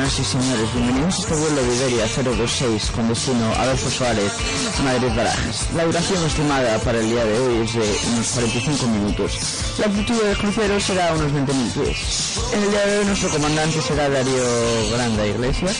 Señoras 0.00 0.18
y 0.18 0.24
señores. 0.24 0.72
Bienvenidos 0.74 1.14
a 1.14 1.20
este 1.20 1.34
vuelo 1.34 1.62
de 1.62 1.76
Iberia 1.76 2.06
026 2.16 2.90
con 2.92 3.08
destino 3.08 3.52
Adolfo 3.58 3.90
Suárez, 3.90 4.32
Madrid 4.82 5.08
Barajas. 5.14 5.68
La 5.76 5.84
duración 5.84 6.24
estimada 6.24 6.78
para 6.78 7.00
el 7.00 7.10
día 7.10 7.22
de 7.22 7.38
hoy 7.38 7.64
es 7.64 7.74
de 7.74 7.98
unos 8.08 8.28
45 8.28 8.86
minutos. 8.86 9.38
La 9.78 9.84
altitud 9.86 10.22
del 10.22 10.38
crucero 10.38 10.80
será 10.80 11.12
unos 11.12 11.30
20.000 11.32 11.72
pies. 11.72 12.40
En 12.54 12.62
el 12.62 12.70
día 12.70 12.86
de 12.86 12.98
hoy 12.98 13.04
nuestro 13.04 13.28
comandante 13.28 13.82
será 13.82 14.08
Darío 14.08 14.90
Granda 14.92 15.26
Iglesias. 15.26 15.76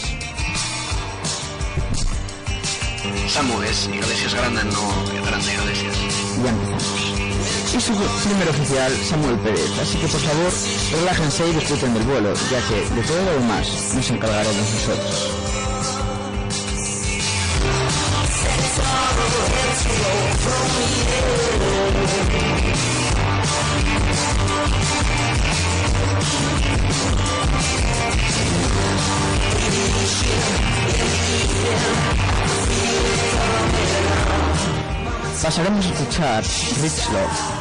Samu 3.26 3.62
es 3.62 3.86
Iglesias 3.86 4.34
Grande, 4.34 4.64
no 4.64 5.24
Grande 5.24 5.54
Iglesias. 5.54 5.96
Ya 6.44 6.50
empezamos. 6.50 6.99
Y 7.72 7.80
su 7.80 7.92
primer 7.92 8.48
oficial, 8.48 8.92
Samuel 9.08 9.38
Pérez. 9.38 9.70
Así 9.80 9.96
que 9.96 10.08
por 10.08 10.20
favor, 10.20 10.52
relájense 10.92 11.48
y 11.48 11.52
disfruten 11.52 11.94
del 11.94 12.02
vuelo, 12.02 12.34
ya 12.50 12.60
que 12.66 12.94
de 12.94 13.02
todo 13.02 13.22
lo 13.24 13.32
demás 13.34 13.68
nos 13.94 14.10
encargaremos 14.10 14.56
nosotros. 14.56 15.40
Pasaremos 35.42 35.86
a 35.86 35.88
escuchar 35.88 36.44
Rich 36.82 37.08
Love. 37.12 37.59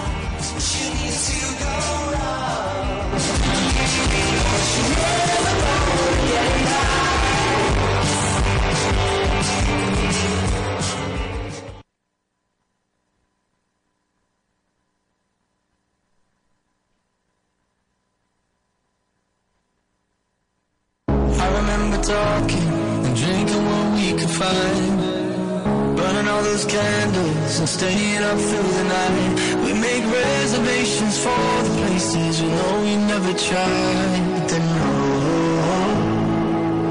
Talking 22.09 23.05
and 23.05 23.15
drinking 23.15 23.65
what 23.69 23.87
we 23.93 24.07
could 24.19 24.33
find. 24.41 25.95
Burning 25.95 26.27
all 26.27 26.41
those 26.41 26.65
candles 26.65 27.59
and 27.59 27.69
staying 27.69 28.23
up 28.23 28.39
through 28.39 28.71
the 28.79 28.83
night. 28.83 29.48
We 29.69 29.75
make 29.77 30.01
reservations 30.03 31.19
for 31.21 31.29
the 31.29 31.69
places 31.77 32.41
we 32.41 32.47
know 32.49 32.81
we 32.81 32.95
never 33.05 33.33
tried. 33.37 34.49
Then 34.49 34.65
oh, 34.65 35.85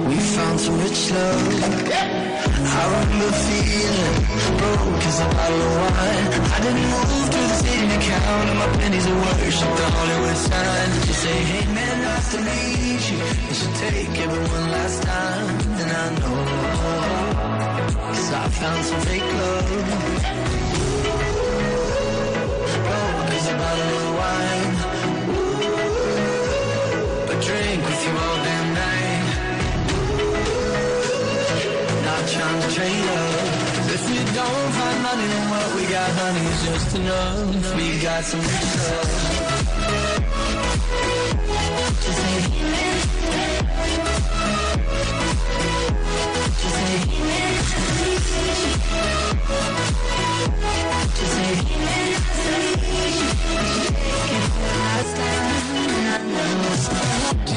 we 0.06 0.14
found 0.14 0.60
some 0.60 0.78
rich 0.78 1.10
love. 1.10 1.42
I 2.78 2.82
remember 2.94 3.32
feeling 3.34 4.22
broke 4.62 5.02
as 5.10 5.18
a 5.18 5.26
bottle 5.26 5.62
of 5.66 5.74
wine. 5.74 6.30
I 6.54 6.58
didn't 6.62 6.86
move 6.94 7.26
to 7.34 7.40
the 7.50 7.56
city 7.58 7.82
to 7.82 7.98
count 7.98 8.48
my 8.62 8.68
pennies 8.78 9.06
of 9.10 9.16
worship. 9.26 9.70
The 9.74 9.86
Hollywood 9.98 10.38
sign. 10.46 10.88
You 11.08 11.16
say, 11.24 11.36
hey 11.50 11.66
man, 11.74 11.96
nice 12.06 12.30
to 12.30 12.38
meet 12.46 13.02
you? 13.10 13.18
You 13.48 13.54
should 13.58 13.74
take 13.74 14.14
everyone 14.22 14.66
last 14.70 15.02
time. 15.02 15.46
And 15.82 15.90
I 15.90 16.06
know, 16.20 16.46
cause 18.06 18.30
I 18.30 18.46
found 18.60 18.84
some 18.84 19.00
fake 19.00 19.30
love. 19.40 20.38
Wine. 24.18 24.74
But 27.26 27.38
drink 27.46 27.80
with 27.88 28.00
you 28.06 28.14
all 28.24 28.38
damn 28.46 28.68
night. 28.82 29.26
Not 32.04 32.22
trying 32.28 32.60
to 32.62 32.68
trade 32.74 33.08
don't 34.34 34.72
find 34.78 35.02
money, 35.02 35.28
what 35.50 35.68
we 35.76 35.82
got, 35.86 36.10
honey, 36.20 36.46
just 36.64 36.96
enough. 36.96 37.74
We 37.76 37.86
got 38.00 38.22
some 38.24 38.40
love. 38.40 39.10
Just 42.04 42.18
say, 42.22 42.38
just 46.60 46.74
say, 46.74 47.18
Do 51.18 51.24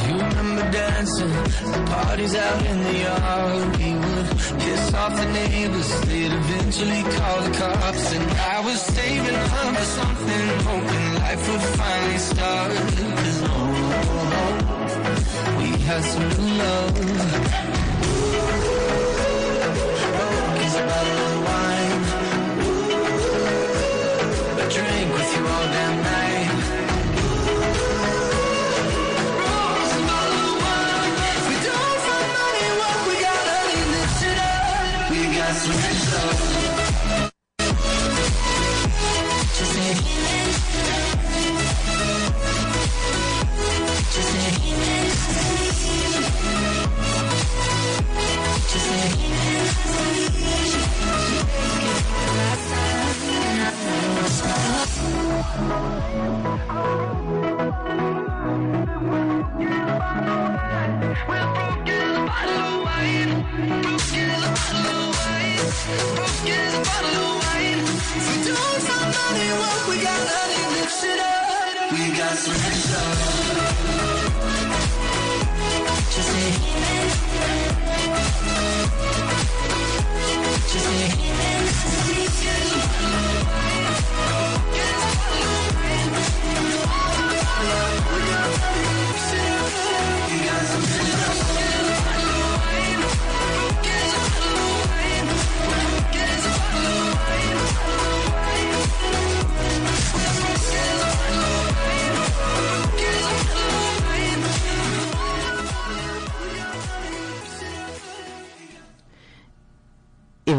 you 0.08 0.18
remember 0.18 0.66
dancing? 0.72 1.30
The 1.30 1.84
parties 1.86 2.34
out 2.36 2.66
in 2.66 2.84
the 2.84 2.98
yard. 3.06 3.78
We 3.78 3.94
would 3.94 4.30
piss 4.62 4.94
off 4.96 5.16
the 5.16 5.26
neighbors. 5.32 6.02
They'd 6.02 6.34
eventually 6.34 7.04
call 7.04 7.42
the 7.44 7.52
cops. 7.56 8.14
And 8.14 8.32
I 8.32 8.62
was 8.66 8.82
saving 8.82 9.36
up 9.36 9.76
for 9.76 9.86
something, 9.86 10.48
hoping 10.66 11.14
life 11.22 11.48
would 11.52 11.62
finally 11.78 12.18
start. 12.18 12.72
Cause 12.72 13.42
oh, 13.46 13.60
we 15.60 15.68
had 15.86 16.04
some 16.04 16.58
love. 16.58 17.51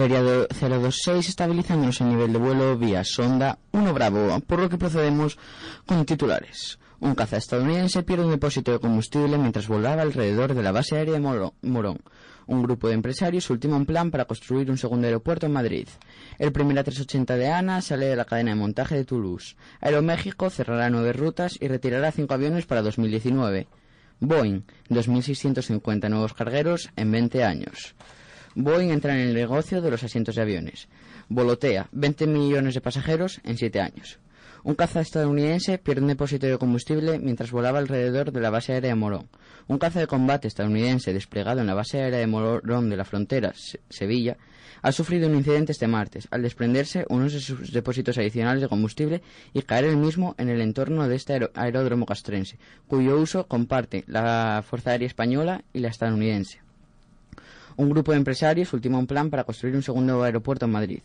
Iberia 0.02 0.20
do- 0.20 0.48
026 0.50 1.28
estabilizándonos 1.28 2.00
en 2.00 2.08
nivel 2.10 2.32
de 2.32 2.38
vuelo 2.40 2.76
vía 2.76 3.04
sonda 3.04 3.58
1 3.70 3.94
Bravo, 3.94 4.40
por 4.48 4.58
lo 4.58 4.68
que 4.68 4.76
procedemos 4.76 5.38
con 5.86 6.04
titulares. 6.04 6.80
Un 6.98 7.14
caza 7.14 7.36
estadounidense 7.36 8.02
pierde 8.02 8.24
un 8.24 8.32
depósito 8.32 8.72
de 8.72 8.80
combustible 8.80 9.38
mientras 9.38 9.68
volaba 9.68 10.02
alrededor 10.02 10.54
de 10.54 10.62
la 10.64 10.72
base 10.72 10.96
aérea 10.96 11.14
de 11.14 11.20
Morón. 11.20 12.00
Un 12.48 12.62
grupo 12.64 12.88
de 12.88 12.94
empresarios 12.94 13.48
ultima 13.50 13.76
un 13.76 13.86
plan 13.86 14.10
para 14.10 14.24
construir 14.24 14.72
un 14.72 14.76
segundo 14.76 15.06
aeropuerto 15.06 15.46
en 15.46 15.52
Madrid. 15.52 15.86
El 16.40 16.50
primer 16.50 16.76
A380 16.84 17.36
de 17.36 17.48
ANA 17.52 17.80
sale 17.80 18.06
de 18.06 18.16
la 18.16 18.24
cadena 18.24 18.50
de 18.50 18.56
montaje 18.56 18.96
de 18.96 19.04
Toulouse. 19.04 19.54
Aeroméxico 19.80 20.50
cerrará 20.50 20.90
nueve 20.90 21.12
rutas 21.12 21.56
y 21.60 21.68
retirará 21.68 22.10
cinco 22.10 22.34
aviones 22.34 22.66
para 22.66 22.82
2019. 22.82 23.68
Boeing, 24.18 24.62
2.650 24.90 26.08
nuevos 26.10 26.34
cargueros 26.34 26.90
en 26.96 27.12
20 27.12 27.44
años. 27.44 27.94
Boeing 28.54 28.90
entra 28.90 29.14
en 29.14 29.28
el 29.28 29.34
negocio 29.34 29.80
de 29.80 29.90
los 29.90 30.02
asientos 30.02 30.34
de 30.34 30.42
aviones. 30.42 30.88
Volotea 31.28 31.88
20 31.92 32.26
millones 32.26 32.74
de 32.74 32.80
pasajeros 32.80 33.40
en 33.44 33.56
7 33.56 33.80
años. 33.80 34.18
Un 34.64 34.76
caza 34.76 35.00
estadounidense 35.00 35.78
pierde 35.78 36.02
un 36.02 36.08
depósito 36.08 36.46
de 36.46 36.56
combustible 36.56 37.18
mientras 37.18 37.50
volaba 37.50 37.80
alrededor 37.80 38.30
de 38.30 38.40
la 38.40 38.50
base 38.50 38.72
aérea 38.72 38.90
de 38.90 38.94
Morón. 38.94 39.28
Un 39.66 39.78
caza 39.78 39.98
de 39.98 40.06
combate 40.06 40.46
estadounidense 40.46 41.12
desplegado 41.12 41.60
en 41.60 41.66
la 41.66 41.74
base 41.74 42.00
aérea 42.00 42.20
de 42.20 42.28
Morón 42.28 42.88
de 42.88 42.96
la 42.96 43.04
frontera 43.04 43.52
Sevilla 43.88 44.36
ha 44.82 44.92
sufrido 44.92 45.28
un 45.28 45.36
incidente 45.36 45.72
este 45.72 45.88
martes 45.88 46.28
al 46.30 46.42
desprenderse 46.42 47.06
unos 47.08 47.32
de 47.32 47.40
sus 47.40 47.72
depósitos 47.72 48.18
adicionales 48.18 48.60
de 48.60 48.68
combustible 48.68 49.22
y 49.52 49.62
caer 49.62 49.86
el 49.86 49.96
mismo 49.96 50.34
en 50.38 50.48
el 50.48 50.60
entorno 50.60 51.08
de 51.08 51.16
este 51.16 51.40
aeródromo 51.54 52.06
castrense, 52.06 52.58
cuyo 52.86 53.18
uso 53.18 53.46
comparte 53.46 54.04
la 54.06 54.62
Fuerza 54.64 54.90
Aérea 54.90 55.06
Española 55.06 55.64
y 55.72 55.80
la 55.80 55.88
estadounidense. 55.88 56.60
Un 57.76 57.90
grupo 57.90 58.12
de 58.12 58.18
empresarios 58.18 58.72
ultima 58.72 58.98
un 58.98 59.06
plan 59.06 59.30
para 59.30 59.44
construir 59.44 59.74
un 59.74 59.82
segundo 59.82 60.22
aeropuerto 60.22 60.66
en 60.66 60.72
Madrid. 60.72 61.00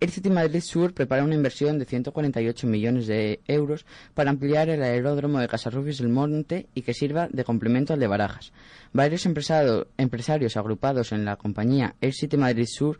El 0.00 0.10
City 0.10 0.30
Madrid 0.30 0.60
Sur 0.60 0.94
prepara 0.94 1.24
una 1.24 1.34
inversión 1.34 1.78
de 1.78 1.84
148 1.84 2.66
millones 2.68 3.08
de 3.08 3.40
euros 3.48 3.84
para 4.14 4.30
ampliar 4.30 4.68
el 4.68 4.82
aeródromo 4.82 5.40
de 5.40 5.48
Casarrubios 5.48 5.98
del 5.98 6.08
Monte 6.08 6.66
y 6.72 6.82
que 6.82 6.94
sirva 6.94 7.28
de 7.32 7.42
complemento 7.42 7.94
al 7.94 8.00
de 8.00 8.06
Barajas. 8.06 8.52
Varios 8.92 9.26
empresarios 9.26 10.56
agrupados 10.56 11.10
en 11.10 11.24
la 11.24 11.36
compañía 11.36 11.96
Air 12.00 12.14
City 12.14 12.36
Madrid 12.36 12.66
Sur 12.68 12.98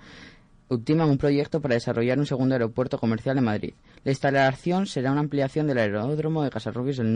ultiman 0.68 1.08
un 1.08 1.18
proyecto 1.18 1.60
para 1.60 1.74
desarrollar 1.74 2.18
un 2.18 2.26
segundo 2.26 2.54
aeropuerto 2.54 2.98
comercial 2.98 3.38
en 3.38 3.44
Madrid. 3.44 3.74
La 4.04 4.12
instalación 4.12 4.86
será 4.86 5.12
una 5.12 5.20
ampliación 5.20 5.66
del 5.66 5.78
aeródromo 5.78 6.42
de 6.42 6.50
Casarrubios 6.50 6.98
del, 6.98 7.12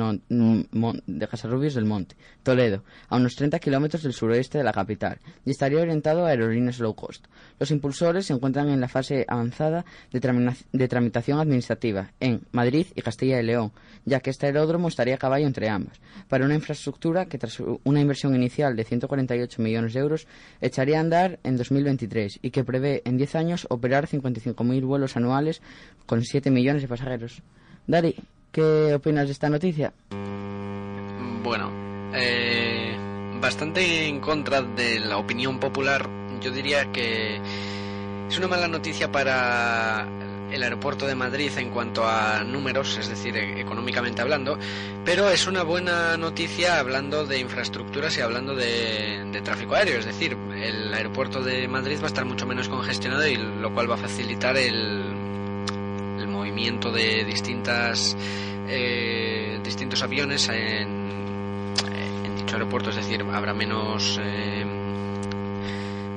del 1.75 1.85
Monte, 1.85 2.17
Toledo, 2.43 2.85
a 3.09 3.17
unos 3.17 3.37
30 3.37 3.59
kilómetros 3.59 4.03
del 4.03 4.13
suroeste 4.13 4.59
de 4.59 4.65
la 4.65 4.73
capital, 4.73 5.19
y 5.45 5.51
estaría 5.51 5.81
orientado 5.81 6.27
a 6.27 6.31
aerolíneas 6.31 6.81
low 6.81 6.95
cost. 6.95 7.27
Los 7.59 7.71
impulsores 7.71 8.27
se 8.27 8.33
encuentran 8.33 8.69
en 8.69 8.81
la 8.81 8.89
fase 8.89 9.25
avanzada 9.29 9.85
de, 10.11 10.89
tramitación 10.89 11.39
administrativa 11.39 12.13
en 12.21 12.43
Madrid 12.53 12.87
y 12.95 13.03
Castilla 13.03 13.41
y 13.41 13.45
León, 13.45 13.73
ya 14.05 14.21
que 14.21 14.31
este 14.31 14.47
aeródromo 14.47 14.89
estaría 14.89 15.15
a 15.15 15.19
caballo 15.19 15.47
entre 15.47 15.69
ambas, 15.69 16.01
para 16.29 16.45
una 16.45 16.55
infraestructura 16.55 17.27
que 17.27 17.39
tras 17.39 17.61
una 17.85 18.01
inversión 18.01 18.35
inicial 18.35 18.75
de 18.77 18.85
148 18.85 19.63
millones 19.63 19.95
de 19.95 20.01
euros 20.01 20.27
echaría 20.61 20.99
a 20.99 21.01
andar 21.01 21.39
en 21.45 21.57
2023 21.57 22.41
y 22.43 22.51
que 22.51 22.65
prevé 22.65 23.03
en 23.05 23.17
10 23.17 23.35
años 23.37 23.67
operar 23.71 24.09
55.000 24.09 24.85
vuelos 24.85 25.17
anuales 25.17 25.63
con 26.07 26.23
7 26.23 26.51
millones 26.51 26.72
de 26.81 26.89
pasajeros. 26.89 27.43
Dari, 27.87 28.15
¿qué 28.51 28.95
opinas 28.95 29.27
de 29.27 29.33
esta 29.33 29.51
noticia? 29.51 29.93
Bueno, 31.43 31.71
eh, 32.15 32.97
bastante 33.41 34.07
en 34.07 34.21
contra 34.21 34.63
de 34.63 35.01
la 35.01 35.19
opinión 35.19 35.59
popular. 35.59 36.09
Yo 36.41 36.51
diría 36.51 36.91
que 36.93 37.41
es 38.29 38.39
una 38.39 38.49
mala 38.49 38.69
noticia 38.69 39.11
para 39.11 40.07
el 40.53 40.63
aeropuerto 40.63 41.07
de 41.07 41.15
Madrid 41.15 41.51
en 41.57 41.71
cuanto 41.71 42.07
a 42.07 42.45
números, 42.45 42.99
es 42.99 43.09
decir, 43.09 43.37
e-, 43.37 43.61
económicamente 43.61 44.23
hablando, 44.23 44.59
pero 45.05 45.31
es 45.31 45.47
una 45.47 45.63
buena 45.63 46.17
noticia 46.17 46.79
hablando 46.79 47.27
de 47.27 47.39
infraestructuras 47.41 48.17
y 48.19 48.21
hablando 48.21 48.55
de, 48.55 49.41
tráfico 49.43 49.75
aéreo, 49.75 49.99
es 49.99 50.05
decir, 50.05 50.37
el 50.55 50.95
aeropuerto 50.95 51.43
de 51.43 51.67
Madrid 51.67 51.99
va 51.99 52.05
a 52.05 52.07
estar 52.07 52.25
mucho 52.25 52.47
menos 52.47 52.69
congestionado 52.69 53.27
y 53.27 53.37
lo 53.37 53.75
cual 53.75 53.91
va 53.91 53.97
a 53.97 53.99
facilitar 53.99 54.57
el 54.57 55.12
movimiento 56.33 56.91
de 56.91 57.25
distintas 57.25 58.17
eh, 58.69 59.61
distintos 59.63 60.03
aviones 60.03 60.49
en, 60.49 61.75
en, 62.25 62.37
dicho 62.37 62.55
aeropuerto, 62.55 62.91
es 62.91 62.97
decir, 62.97 63.25
habrá 63.33 63.55
menos 63.55 64.19
eh, 64.23 64.65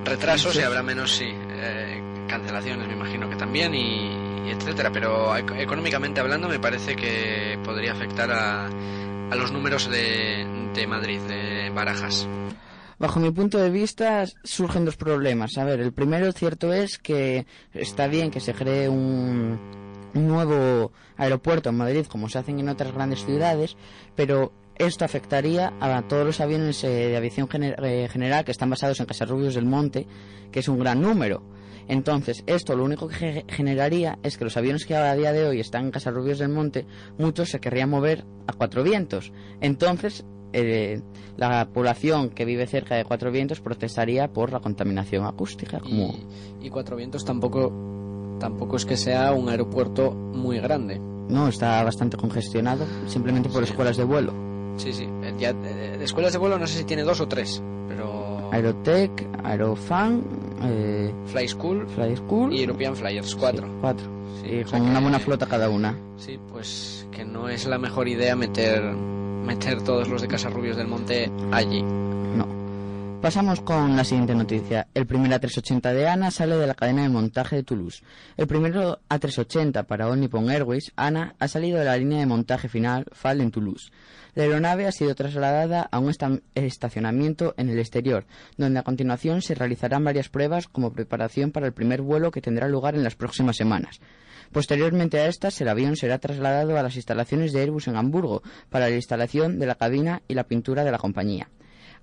retrasos 0.04 0.56
y 0.56 0.62
habrá 0.62 0.82
menos 0.84 1.16
sí, 1.16 1.28
eh, 1.28 2.02
cancelaciones, 2.28 2.88
me 2.88 2.94
imagino 2.94 3.30
que 3.30 3.36
también 3.36 3.76
y, 3.76 4.50
etcétera, 4.50 4.92
pero 4.92 5.36
económicamente 5.36 6.22
hablando 6.22 6.48
me 6.48 6.60
parece 6.60 6.96
que 6.96 7.60
podría 7.64 7.94
afectar 7.94 8.32
a, 8.32 8.68
a 8.68 9.36
los 9.36 9.52
números 9.52 9.90
de, 9.90 10.46
de 10.74 10.88
Madrid, 10.88 11.20
de 11.22 11.70
Barajas. 11.72 12.28
Bajo 12.98 13.20
mi 13.20 13.32
punto 13.32 13.58
de 13.58 13.70
vista 13.70 14.24
surgen 14.44 14.86
dos 14.86 14.96
problemas. 14.96 15.58
A 15.58 15.66
ver, 15.66 15.82
el 15.82 15.92
primero 15.92 16.32
cierto 16.32 16.72
es 16.72 16.98
que 16.98 17.46
está 17.74 18.08
bien 18.08 18.32
que 18.32 18.40
se 18.40 18.54
cree 18.54 18.88
un 18.88 19.85
nuevo 20.16 20.92
aeropuerto 21.18 21.70
en 21.70 21.78
Madrid 21.78 22.06
como 22.06 22.30
se 22.30 22.40
hacen 22.40 22.60
en 22.60 22.70
otras 22.70 22.94
grandes 22.94 23.26
ciudades, 23.26 23.78
pero 24.16 24.52
esto 24.78 25.06
afectaría 25.06 25.74
a 25.80 26.02
todos 26.04 26.26
los 26.26 26.42
aviones 26.42 26.84
eh, 26.84 26.88
de 26.88 27.18
aviación 27.18 27.48
eh, 27.52 28.10
general 28.12 28.44
que 28.44 28.52
están 28.52 28.70
basados 28.70 29.00
en 29.00 29.06
Casarrubios 29.06 29.56
del 29.56 29.66
Monte, 29.66 30.08
que 30.52 30.60
es 30.60 30.68
un 30.68 30.80
gran 30.80 31.02
número. 31.02 31.44
Entonces, 31.88 32.44
esto 32.48 32.76
lo 32.76 32.84
único 32.84 33.08
que 33.08 33.46
generaría 33.48 34.18
es 34.24 34.38
que 34.38 34.44
los 34.44 34.58
aviones 34.58 34.86
que 34.86 34.96
a 34.96 35.16
día 35.16 35.32
de 35.32 35.48
hoy 35.48 35.60
están 35.60 35.86
en 35.86 35.92
Casarrubios 35.92 36.40
del 36.40 36.50
Monte, 36.50 36.86
muchos 37.18 37.50
se 37.50 37.60
querrían 37.60 37.90
mover 37.90 38.26
a 38.48 38.54
Cuatro 38.54 38.84
Vientos. 38.84 39.32
Entonces, 39.62 40.26
eh, 40.54 41.02
la 41.38 41.68
población 41.68 42.30
que 42.30 42.46
vive 42.46 42.66
cerca 42.66 42.96
de 42.96 43.04
Cuatro 43.04 43.32
Vientos 43.32 43.60
protestaría 43.60 44.32
por 44.32 44.52
la 44.52 44.62
contaminación 44.62 45.26
acústica. 45.26 45.80
Como... 45.80 46.16
Y, 46.62 46.70
Cuatro 46.70 46.96
Vientos 46.96 47.26
tampoco, 47.26 47.72
tampoco 48.40 48.78
es 48.78 48.86
que 48.86 48.98
sea 48.98 49.34
un 49.34 49.50
aeropuerto 49.50 50.12
muy 50.12 50.60
grande. 50.60 51.00
No, 51.00 51.48
está 51.48 51.84
bastante 51.84 52.18
congestionado, 52.18 52.86
simplemente 53.08 53.50
por 53.50 53.64
escuelas 53.64 53.98
de 53.98 54.04
vuelo. 54.04 54.34
Sí, 54.78 54.94
sí. 54.94 55.08
Eh, 55.24 55.34
ya, 55.40 55.54
de 55.54 56.04
escuelas 56.04 56.34
de 56.34 56.40
vuelo 56.40 56.60
no 56.60 56.68
sé 56.68 56.78
si 56.78 56.84
tiene 56.84 57.04
dos 57.04 57.20
o 57.22 57.28
tres, 57.28 57.62
pero... 57.88 58.50
Aerotech, 58.52 59.28
Aerofan, 59.44 60.22
eh, 60.64 61.12
Fly 61.26 61.48
School, 61.48 61.88
Fly 61.88 62.16
School 62.18 62.54
y 62.54 62.62
European 62.62 62.96
Flyers, 62.96 63.36
cuatro. 63.36 63.68
cuatro. 63.82 64.06
Sí, 64.42 64.64
con 64.70 64.82
una 64.82 65.00
buena 65.00 65.20
flota 65.20 65.46
cada 65.48 65.70
una. 65.70 65.98
Sí, 66.18 66.40
pues 66.52 67.08
que 67.12 67.26
no 67.26 67.50
es 67.50 67.66
la 67.66 67.78
mejor 67.78 68.08
idea 68.08 68.36
meter 68.36 68.84
meter 68.84 69.82
todos 69.82 70.08
los 70.10 70.22
de 70.22 70.28
Casarrubios 70.28 70.78
del 70.78 70.88
Monte 70.88 71.32
allí. 71.52 71.84
Pasamos 73.26 73.60
con 73.60 73.98
la 73.98 74.04
siguiente 74.04 74.36
noticia. 74.36 74.88
El 74.94 75.08
primer 75.08 75.32
A380 75.32 75.94
de 75.96 76.08
ANA 76.08 76.30
sale 76.30 76.58
de 76.58 76.68
la 76.68 76.76
cadena 76.76 77.02
de 77.02 77.10
montaje 77.10 77.56
de 77.56 77.64
Toulouse. 77.64 78.04
El 78.38 78.46
primero 78.46 79.00
A380 79.10 79.84
para 79.88 80.08
All 80.08 80.30
Airways, 80.52 80.92
ANA, 80.96 81.34
ha 81.40 81.48
salido 81.48 81.80
de 81.80 81.86
la 81.86 81.98
línea 81.98 82.20
de 82.20 82.28
montaje 82.28 82.70
final 82.70 83.08
FAL 83.14 83.42
en 83.42 83.50
Toulouse. 83.50 83.90
La 84.36 84.44
aeronave 84.44 84.86
ha 84.86 84.92
sido 84.92 85.16
trasladada 85.16 85.82
a 85.82 85.98
un 85.98 86.14
estacionamiento 86.54 87.56
en 87.58 87.70
el 87.70 87.80
exterior, 87.80 88.28
donde 88.58 88.78
a 88.78 88.84
continuación 88.84 89.42
se 89.42 89.56
realizarán 89.56 90.04
varias 90.04 90.30
pruebas 90.30 90.68
como 90.68 90.94
preparación 90.94 91.50
para 91.50 91.66
el 91.66 91.74
primer 91.74 92.04
vuelo 92.04 92.30
que 92.30 92.42
tendrá 92.42 92.68
lugar 92.68 92.94
en 92.94 93.04
las 93.04 93.16
próximas 93.16 93.58
semanas. 93.58 94.02
Posteriormente 94.52 95.18
a 95.18 95.26
estas, 95.26 95.60
el 95.62 95.70
avión 95.70 95.96
será 95.96 96.20
trasladado 96.20 96.78
a 96.78 96.84
las 96.84 96.96
instalaciones 96.96 97.54
de 97.54 97.62
Airbus 97.62 97.88
en 97.88 97.96
Hamburgo 97.96 98.44
para 98.70 98.88
la 98.88 98.96
instalación 98.96 99.58
de 99.58 99.66
la 99.66 99.74
cabina 99.74 100.22
y 100.28 100.36
la 100.36 100.44
pintura 100.44 100.84
de 100.84 100.92
la 100.92 101.00
compañía. 101.00 101.50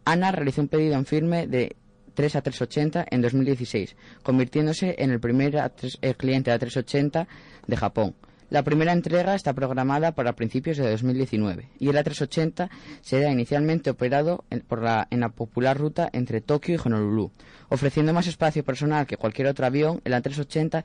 ANA 0.04 0.32
realizó 0.32 0.62
un 0.62 0.68
pedido 0.68 0.94
en 0.94 1.06
firme 1.06 1.46
de 1.46 1.76
3 2.14 2.36
a 2.36 2.42
380 2.42 3.06
en 3.10 3.22
2016, 3.22 3.96
convirtiéndose 4.22 4.96
en 4.98 5.10
el 5.10 5.20
primer 5.20 5.72
cliente 6.16 6.52
A380 6.52 7.26
de 7.66 7.76
Japón. 7.76 8.14
La 8.50 8.64
primera 8.64 8.92
entrega 8.92 9.34
está 9.34 9.54
programada 9.54 10.12
para 10.12 10.34
principios 10.34 10.76
de 10.76 10.90
2019 10.90 11.70
y 11.78 11.88
el 11.88 11.96
A380 11.96 12.68
será 13.00 13.30
inicialmente 13.30 13.88
operado 13.88 14.44
en, 14.50 14.62
la, 14.78 15.08
en 15.10 15.20
la 15.20 15.30
popular 15.30 15.78
ruta 15.78 16.10
entre 16.12 16.42
Tokio 16.42 16.74
y 16.74 16.78
Honolulu. 16.84 17.30
Ofreciendo 17.70 18.12
más 18.12 18.26
espacio 18.26 18.62
personal 18.62 19.06
que 19.06 19.16
cualquier 19.16 19.48
otro 19.48 19.64
avión, 19.64 20.02
el 20.04 20.12
A380 20.12 20.84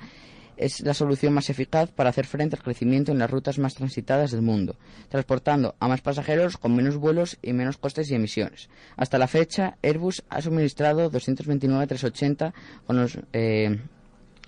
es 0.58 0.82
la 0.82 0.94
solución 0.94 1.34
más 1.34 1.50
eficaz 1.50 1.92
para 1.92 2.10
hacer 2.10 2.26
frente 2.26 2.56
al 2.56 2.64
crecimiento 2.64 3.12
en 3.12 3.20
las 3.20 3.30
rutas 3.30 3.60
más 3.60 3.76
transitadas 3.76 4.32
del 4.32 4.42
mundo, 4.42 4.76
transportando 5.10 5.76
a 5.80 5.88
más 5.88 6.02
pasajeros 6.02 6.58
con 6.58 6.76
menos 6.76 6.98
vuelos 6.98 7.38
y 7.42 7.54
menos 7.54 7.78
costes 7.78 8.10
y 8.10 8.16
emisiones. 8.16 8.70
Hasta 8.96 9.18
la 9.18 9.28
fecha, 9.28 9.78
Airbus 9.82 10.24
ha 10.30 10.42
suministrado 10.42 11.10
229 11.10 11.88
A380 11.88 12.54
con 12.86 12.98
los 12.98 13.20
eh, 13.34 13.80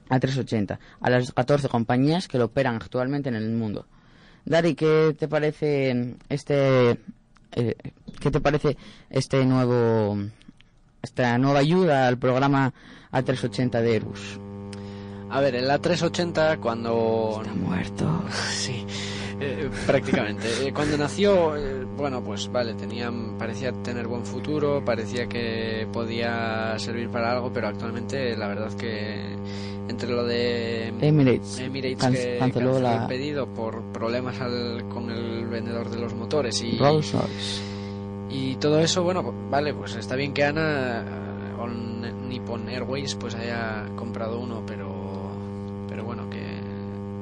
a380 0.09 0.79
a 0.99 1.09
las 1.09 1.31
14 1.31 1.69
compañías 1.69 2.27
que 2.27 2.37
lo 2.37 2.45
operan 2.45 2.75
actualmente 2.75 3.29
en 3.29 3.35
el 3.35 3.51
mundo. 3.51 3.85
Dari, 4.45 4.73
¿qué 4.75 5.15
te 5.17 5.27
parece 5.27 6.15
este 6.29 6.99
eh, 7.51 7.75
qué 8.19 8.31
te 8.31 8.41
parece 8.41 8.77
este 9.09 9.45
nuevo 9.45 10.17
esta 11.01 11.37
nueva 11.37 11.59
ayuda 11.59 12.07
al 12.07 12.17
programa 12.17 12.73
A380 13.11 13.81
de 13.81 13.93
Airbus? 13.93 14.39
A 15.31 15.41
ver, 15.41 15.55
el 15.55 15.69
A380 15.69 16.59
cuando 16.59 17.41
está 17.41 17.53
muerto. 17.53 18.23
sí. 18.51 18.85
Eh, 19.41 19.69
prácticamente. 19.85 20.67
Eh, 20.67 20.73
cuando 20.73 20.97
nació, 20.97 21.53
bueno, 21.95 22.21
pues 22.21 22.51
vale, 22.51 22.73
tenía, 22.73 23.11
parecía 23.37 23.71
tener 23.71 24.07
buen 24.07 24.25
futuro, 24.25 24.83
parecía 24.83 25.27
que 25.27 25.87
podía 25.93 26.77
servir 26.77 27.09
para 27.09 27.31
algo, 27.31 27.51
pero 27.53 27.67
actualmente 27.67 28.35
la 28.35 28.47
verdad 28.47 28.73
que 28.73 29.37
entre 29.87 30.09
lo 30.09 30.23
de 30.23 30.87
Emirates, 31.01 31.59
Emirates 31.59 32.05
que 32.05 32.37
canceló 32.37 32.77
el 32.77 33.07
pedido 33.07 33.47
por 33.47 33.81
problemas 33.91 34.37
con 34.89 35.09
el 35.09 35.47
vendedor 35.47 35.89
de 35.89 35.99
los 35.99 36.13
motores 36.13 36.61
y 36.61 36.77
y 38.29 38.55
todo 38.57 38.79
eso 38.79 39.01
bueno 39.01 39.33
vale 39.49 39.73
pues 39.73 39.95
está 39.95 40.15
bien 40.15 40.31
que 40.31 40.43
Ana 40.43 41.03
o 41.59 41.67
Nippon 41.67 42.69
Airways 42.69 43.15
pues 43.15 43.33
haya 43.33 43.87
comprado 43.95 44.39
uno 44.39 44.61
pero 44.65 44.98
bueno 46.09 46.27
que 46.27 46.39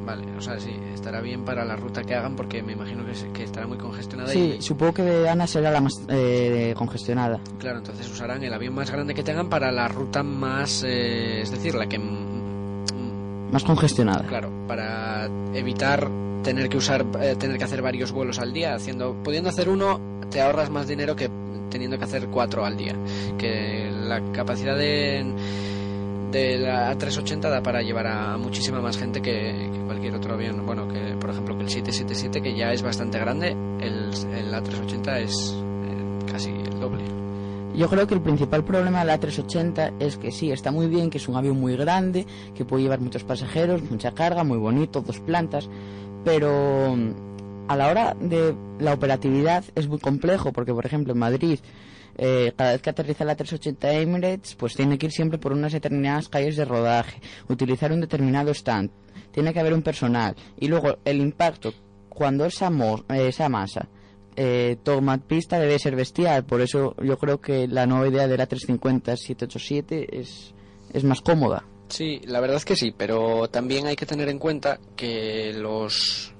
vale, 0.05 0.23
o 0.37 0.41
sea, 0.41 0.57
sí, 0.57 0.71
estará 0.93 1.19
bien 1.19 1.43
para 1.43 1.65
la 1.65 1.75
ruta 1.75 2.01
que 2.01 2.15
hagan 2.15 2.37
porque 2.37 2.63
me 2.63 2.71
imagino 2.71 3.03
que, 3.33 3.43
estará 3.43 3.67
muy 3.67 3.77
congestionada. 3.77 4.29
Sí, 4.29 4.55
supongo 4.61 4.93
que 4.93 5.01
de 5.01 5.27
Ana 5.27 5.45
será 5.45 5.69
la 5.69 5.81
más 5.81 5.93
eh, 6.07 6.73
congestionada. 6.77 7.41
Claro, 7.59 7.79
entonces 7.79 8.09
usarán 8.09 8.41
el 8.45 8.53
avión 8.53 8.73
más 8.73 8.89
grande 8.89 9.13
que 9.13 9.23
tengan 9.23 9.49
para 9.49 9.69
la 9.73 9.89
ruta 9.89 10.23
más, 10.23 10.83
eh, 10.87 11.41
es 11.41 11.51
decir, 11.51 11.75
la 11.75 11.87
que... 11.87 11.99
Más 11.99 13.65
congestionada. 13.65 14.25
Claro, 14.25 14.49
para 14.65 15.25
evitar 15.53 16.09
tener 16.41 16.69
que 16.69 16.77
usar, 16.77 17.05
eh, 17.19 17.35
tener 17.37 17.57
que 17.57 17.65
hacer 17.65 17.81
varios 17.81 18.13
vuelos 18.13 18.39
al 18.39 18.53
día, 18.53 18.75
haciendo, 18.75 19.13
pudiendo 19.21 19.49
hacer 19.49 19.67
uno, 19.67 19.99
te 20.31 20.39
ahorras 20.39 20.69
más 20.69 20.87
dinero 20.87 21.17
que 21.17 21.29
teniendo 21.69 21.97
que 21.97 22.05
hacer 22.05 22.27
cuatro 22.27 22.63
al 22.63 22.77
día. 22.77 22.95
Que 23.37 23.91
la 23.91 24.21
capacidad 24.31 24.77
de 24.77 25.25
de 26.31 26.57
la 26.57 26.93
A380 26.93 27.49
da 27.49 27.61
para 27.61 27.81
llevar 27.81 28.07
a 28.07 28.37
muchísima 28.37 28.81
más 28.81 28.97
gente 28.97 29.21
que, 29.21 29.69
cualquier 29.85 30.15
otro 30.15 30.33
avión. 30.33 30.65
Bueno, 30.65 30.87
que 30.87 31.15
por 31.19 31.29
ejemplo 31.29 31.57
que 31.57 31.63
el 31.63 31.69
777, 31.69 32.41
que 32.41 32.57
ya 32.57 32.73
es 32.73 32.81
bastante 32.81 33.17
grande, 33.19 33.51
el, 33.51 34.11
el 34.35 34.53
A380 34.53 35.19
es 35.21 35.55
eh, 35.55 36.31
casi 36.31 36.49
el 36.49 36.79
doble. 36.79 37.03
Yo 37.75 37.87
creo 37.89 38.07
que 38.07 38.15
el 38.15 38.21
principal 38.21 38.63
problema 38.63 39.05
del 39.05 39.19
A380 39.19 39.93
es 39.99 40.17
que 40.17 40.31
sí, 40.31 40.51
está 40.51 40.71
muy 40.71 40.87
bien, 40.87 41.09
que 41.09 41.19
es 41.19 41.27
un 41.27 41.35
avión 41.35 41.59
muy 41.59 41.75
grande, 41.75 42.25
que 42.55 42.65
puede 42.65 42.83
llevar 42.83 42.99
muchos 42.99 43.23
pasajeros, 43.23 43.83
mucha 43.89 44.13
carga, 44.13 44.43
muy 44.43 44.57
bonito, 44.57 45.01
dos 45.01 45.19
plantas, 45.19 45.69
pero 46.25 46.95
mm, 46.95 47.67
a 47.67 47.75
la 47.75 47.87
hora 47.89 48.15
de 48.19 48.55
la 48.79 48.93
operatividad 48.93 49.63
es 49.75 49.87
muy 49.87 49.99
complejo, 49.99 50.51
porque 50.51 50.73
por 50.73 50.85
ejemplo 50.85 51.13
en 51.13 51.19
Madrid 51.19 51.59
eh, 52.17 52.53
cada 52.55 52.71
vez 52.71 52.81
que 52.81 52.89
aterriza 52.89 53.25
la 53.25 53.35
380 53.35 53.93
Emirates, 53.93 54.55
pues 54.55 54.75
tiene 54.75 54.97
que 54.97 55.07
ir 55.07 55.11
siempre 55.11 55.37
por 55.37 55.53
unas 55.53 55.73
determinadas 55.73 56.29
calles 56.29 56.55
de 56.55 56.65
rodaje, 56.65 57.21
utilizar 57.47 57.91
un 57.91 58.01
determinado 58.01 58.51
stand, 58.51 58.89
tiene 59.31 59.53
que 59.53 59.59
haber 59.59 59.73
un 59.73 59.83
personal. 59.83 60.35
Y 60.59 60.67
luego 60.67 60.97
el 61.05 61.21
impacto 61.21 61.73
cuando 62.09 62.45
esa, 62.45 62.69
masa 62.71 63.87
eh, 64.35 64.77
toma 64.83 65.17
pista 65.19 65.59
debe 65.59 65.77
ser 65.77 65.95
bestial, 65.95 66.45
por 66.45 66.61
eso 66.61 66.95
yo 67.03 67.17
creo 67.17 67.39
que 67.39 67.67
la 67.67 67.85
nueva 67.85 68.07
idea 68.07 68.27
de 68.27 68.37
la 68.37 68.49
350-787 68.49 70.07
es, 70.11 70.53
es 70.91 71.03
más 71.03 71.21
cómoda. 71.21 71.63
Sí, 71.89 72.19
la 72.25 72.39
verdad 72.39 72.57
es 72.57 72.65
que 72.65 72.75
sí, 72.75 72.93
pero 72.95 73.47
también 73.49 73.87
hay 73.87 73.95
que 73.95 74.05
tener 74.05 74.29
en 74.29 74.39
cuenta 74.39 74.79
que 74.95 75.53
los 75.53 76.33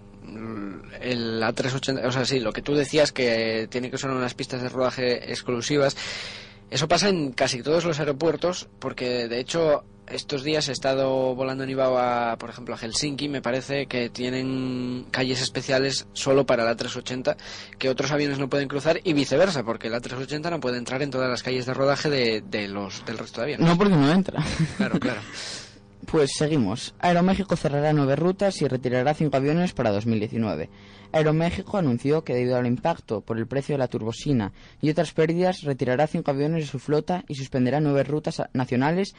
el 1.01 1.41
A380, 1.41 2.05
o 2.05 2.11
sea, 2.11 2.25
sí, 2.25 2.39
lo 2.39 2.53
que 2.53 2.61
tú 2.61 2.75
decías 2.75 3.11
que 3.11 3.67
tiene 3.69 3.91
que 3.91 3.97
ser 3.97 4.09
unas 4.09 4.33
pistas 4.33 4.61
de 4.61 4.69
rodaje 4.69 5.31
exclusivas, 5.31 5.95
eso 6.69 6.87
pasa 6.87 7.09
en 7.09 7.31
casi 7.31 7.63
todos 7.63 7.85
los 7.85 7.99
aeropuertos, 7.99 8.67
porque 8.79 9.27
de 9.27 9.39
hecho 9.39 9.83
estos 10.07 10.43
días 10.43 10.69
he 10.69 10.71
estado 10.71 11.35
volando 11.35 11.63
en 11.63 11.69
Ibaba, 11.69 12.37
por 12.37 12.49
ejemplo, 12.49 12.73
a 12.73 12.77
Helsinki, 12.77 13.27
me 13.27 13.41
parece 13.41 13.87
que 13.87 14.09
tienen 14.09 15.05
calles 15.11 15.41
especiales 15.41 16.07
solo 16.13 16.45
para 16.45 16.63
la 16.63 16.75
380 16.75 17.35
que 17.77 17.89
otros 17.89 18.11
aviones 18.11 18.39
no 18.39 18.49
pueden 18.49 18.67
cruzar 18.67 18.99
y 19.03 19.13
viceversa, 19.13 19.63
porque 19.63 19.89
la 19.89 19.99
380 19.99 20.49
no 20.49 20.59
puede 20.59 20.77
entrar 20.77 21.01
en 21.01 21.11
todas 21.11 21.29
las 21.29 21.43
calles 21.43 21.65
de 21.65 21.73
rodaje 21.73 22.09
de, 22.09 22.41
de 22.41 22.67
los 22.67 23.05
del 23.05 23.17
resto 23.17 23.41
de 23.41 23.45
aviones. 23.45 23.67
No, 23.67 23.77
porque 23.77 23.95
no 23.95 24.11
entra. 24.11 24.43
Claro, 24.77 24.99
claro. 24.99 25.21
Pues 26.09 26.31
seguimos. 26.37 26.95
Aeroméxico 26.99 27.57
cerrará 27.57 27.91
nueve 27.91 28.15
rutas 28.15 28.61
y 28.61 28.67
retirará 28.67 29.13
cinco 29.13 29.35
aviones 29.35 29.73
para 29.73 29.91
2019. 29.91 30.69
Aeroméxico 31.11 31.77
anunció 31.77 32.23
que 32.23 32.33
debido 32.33 32.55
al 32.55 32.65
impacto 32.65 33.19
por 33.21 33.37
el 33.37 33.45
precio 33.45 33.73
de 33.73 33.79
la 33.79 33.89
turbosina 33.89 34.53
y 34.81 34.89
otras 34.89 35.11
pérdidas 35.11 35.63
retirará 35.63 36.07
cinco 36.07 36.31
aviones 36.31 36.63
de 36.63 36.71
su 36.71 36.79
flota 36.79 37.25
y 37.27 37.35
suspenderá 37.35 37.81
nueve 37.81 38.03
rutas 38.03 38.41
nacionales 38.53 39.15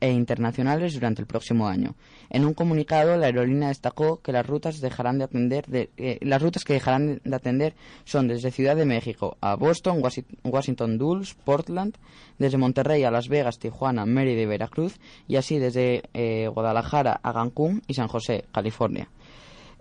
e 0.00 0.10
internacionales 0.10 0.94
durante 0.94 1.20
el 1.20 1.26
próximo 1.26 1.68
año. 1.68 1.94
En 2.30 2.46
un 2.46 2.54
comunicado, 2.54 3.16
la 3.18 3.26
aerolínea 3.26 3.68
destacó 3.68 4.22
que 4.22 4.32
las 4.32 4.46
rutas 4.46 4.80
dejarán 4.80 5.18
de 5.18 5.24
atender 5.24 5.64
eh, 5.70 6.18
las 6.22 6.40
rutas 6.40 6.64
que 6.64 6.72
dejarán 6.72 7.20
de 7.22 7.36
atender 7.36 7.74
son 8.04 8.28
desde 8.28 8.50
Ciudad 8.50 8.76
de 8.76 8.86
México 8.86 9.36
a 9.42 9.56
Boston, 9.56 10.02
Washington 10.42 10.96
Dulles, 10.96 11.34
Portland, 11.34 11.96
desde 12.38 12.58
Monterrey 12.58 13.04
a 13.04 13.10
Las 13.10 13.28
Vegas, 13.28 13.58
Tijuana, 13.58 14.06
Mérida 14.06 14.42
y 14.42 14.46
Veracruz 14.46 14.98
y 15.28 15.36
así 15.36 15.58
desde 15.58 16.02
eh, 16.14 16.48
Guadalajara 16.48 17.20
a 17.22 17.32
Cancún 17.32 17.82
y 17.86 17.94
San 17.94 18.08
José, 18.08 18.44
California. 18.52 19.08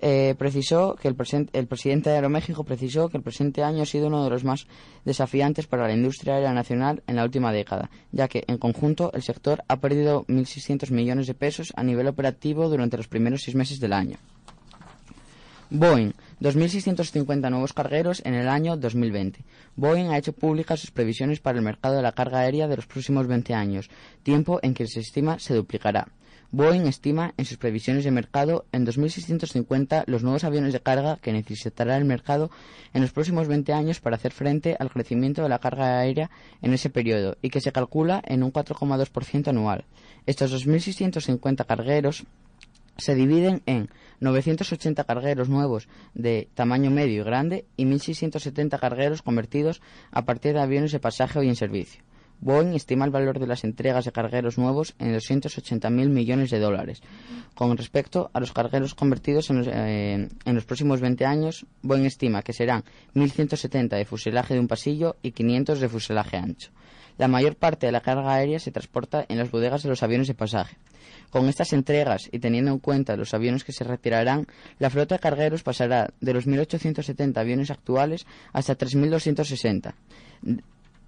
Eh, 0.06 0.36
precisó 0.38 0.96
que 0.96 1.08
el, 1.08 1.16
el, 1.54 1.68
presidente 1.68 2.10
de 2.10 2.18
Aeroméxico 2.18 2.66
precisó 2.66 3.08
que 3.08 3.16
el 3.16 3.24
presente 3.24 3.64
año 3.64 3.84
ha 3.84 3.86
sido 3.86 4.08
uno 4.08 4.26
de 4.26 4.30
los 4.30 4.44
más 4.44 4.68
desafiantes 5.06 5.66
para 5.66 5.88
la 5.88 5.94
industria 5.94 6.36
aérea 6.36 6.52
nacional 6.52 7.02
en 7.08 7.16
la 7.16 7.24
última 7.24 7.54
década, 7.54 7.90
ya 8.12 8.28
que 8.28 8.44
en 8.48 8.58
conjunto 8.58 9.12
el 9.14 9.24
sector 9.24 9.64
ha 9.70 9.78
perdido 9.78 10.26
1.600 10.26 10.92
millones 10.92 11.28
de 11.28 11.36
pesos 11.36 11.72
a 11.78 11.84
nivel 11.84 12.08
operativo 12.08 12.68
durante 12.68 12.98
los 12.98 13.08
primeros 13.08 13.44
seis 13.44 13.56
meses 13.56 13.80
del 13.80 13.94
año. 13.94 14.18
Boeing, 15.70 16.12
2.650 16.42 17.50
nuevos 17.50 17.74
cargueros 17.74 18.22
en 18.26 18.34
el 18.34 18.48
año 18.48 18.78
2020. 18.78 19.44
Boeing 19.76 20.10
ha 20.10 20.18
hecho 20.18 20.34
públicas 20.34 20.80
sus 20.80 20.92
previsiones 20.92 21.40
para 21.40 21.58
el 21.58 21.64
mercado 21.64 21.96
de 21.96 22.02
la 22.02 22.12
carga 22.12 22.40
aérea 22.40 22.68
de 22.68 22.76
los 22.76 22.86
próximos 22.86 23.28
20 23.28 23.54
años, 23.54 23.90
tiempo 24.24 24.60
en 24.62 24.74
que 24.74 24.88
se 24.88 25.00
estima 25.00 25.40
se 25.40 25.54
duplicará. 25.54 26.08
Boeing 26.52 26.86
estima 26.86 27.34
en 27.38 27.46
sus 27.46 27.58
previsiones 27.58 28.04
de 28.04 28.12
mercado 28.12 28.66
en 28.72 28.86
2.650 28.86 30.04
los 30.06 30.22
nuevos 30.22 30.44
aviones 30.44 30.72
de 30.72 30.82
carga 30.82 31.18
que 31.18 31.34
necesitará 31.34 31.98
el 31.98 32.06
mercado 32.06 32.52
en 32.94 33.02
los 33.02 33.12
próximos 33.12 33.48
20 33.48 33.74
años 33.74 34.00
para 34.00 34.18
hacer 34.18 34.34
frente 34.34 34.78
al 34.80 34.92
crecimiento 34.92 35.42
de 35.42 35.50
la 35.50 35.58
carga 35.58 35.98
aérea 35.98 36.30
en 36.62 36.74
ese 36.74 36.92
periodo 36.92 37.38
y 37.42 37.50
que 37.50 37.60
se 37.60 37.72
calcula 37.72 38.22
en 38.28 38.44
un 38.44 38.54
4,2% 38.54 39.48
anual. 39.48 39.86
Estos 40.28 40.54
2.650 40.54 41.66
cargueros 41.66 42.24
se 42.98 43.16
dividen 43.16 43.62
en 43.66 43.90
980 44.20 45.04
cargueros 45.04 45.50
nuevos 45.50 45.88
de 46.14 46.48
tamaño 46.54 46.92
medio 46.92 47.22
y 47.22 47.26
grande 47.26 47.66
y 47.76 47.86
1.670 47.86 48.80
cargueros 48.80 49.22
convertidos 49.22 49.82
a 50.12 50.26
partir 50.26 50.54
de 50.54 50.62
aviones 50.62 50.92
de 50.92 51.00
pasaje 51.00 51.44
y 51.44 51.50
en 51.50 51.56
servicio. 51.56 52.04
Boeing 52.40 52.74
estima 52.74 53.06
el 53.06 53.12
valor 53.12 53.40
de 53.40 53.48
las 53.48 53.64
entregas 53.64 54.04
de 54.04 54.12
cargueros 54.12 54.58
nuevos 54.58 54.96
en 55.00 55.16
280.000 55.16 56.10
millones 56.10 56.52
de 56.52 56.60
dólares. 56.60 57.02
Con 57.56 57.78
respecto 57.78 58.32
a 58.34 58.40
los 58.42 58.52
cargueros 58.52 58.96
convertidos 58.96 59.50
en 59.50 59.60
los, 59.60 59.68
eh, 59.68 60.30
en 60.44 60.56
los, 60.56 60.66
próximos 60.66 61.00
20 61.00 61.26
años, 61.26 61.66
Boeing 61.82 62.06
estima 62.06 62.42
que 62.42 62.52
serán 62.52 62.84
1.170 63.16 63.96
de 63.96 64.06
fuselaje 64.06 64.56
de 64.56 64.60
un 64.60 64.68
pasillo 64.68 65.16
y 65.22 65.32
500 65.32 65.80
de 65.80 65.88
fuselaje 65.90 66.36
ancho. 66.36 66.72
La 67.18 67.28
mayor 67.28 67.56
parte 67.56 67.86
de 67.86 67.92
la 67.92 68.02
carga 68.02 68.34
aérea 68.34 68.60
se 68.60 68.72
transporta 68.72 69.26
en 69.30 69.38
las 69.38 69.52
bodegas 69.52 69.84
de 69.84 69.90
los 69.90 70.04
aviones 70.04 70.28
de 70.28 70.34
pasaje. 70.34 70.76
Con 71.34 71.50
estas 71.50 71.74
entregas 71.74 72.30
y 72.32 72.38
teniendo 72.38 72.70
en 72.70 72.78
cuenta 72.78 73.18
los 73.18 73.34
aviones 73.34 73.64
que 73.64 73.72
se 73.72 73.84
retirarán, 73.84 74.46
la 74.78 74.92
flota 74.92 75.16
de 75.16 75.20
cargueros 75.20 75.64
pasará 75.64 76.14
de 76.22 76.32
los 76.32 76.46
1.870 76.46 77.36
aviones 77.38 77.72
actuales 77.72 78.28
hasta 78.52 78.78
3.260. 78.78 79.96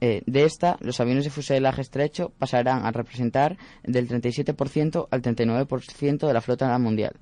Eh, 0.01 0.23
de 0.25 0.43
esta, 0.43 0.77
los 0.79 0.99
aviones 0.99 1.25
de 1.25 1.29
fuselaje 1.29 1.81
estrecho 1.81 2.31
pasarán 2.39 2.87
a 2.87 2.91
representar 2.91 3.55
del 3.83 4.07
37% 4.07 5.09
al 5.11 5.21
39% 5.21 6.25
de 6.25 6.33
la 6.33 6.41
flota 6.41 6.75
mundial. 6.79 7.13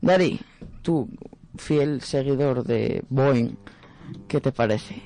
Dari, 0.00 0.40
tú, 0.82 1.08
fiel 1.56 2.00
seguidor 2.00 2.64
de 2.64 3.04
Boeing, 3.10 3.54
¿qué 4.26 4.40
te 4.40 4.50
parece? 4.50 5.00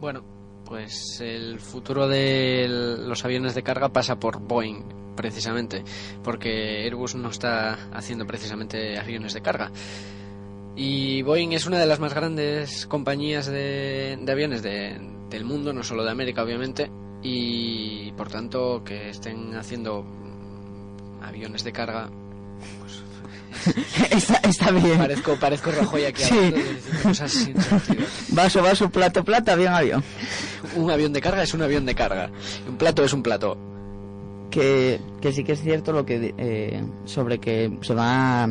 Bueno, 0.00 0.24
pues 0.64 1.20
el 1.20 1.60
futuro 1.60 2.08
de 2.08 2.66
los 2.68 3.24
aviones 3.24 3.54
de 3.54 3.62
carga 3.62 3.90
pasa 3.90 4.18
por 4.18 4.40
Boeing, 4.40 4.82
precisamente, 5.14 5.84
porque 6.22 6.84
Airbus 6.84 7.14
no 7.14 7.28
está 7.28 7.90
haciendo 7.92 8.26
precisamente 8.26 8.98
aviones 8.98 9.34
de 9.34 9.42
carga. 9.42 9.70
Y 10.76 11.22
Boeing 11.22 11.52
es 11.52 11.66
una 11.66 11.78
de 11.78 11.86
las 11.86 12.00
más 12.00 12.14
grandes 12.14 12.86
compañías 12.86 13.46
de, 13.46 14.18
aviones 14.28 14.62
del 14.62 15.44
mundo, 15.44 15.72
no 15.72 15.82
solo 15.82 16.04
de 16.04 16.10
América, 16.10 16.42
obviamente, 16.42 16.90
y 17.22 18.10
por 18.12 18.28
tanto 18.28 18.82
que 18.84 19.10
estén 19.10 19.54
haciendo 19.54 20.04
aviones 21.22 21.62
de 21.64 21.72
carga. 21.72 22.10
Está, 24.10 24.70
bien. 24.72 24.98
Parezco, 24.98 25.36
parezco 25.36 25.70
Rajoy 25.70 26.04
aquí 26.04 26.22
sí. 26.22 27.54
Vaso, 28.28 28.62
vaso, 28.62 28.90
plato, 28.90 29.24
plato, 29.24 29.52
avión, 29.52 29.72
avión. 29.72 30.04
Un 30.76 30.90
avión 30.90 31.14
de 31.14 31.20
carga 31.22 31.42
es 31.42 31.54
un 31.54 31.62
avión 31.62 31.86
de 31.86 31.94
carga. 31.94 32.30
Un 32.68 32.76
plato 32.76 33.04
es 33.04 33.12
un 33.12 33.22
plato. 33.22 33.56
Que, 34.50 35.00
que 35.20 35.32
sí 35.32 35.44
que 35.44 35.52
es 35.52 35.62
cierto 35.62 35.92
lo 35.92 36.04
que 36.04 36.34
eh, 36.36 36.84
sobre 37.06 37.38
que 37.38 37.78
se 37.80 37.94
va 37.94 38.44
a 38.44 38.48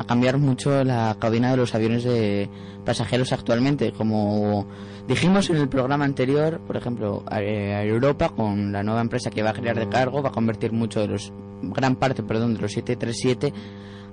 a 0.00 0.04
cambiar 0.04 0.38
mucho 0.38 0.82
la 0.82 1.14
cabina 1.20 1.50
de 1.50 1.58
los 1.58 1.74
aviones 1.74 2.04
de 2.04 2.48
pasajeros 2.86 3.34
actualmente. 3.34 3.92
Como 3.92 4.66
dijimos 5.06 5.50
en 5.50 5.56
el 5.56 5.68
programa 5.68 6.06
anterior, 6.06 6.58
por 6.66 6.78
ejemplo, 6.78 7.22
Europa 7.30 8.30
con 8.30 8.72
la 8.72 8.82
nueva 8.82 9.02
empresa 9.02 9.28
que 9.28 9.42
va 9.42 9.50
a 9.50 9.52
crear 9.52 9.78
de 9.78 9.90
cargo 9.90 10.22
va 10.22 10.30
a 10.30 10.32
convertir 10.32 10.72
mucho 10.72 11.00
de 11.00 11.08
los 11.08 11.34
gran 11.62 11.96
parte, 11.96 12.22
perdón, 12.22 12.54
de 12.54 12.60
los 12.60 12.72
737 12.72 13.52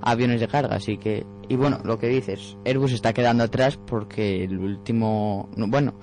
a 0.00 0.10
aviones 0.12 0.40
de 0.40 0.48
carga, 0.48 0.76
así 0.76 0.96
que 0.96 1.26
y 1.48 1.56
bueno, 1.56 1.80
lo 1.82 1.98
que 1.98 2.08
dices, 2.08 2.56
Airbus 2.64 2.92
está 2.92 3.12
quedando 3.14 3.44
atrás 3.44 3.78
porque 3.78 4.44
el 4.44 4.58
último, 4.58 5.48
bueno, 5.56 5.94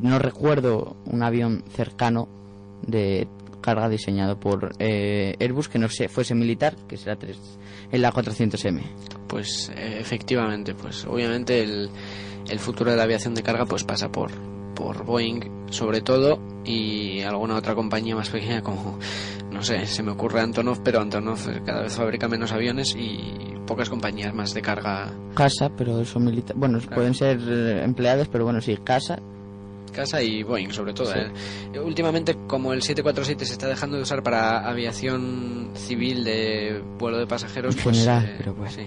no 0.00 0.18
recuerdo 0.18 0.96
un 1.04 1.22
avión 1.22 1.62
cercano 1.68 2.28
de 2.86 3.28
carga 3.60 3.88
diseñado 3.88 4.40
por 4.40 4.72
eh, 4.78 5.36
Airbus 5.38 5.68
que 5.68 5.78
no 5.78 5.88
se 5.88 6.08
fuese 6.08 6.34
militar, 6.34 6.76
que 6.88 6.96
será 6.96 7.16
3 7.16 7.38
en 7.92 8.02
la 8.02 8.12
400M. 8.12 8.80
pues 9.26 9.70
eh, 9.76 9.98
efectivamente, 10.00 10.74
pues 10.74 11.04
obviamente 11.04 11.62
el, 11.62 11.90
el 12.48 12.58
futuro 12.58 12.90
de 12.90 12.96
la 12.96 13.04
aviación 13.04 13.34
de 13.34 13.42
carga 13.42 13.66
pues 13.66 13.84
pasa 13.84 14.10
por, 14.10 14.30
por 14.74 15.04
Boeing 15.04 15.66
sobre 15.70 16.00
todo 16.00 16.40
y 16.64 17.20
alguna 17.22 17.56
otra 17.56 17.74
compañía 17.74 18.16
más 18.16 18.30
pequeña 18.30 18.62
como 18.62 18.98
no 19.54 19.62
sé, 19.62 19.86
se 19.86 20.02
me 20.02 20.10
ocurre 20.10 20.40
Antonov, 20.40 20.82
pero 20.82 21.00
Antonov 21.00 21.38
cada 21.64 21.82
vez 21.82 21.94
fabrica 21.94 22.28
menos 22.28 22.52
aviones 22.52 22.94
y 22.98 23.54
pocas 23.66 23.88
compañías 23.88 24.34
más 24.34 24.52
de 24.52 24.60
carga. 24.60 25.12
Casa, 25.34 25.70
pero 25.76 26.04
son 26.04 26.24
militares. 26.24 26.58
Bueno, 26.58 26.78
pueden 26.92 27.14
ser 27.14 27.38
eh, 27.40 27.84
empleados, 27.84 28.28
pero 28.28 28.44
bueno, 28.44 28.60
sí, 28.60 28.76
casa 28.78 29.20
casa 29.94 30.22
y 30.22 30.42
Boeing 30.42 30.70
sobre 30.70 30.92
todo. 30.92 31.14
¿eh? 31.14 31.30
Últimamente 31.82 32.36
como 32.46 32.72
el 32.72 32.82
747 32.82 33.46
se 33.46 33.52
está 33.52 33.68
dejando 33.68 33.96
de 33.96 34.02
usar 34.02 34.22
para 34.22 34.68
aviación 34.68 35.70
civil 35.74 36.24
de 36.24 36.82
vuelo 36.98 37.18
de 37.18 37.26
pasajeros, 37.26 37.76
pues, 37.82 38.06
eh, 38.06 38.34
pero 38.38 38.54
pues. 38.54 38.72
sí. 38.74 38.86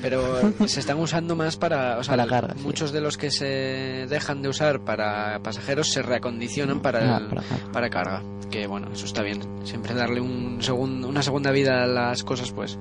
Pero 0.00 0.52
se 0.66 0.80
están 0.80 0.98
usando 0.98 1.34
más 1.34 1.56
para, 1.56 1.98
o 1.98 2.04
sea, 2.04 2.16
carga, 2.26 2.54
muchos 2.62 2.92
de 2.92 3.00
los 3.00 3.16
que 3.16 3.30
se 3.30 4.06
dejan 4.08 4.42
de 4.42 4.48
usar 4.48 4.80
para 4.80 5.40
pasajeros 5.42 5.88
se 5.88 6.02
reacondicionan 6.02 6.80
para, 6.80 7.16
ah, 7.16 7.28
para, 7.72 7.90
carga. 7.90 8.22
Que 8.50 8.66
bueno, 8.66 8.88
eso 8.92 9.06
está 9.06 9.22
bien. 9.22 9.40
Siempre 9.64 9.94
darle 9.94 10.20
un 10.20 10.62
segundo, 10.62 11.08
una 11.08 11.22
segunda 11.22 11.50
vida 11.50 11.82
a 11.82 11.86
las 11.86 12.22
cosas, 12.22 12.52
pues 12.52 12.78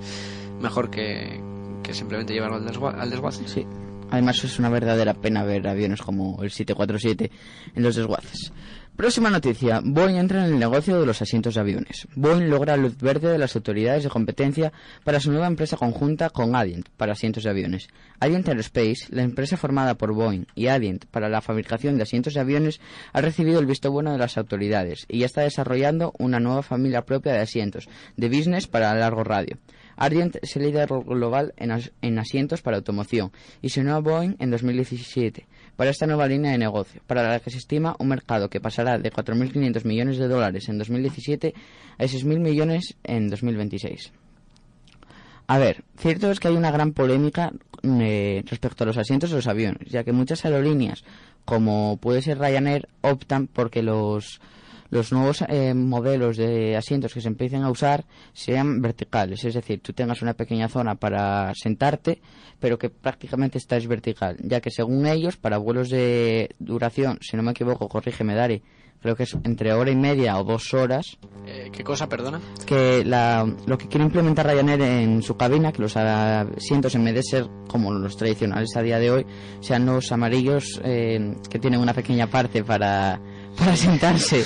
mejor 0.59 0.89
que, 0.89 1.41
que 1.83 1.93
simplemente 1.93 2.33
llevarlo 2.33 2.57
al, 2.57 2.99
al 2.99 3.09
desguace. 3.09 3.47
Sí. 3.47 3.65
Además 4.11 4.43
es 4.43 4.59
una 4.59 4.69
verdadera 4.69 5.13
pena 5.13 5.43
ver 5.43 5.67
aviones 5.67 6.01
como 6.01 6.43
el 6.43 6.51
747 6.51 7.31
en 7.75 7.83
los 7.83 7.95
desguaces. 7.95 8.51
Próxima 8.95 9.31
noticia. 9.31 9.81
Boeing 9.83 10.17
entra 10.17 10.45
en 10.45 10.53
el 10.53 10.59
negocio 10.59 10.99
de 10.99 11.05
los 11.05 11.21
asientos 11.21 11.55
de 11.55 11.61
aviones. 11.61 12.07
Boeing 12.13 12.49
logra 12.49 12.77
luz 12.77 12.97
verde 12.97 13.31
de 13.31 13.37
las 13.37 13.55
autoridades 13.55 14.03
de 14.03 14.09
competencia 14.09 14.73
para 15.03 15.19
su 15.19 15.31
nueva 15.31 15.47
empresa 15.47 15.77
conjunta 15.77 16.29
con 16.29 16.55
Adient 16.55 16.87
para 16.97 17.13
asientos 17.13 17.43
de 17.43 17.49
aviones. 17.49 17.87
Adient 18.19 18.47
Aerospace, 18.49 19.07
la 19.09 19.23
empresa 19.23 19.57
formada 19.57 19.95
por 19.95 20.13
Boeing 20.13 20.45
y 20.53 20.67
Adient 20.67 21.05
para 21.05 21.29
la 21.29 21.41
fabricación 21.41 21.97
de 21.97 22.03
asientos 22.03 22.35
de 22.35 22.41
aviones, 22.41 22.79
ha 23.13 23.21
recibido 23.21 23.59
el 23.59 23.65
visto 23.65 23.91
bueno 23.91 24.11
de 24.11 24.19
las 24.19 24.37
autoridades 24.37 25.05
y 25.07 25.19
ya 25.19 25.25
está 25.25 25.41
desarrollando 25.41 26.13
una 26.19 26.39
nueva 26.39 26.61
familia 26.61 27.03
propia 27.03 27.33
de 27.33 27.39
asientos 27.39 27.87
de 28.17 28.29
business 28.29 28.67
para 28.67 28.93
largo 28.93 29.23
radio. 29.23 29.57
Adient 30.01 30.37
es 30.41 30.55
el 30.55 30.63
líder 30.63 30.89
global 31.05 31.53
en, 31.57 32.17
asientos 32.17 32.63
para 32.63 32.77
automoción 32.77 33.31
y 33.61 33.69
se 33.69 33.81
unió 33.81 33.95
a 33.95 33.99
Boeing 33.99 34.35
en 34.39 34.49
2017 34.49 35.45
para 35.75 35.91
esta 35.91 36.07
nueva 36.07 36.27
línea 36.27 36.51
de 36.51 36.57
negocio, 36.57 37.01
para 37.05 37.21
la 37.21 37.39
que 37.39 37.51
se 37.51 37.59
estima 37.59 37.95
un 37.99 38.07
mercado 38.07 38.49
que 38.49 38.59
pasará 38.59 38.97
de 38.97 39.11
4.500 39.11 39.85
millones 39.85 40.17
de 40.17 40.27
dólares 40.27 40.67
en 40.69 40.79
2017 40.79 41.53
a 41.99 42.03
6.000 42.03 42.39
millones 42.39 42.95
en 43.03 43.29
2026. 43.29 44.11
A 45.45 45.59
ver, 45.59 45.83
cierto 45.97 46.31
es 46.31 46.39
que 46.39 46.47
hay 46.47 46.55
una 46.55 46.71
gran 46.71 46.93
polémica 46.93 47.51
eh, 47.83 48.43
respecto 48.47 48.83
a 48.83 48.87
los 48.87 48.97
asientos 48.97 49.29
de 49.29 49.35
los 49.35 49.47
aviones, 49.47 49.87
ya 49.87 50.03
que 50.03 50.13
muchas 50.13 50.43
aerolíneas, 50.45 51.03
como 51.45 51.97
puede 51.97 52.23
ser 52.23 52.39
Ryanair, 52.39 52.87
optan 53.01 53.45
porque 53.45 53.83
los 53.83 54.41
los 54.91 55.11
nuevos 55.11 55.43
eh, 55.47 55.73
modelos 55.73 56.37
de 56.37 56.75
asientos 56.77 57.13
que 57.13 57.21
se 57.21 57.27
empiecen 57.29 57.63
a 57.63 57.71
usar 57.71 58.05
sean 58.33 58.81
verticales, 58.81 59.43
es 59.43 59.55
decir, 59.55 59.81
tú 59.81 59.93
tengas 59.93 60.21
una 60.21 60.33
pequeña 60.33 60.67
zona 60.67 60.95
para 60.95 61.53
sentarte, 61.55 62.21
pero 62.59 62.77
que 62.77 62.89
prácticamente 62.89 63.57
estés 63.57 63.87
vertical, 63.87 64.37
ya 64.43 64.61
que 64.61 64.69
según 64.69 65.07
ellos, 65.07 65.37
para 65.37 65.57
vuelos 65.57 65.89
de 65.89 66.53
duración, 66.59 67.17
si 67.21 67.35
no 67.37 67.43
me 67.43 67.51
equivoco, 67.51 67.87
corrígeme 67.87 68.35
Dari, 68.35 68.61
creo 69.01 69.15
que 69.15 69.23
es 69.23 69.35
entre 69.43 69.73
hora 69.73 69.91
y 69.91 69.95
media 69.95 70.37
o 70.37 70.43
dos 70.43 70.73
horas. 70.73 71.17
Eh, 71.47 71.69
¿Qué 71.71 71.83
cosa, 71.83 72.07
perdona? 72.07 72.39
Que 72.65 73.03
lo 73.03 73.77
que 73.77 73.87
quiere 73.87 74.05
implementar 74.05 74.45
Ryanair 74.45 74.81
en 74.81 75.23
su 75.23 75.35
cabina, 75.35 75.71
que 75.71 75.81
los 75.81 75.97
asientos 75.97 76.93
en 76.95 77.05
vez 77.05 77.15
de 77.15 77.23
ser 77.23 77.47
como 77.67 77.91
los 77.91 78.15
tradicionales 78.15 78.75
a 78.75 78.81
día 78.81 78.99
de 78.99 79.11
hoy, 79.11 79.25
sean 79.59 79.85
los 79.85 80.11
amarillos 80.11 80.79
eh, 80.83 81.35
que 81.49 81.59
tienen 81.59 81.79
una 81.79 81.93
pequeña 81.93 82.27
parte 82.27 82.63
para 82.63 83.19
para 83.57 83.75
sentarse. 83.75 84.43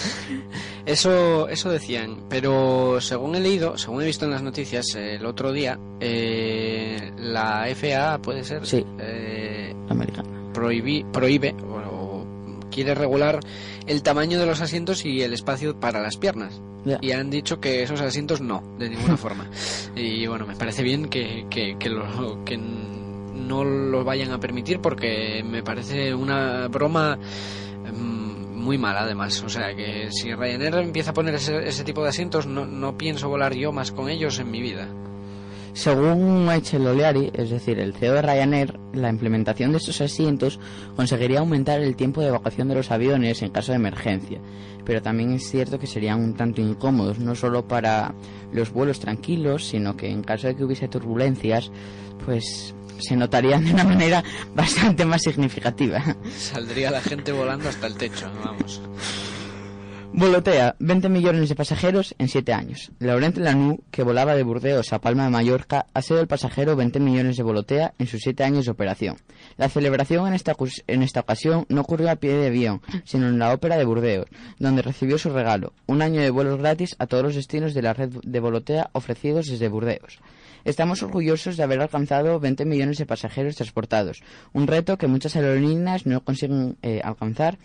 Eso, 0.85 1.49
eso 1.49 1.69
decían, 1.71 2.25
pero 2.29 3.01
según 3.01 3.35
he 3.35 3.39
leído, 3.39 3.77
según 3.77 4.03
he 4.03 4.05
visto 4.05 4.25
en 4.25 4.31
las 4.31 4.43
noticias 4.43 4.85
el 4.95 5.25
otro 5.25 5.51
día, 5.51 5.79
eh, 5.99 7.11
la 7.17 7.65
FAA 7.75 8.21
puede 8.21 8.43
ser 8.43 8.65
sí, 8.67 8.85
eh, 8.99 9.73
americana 9.89 10.35
prohíbe 10.55 11.55
o, 11.63 12.25
quiere 12.71 12.95
regular 12.95 13.39
el 13.87 14.03
tamaño 14.03 14.39
de 14.39 14.45
los 14.45 14.61
asientos 14.61 15.05
y 15.05 15.21
el 15.21 15.33
espacio 15.33 15.79
para 15.79 16.01
las 16.01 16.17
piernas. 16.17 16.61
Y 17.01 17.11
han 17.13 17.31
dicho 17.31 17.59
que 17.59 17.81
esos 17.81 17.99
asientos 18.01 18.41
no, 18.41 18.61
de 18.77 18.89
ninguna 18.89 19.17
forma. 19.17 19.49
Y 19.95 20.27
bueno, 20.27 20.45
me 20.45 20.55
parece 20.55 20.83
bien 20.83 21.07
que, 21.07 21.45
que, 21.49 21.77
que, 21.79 21.89
lo, 21.89 22.43
que 22.43 22.57
no 22.57 23.63
lo 23.63 24.03
vayan 24.03 24.31
a 24.31 24.39
permitir 24.39 24.79
porque 24.81 25.41
me 25.43 25.63
parece 25.63 26.13
una 26.13 26.67
broma 26.67 27.17
muy 28.65 28.78
mal 28.78 28.97
además. 28.97 29.41
O 29.43 29.49
sea 29.49 29.73
que 29.73 30.10
si 30.12 30.34
Ryanair 30.34 30.75
empieza 30.75 31.12
a 31.12 31.13
poner 31.13 31.36
ese, 31.36 31.84
tipo 31.86 32.04
de 32.04 32.10
asientos, 32.10 32.47
no, 32.47 32.65
no, 32.65 32.97
pienso 32.97 33.30
volar 33.30 33.54
yo 33.54 33.71
más 33.71 33.91
con 33.91 34.10
ellos 34.10 34.39
en 34.39 34.51
mi 34.51 34.62
vida. 34.62 34.89
Según 35.73 36.45
Michael 36.45 36.88
Oleari, 36.88 37.32
es 37.34 37.49
decir, 37.49 37.80
el 37.80 37.93
CEO 37.93 38.13
de 38.13 38.21
Ryanair, 38.21 38.80
la 38.93 39.10
implementación 39.10 39.71
de 39.71 39.78
estos 39.78 39.99
asientos 39.99 40.58
conseguiría 40.95 41.39
aumentar 41.39 41.82
el 41.82 41.97
tiempo 41.97 42.21
de 42.21 42.30
evacuación 42.30 42.69
de 42.69 42.75
los 42.75 42.91
aviones 42.91 43.41
en 43.41 43.51
caso 43.51 43.73
de 43.73 43.78
emergencia. 43.78 44.39
Pero 44.86 45.01
también 45.01 45.34
es 45.34 45.49
cierto 45.49 45.78
que 45.78 45.88
serían 45.88 46.21
un 46.21 46.34
tanto 46.34 46.62
incómodos, 46.62 47.19
no 47.19 47.36
solo 47.36 47.67
para 47.67 48.15
los 48.54 48.71
vuelos 48.71 48.99
tranquilos, 49.01 49.65
sino 49.65 49.97
que 49.97 50.10
en 50.10 50.23
caso 50.23 50.47
de 50.47 50.56
que 50.56 50.63
hubiese 50.63 50.88
turbulencias, 50.88 51.71
pues 52.25 52.73
se 52.99 53.15
notarían 53.15 53.65
de 53.65 53.73
una 53.73 53.84
manera 53.84 54.23
bastante 54.53 55.05
más 55.05 55.21
significativa. 55.21 56.03
Saldría 56.38 56.91
la 56.91 57.01
gente 57.01 57.31
volando 57.31 57.69
hasta 57.69 57.88
el 57.88 57.95
techo, 57.95 58.31
vamos. 58.43 58.81
Volotea, 60.17 60.77
20 60.79 61.10
millones 61.10 61.49
de 61.49 61.55
pasajeros 61.55 62.15
en 62.17 62.29
7 62.29 62.53
años. 62.53 62.89
Laurent 62.99 63.36
Lanú, 63.36 63.84
que 63.91 64.01
volaba 64.01 64.34
de 64.34 64.43
Burdeos 64.43 64.93
a 64.93 65.01
Palma 65.01 65.25
de 65.25 65.29
Mallorca, 65.29 65.88
ha 65.93 66.01
sido 66.01 66.21
el 66.21 66.27
pasajero 66.27 66.77
20 66.77 67.01
millones 67.01 67.36
de 67.36 67.43
Volotea 67.43 67.93
en 67.99 68.08
sus 68.08 68.21
7 68.21 68.45
años 68.45 68.63
de 68.63 68.71
operación. 68.71 69.17
La 69.58 69.67
celebración 69.67 70.25
en 70.27 70.34
esta, 70.34 70.55
en 70.88 71.03
esta 71.03 71.19
ocasión 71.19 71.65
no 71.67 71.81
ocurrió 71.81 72.10
a 72.10 72.15
pie 72.15 72.31
de 72.31 72.47
avión, 72.47 72.81
sino 73.03 73.27
en 73.27 73.39
la 73.39 73.51
ópera 73.51 73.75
de 73.75 73.84
Burdeos, 73.84 74.27
donde 74.58 74.84
recibió 74.84 75.17
su 75.17 75.31
regalo, 75.31 75.73
un 75.86 76.01
año 76.01 76.21
de 76.21 76.29
vuelos 76.29 76.60
gratis 76.60 76.95
a 76.97 77.08
todos 77.08 77.23
los 77.23 77.36
destinos 77.36 77.73
de 77.73 77.81
la 77.81 77.93
red 77.93 78.12
de 78.23 78.39
Volotea 78.39 78.91
ofrecidos 78.93 79.47
desde 79.47 79.67
Burdeos. 79.67 80.19
Estamos 80.65 81.04
orgullosos 81.04 81.58
de 81.58 81.63
haber 81.63 81.80
alcanzado 81.80 82.39
20 82.39 82.65
millones 82.65 82.97
de 82.97 83.06
pasajeros 83.06 83.56
transportados, 83.56 84.23
un 84.51 84.65
reto 84.65 84.97
que 84.97 85.08
muchas 85.08 85.36
aerolíneas 85.36 86.08
no 86.08 86.21
consiguen 86.21 86.78
eh, 86.82 87.01
alcanzar 87.04 87.60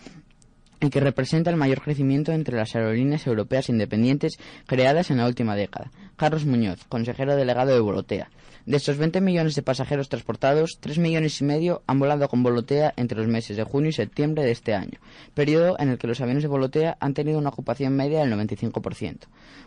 y 0.81 0.91
que 0.91 1.01
representa 1.01 1.51
el 1.51 1.57
mayor 1.57 1.81
crecimiento 1.81 2.33
entre 2.33 2.57
las 2.57 2.77
aerolíneas 2.77 3.27
europeas 3.27 3.71
independientes 3.71 4.39
creadas 4.67 5.11
en 5.11 5.17
la 5.17 5.27
última 5.27 5.57
década. 5.57 5.91
Carlos 6.17 6.45
Muñoz, 6.45 6.85
consejero 6.89 7.37
delegado 7.37 7.73
de 7.73 7.81
Volotea. 7.81 8.31
De 8.66 8.77
estos 8.77 8.99
20 8.99 9.23
millones 9.23 9.55
de 9.55 9.62
pasajeros 9.62 10.11
transportados, 10.11 10.79
3 10.81 10.99
millones 10.99 11.40
y 11.40 11.44
medio 11.44 11.83
han 11.87 11.99
volado 11.99 12.29
con 12.29 12.42
Volotea 12.42 12.92
entre 12.96 13.18
los 13.18 13.27
meses 13.27 13.57
de 13.57 13.64
junio 13.64 13.88
y 13.88 13.92
septiembre 13.92 14.44
de 14.44 14.51
este 14.51 14.75
año, 14.75 15.01
periodo 15.33 15.77
en 15.79 15.88
el 15.88 15.99
que 15.99 16.07
los 16.07 16.20
aviones 16.20 16.42
de 16.42 16.49
Volotea 16.49 16.96
han 17.01 17.14
tenido 17.14 17.38
una 17.38 17.49
ocupación 17.49 17.96
media 17.96 18.20
del 18.20 18.33
95%. 18.33 19.20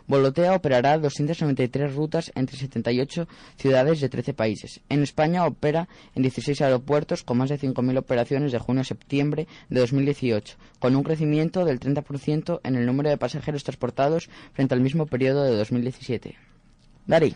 Volotea 0.06 0.54
operará 0.54 0.96
293 0.98 1.94
rutas 1.94 2.30
entre 2.36 2.56
78 2.56 3.26
ciudades 3.56 4.00
de 4.00 4.08
13 4.08 4.32
países. 4.32 4.80
En 4.88 5.02
España 5.02 5.44
opera 5.44 5.88
en 6.14 6.22
16 6.22 6.60
aeropuertos 6.60 7.24
con 7.24 7.38
más 7.38 7.48
de 7.48 7.58
5.000 7.58 7.98
operaciones 7.98 8.52
de 8.52 8.58
junio 8.58 8.82
a 8.82 8.84
septiembre 8.84 9.48
de 9.70 9.80
2018, 9.80 10.56
con 10.78 10.94
un 10.94 11.02
crecimiento 11.02 11.64
del 11.64 11.80
30% 11.80 12.60
en 12.62 12.76
el 12.76 12.86
número 12.86 13.10
de 13.10 13.18
pasajeros 13.18 13.64
transportados 13.64 14.30
frente 14.52 14.74
al 14.74 14.80
mismo 14.80 15.06
periodo 15.06 15.42
de 15.42 15.56
2017. 15.56 16.36
Dari. 17.06 17.34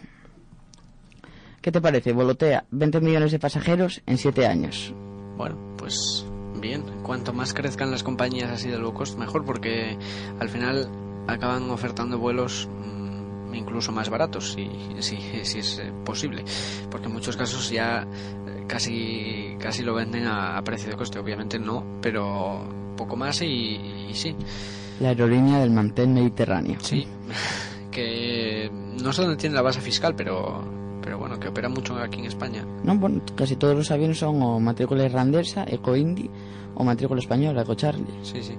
¿Qué 1.68 1.72
te 1.72 1.82
parece? 1.82 2.14
Volotea 2.14 2.64
20 2.70 2.98
millones 3.02 3.30
de 3.30 3.38
pasajeros 3.38 4.00
en 4.06 4.16
7 4.16 4.46
años. 4.46 4.94
Bueno, 5.36 5.58
pues 5.76 6.24
bien. 6.58 6.82
Cuanto 7.02 7.34
más 7.34 7.52
crezcan 7.52 7.90
las 7.90 8.02
compañías 8.02 8.50
así 8.50 8.70
de 8.70 8.78
low 8.78 8.94
cost, 8.94 9.18
mejor, 9.18 9.44
porque 9.44 9.98
al 10.40 10.48
final 10.48 10.88
acaban 11.26 11.68
ofertando 11.68 12.16
vuelos 12.18 12.70
mm, 12.70 13.54
incluso 13.54 13.92
más 13.92 14.08
baratos, 14.08 14.54
si, 14.54 14.66
si, 15.00 15.18
si 15.42 15.58
es 15.58 15.78
eh, 15.78 15.92
posible. 16.06 16.42
Porque 16.90 17.08
en 17.08 17.12
muchos 17.12 17.36
casos 17.36 17.68
ya 17.68 18.06
eh, 18.46 18.64
casi, 18.66 19.54
casi 19.60 19.82
lo 19.82 19.92
venden 19.92 20.26
a, 20.26 20.62
precio 20.64 20.88
de 20.88 20.96
coste. 20.96 21.18
Obviamente 21.18 21.58
no, 21.58 21.84
pero 22.00 22.64
poco 22.96 23.14
más 23.14 23.42
y, 23.42 24.08
sí. 24.14 24.34
La 25.00 25.10
aerolínea 25.10 25.58
del 25.58 25.70
mantel 25.70 26.08
mediterráneo. 26.08 26.78
Sí, 26.80 27.06
que 27.90 28.70
no 29.02 29.12
sé 29.12 29.20
dónde 29.20 29.36
tiene 29.36 29.54
la 29.54 29.60
base 29.60 29.82
fiscal, 29.82 30.14
pero 30.14 30.77
pero 31.08 31.16
bueno, 31.16 31.40
que 31.40 31.48
opera 31.48 31.70
mucho 31.70 31.96
aquí 31.96 32.18
en 32.18 32.26
España. 32.26 32.62
No, 32.84 32.94
bueno, 32.98 33.22
casi 33.34 33.56
todos 33.56 33.74
los 33.74 33.90
aviones 33.90 34.18
son 34.18 34.42
o 34.42 34.60
matrícula 34.60 35.06
irlandesa, 35.06 35.64
Eco 35.66 35.96
Indy, 35.96 36.28
o 36.74 36.84
matrícula 36.84 37.18
española, 37.18 37.62
Eco 37.62 37.74
Charlie. 37.74 38.04
Sí, 38.20 38.42
sí. 38.42 38.54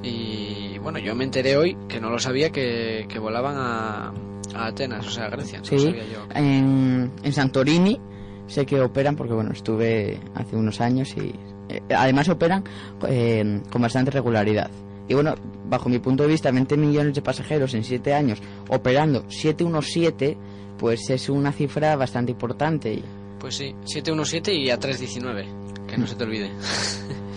Y 0.00 0.78
bueno, 0.78 1.00
yo 1.00 1.16
me 1.16 1.24
enteré 1.24 1.56
hoy, 1.56 1.76
que 1.88 2.00
no 2.00 2.08
lo 2.08 2.20
sabía, 2.20 2.50
que, 2.50 3.04
volaban 3.20 3.56
a, 3.56 4.12
Atenas, 4.54 5.04
o 5.08 5.10
sea, 5.10 5.24
a 5.24 5.30
Grecia. 5.30 5.58
sí, 5.64 5.92
en, 6.36 7.10
en 7.20 7.32
Santorini 7.32 7.98
sé 8.46 8.64
que 8.64 8.80
operan 8.80 9.16
porque, 9.16 9.34
bueno, 9.34 9.50
estuve 9.50 10.20
hace 10.36 10.54
unos 10.54 10.80
años 10.80 11.12
y 11.16 11.34
eh, 11.68 11.82
además 11.96 12.28
operan 12.28 12.62
eh, 13.08 13.60
con 13.72 13.82
bastante 13.82 14.12
regularidad. 14.12 14.70
Y 15.08 15.14
bueno, 15.14 15.34
bajo 15.68 15.88
mi 15.88 15.98
punto 15.98 16.22
de 16.22 16.28
vista, 16.28 16.52
20 16.52 16.76
millones 16.76 17.14
de 17.14 17.22
pasajeros 17.22 17.74
en 17.74 17.82
7 17.82 18.14
años 18.14 18.40
operando 18.68 19.24
717, 19.28 20.38
pues 20.82 21.08
es 21.10 21.28
una 21.28 21.52
cifra 21.52 21.94
bastante 21.94 22.32
importante. 22.32 23.00
Pues 23.38 23.54
sí, 23.54 23.72
717 23.84 24.52
y 24.52 24.66
A319, 24.66 25.86
que 25.86 25.96
no 25.96 26.08
se 26.08 26.16
te 26.16 26.24
olvide. 26.24 26.50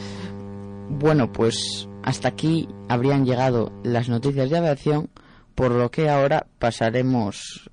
bueno, 0.90 1.32
pues 1.32 1.88
hasta 2.02 2.30
aquí 2.30 2.68
habrían 2.90 3.24
llegado 3.24 3.72
las 3.84 4.10
noticias 4.10 4.50
de 4.50 4.58
aviación, 4.58 5.12
por 5.54 5.70
lo 5.70 5.92
que 5.92 6.10
ahora 6.10 6.48
pasaremos 6.58 7.70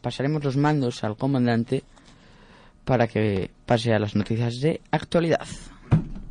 pasaremos 0.00 0.42
los 0.42 0.56
mandos 0.56 1.04
al 1.04 1.18
comandante 1.18 1.84
para 2.86 3.06
que 3.06 3.50
pase 3.66 3.92
a 3.92 3.98
las 3.98 4.16
noticias 4.16 4.60
de 4.62 4.80
actualidad. 4.90 5.46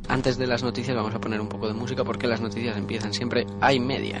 Antes 0.08 0.38
de 0.38 0.48
las 0.48 0.64
noticias 0.64 0.96
vamos 0.96 1.14
a 1.14 1.20
poner 1.20 1.40
un 1.40 1.48
poco 1.48 1.68
de 1.68 1.74
música 1.74 2.02
porque 2.02 2.26
las 2.26 2.40
noticias 2.40 2.76
empiezan 2.76 3.14
siempre 3.14 3.46
a 3.60 3.72
y 3.72 3.78
media. 3.78 4.20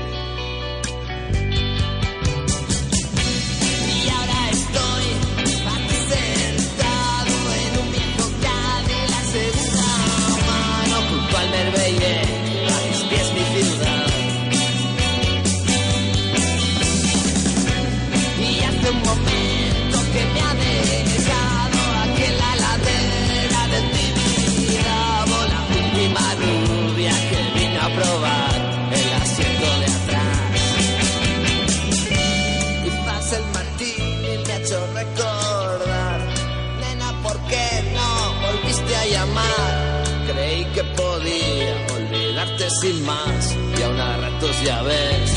Sin 42.81 43.05
más. 43.05 43.55
Y 43.77 43.81
aún 43.83 43.99
a 43.99 44.17
ratos 44.17 44.55
ya 44.63 44.81
ves. 44.81 45.31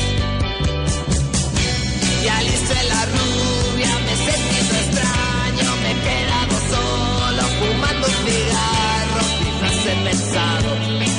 Y 2.22 2.28
Alice 2.28 2.74
la 2.88 3.04
rubia 3.16 3.92
me 4.04 4.12
he 4.12 4.20
sentido 4.30 4.74
extraño. 4.82 5.68
Me 5.82 5.90
he 5.90 5.98
quedado 6.08 6.54
solo 6.72 7.42
fumando 7.58 8.06
un 8.06 8.16
cigarro. 8.24 9.24
Quizás 9.40 9.86
he 9.86 9.94
pensado 10.08 11.13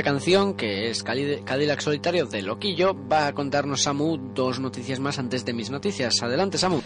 esta 0.00 0.12
canción, 0.12 0.54
que 0.54 0.88
es 0.88 1.02
Cadillac 1.02 1.80
Solitario 1.80 2.24
de 2.24 2.40
Loquillo, 2.40 2.96
va 3.06 3.26
a 3.26 3.34
contarnos 3.34 3.82
Samu 3.82 4.16
dos 4.34 4.58
noticias 4.58 4.98
más 4.98 5.18
antes 5.18 5.44
de 5.44 5.52
mis 5.52 5.68
noticias. 5.68 6.22
Adelante, 6.22 6.56
Samu. 6.56 6.80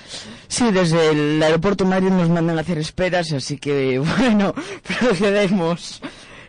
Sí, 0.49 0.73
desde 0.73 1.11
el 1.11 1.41
aeropuerto 1.41 1.85
Mario 1.85 2.11
nos 2.11 2.29
mandan 2.29 2.59
a 2.59 2.63
hacer 2.63 2.79
esperas, 2.79 3.33
así 3.33 3.57
que 3.57 3.99
bueno, 4.19 4.53
procedemos. 4.99 6.03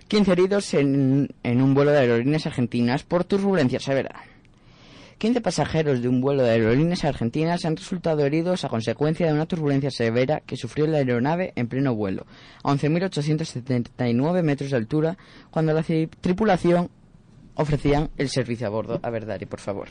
15 0.07 0.31
heridos 0.31 0.73
en, 0.73 1.29
en 1.43 1.61
un 1.61 1.75
vuelo 1.75 1.91
de 1.91 1.99
aerolíneas 1.99 2.47
argentinas 2.47 3.03
por 3.03 3.25
turbulencia 3.25 3.79
severa. 3.79 4.23
15 5.17 5.39
pasajeros 5.41 6.01
de 6.01 6.09
un 6.09 6.19
vuelo 6.19 6.43
de 6.43 6.51
aerolíneas 6.51 7.05
argentinas 7.05 7.63
han 7.65 7.77
resultado 7.77 8.25
heridos 8.25 8.65
a 8.65 8.69
consecuencia 8.69 9.25
de 9.27 9.33
una 9.33 9.45
turbulencia 9.45 9.89
severa 9.89 10.41
que 10.45 10.57
sufrió 10.57 10.87
la 10.87 10.97
aeronave 10.97 11.53
en 11.55 11.67
pleno 11.67 11.95
vuelo, 11.95 12.25
a 12.63 12.71
11.879 12.73 14.43
metros 14.43 14.71
de 14.71 14.77
altura, 14.77 15.17
cuando 15.51 15.73
la 15.73 15.83
ci- 15.83 16.09
tripulación 16.21 16.89
ofrecían 17.55 18.09
el 18.17 18.29
servicio 18.29 18.67
a 18.67 18.69
bordo. 18.69 18.99
A 19.03 19.09
ver, 19.09 19.25
Dari, 19.25 19.45
por 19.45 19.59
favor. 19.61 19.87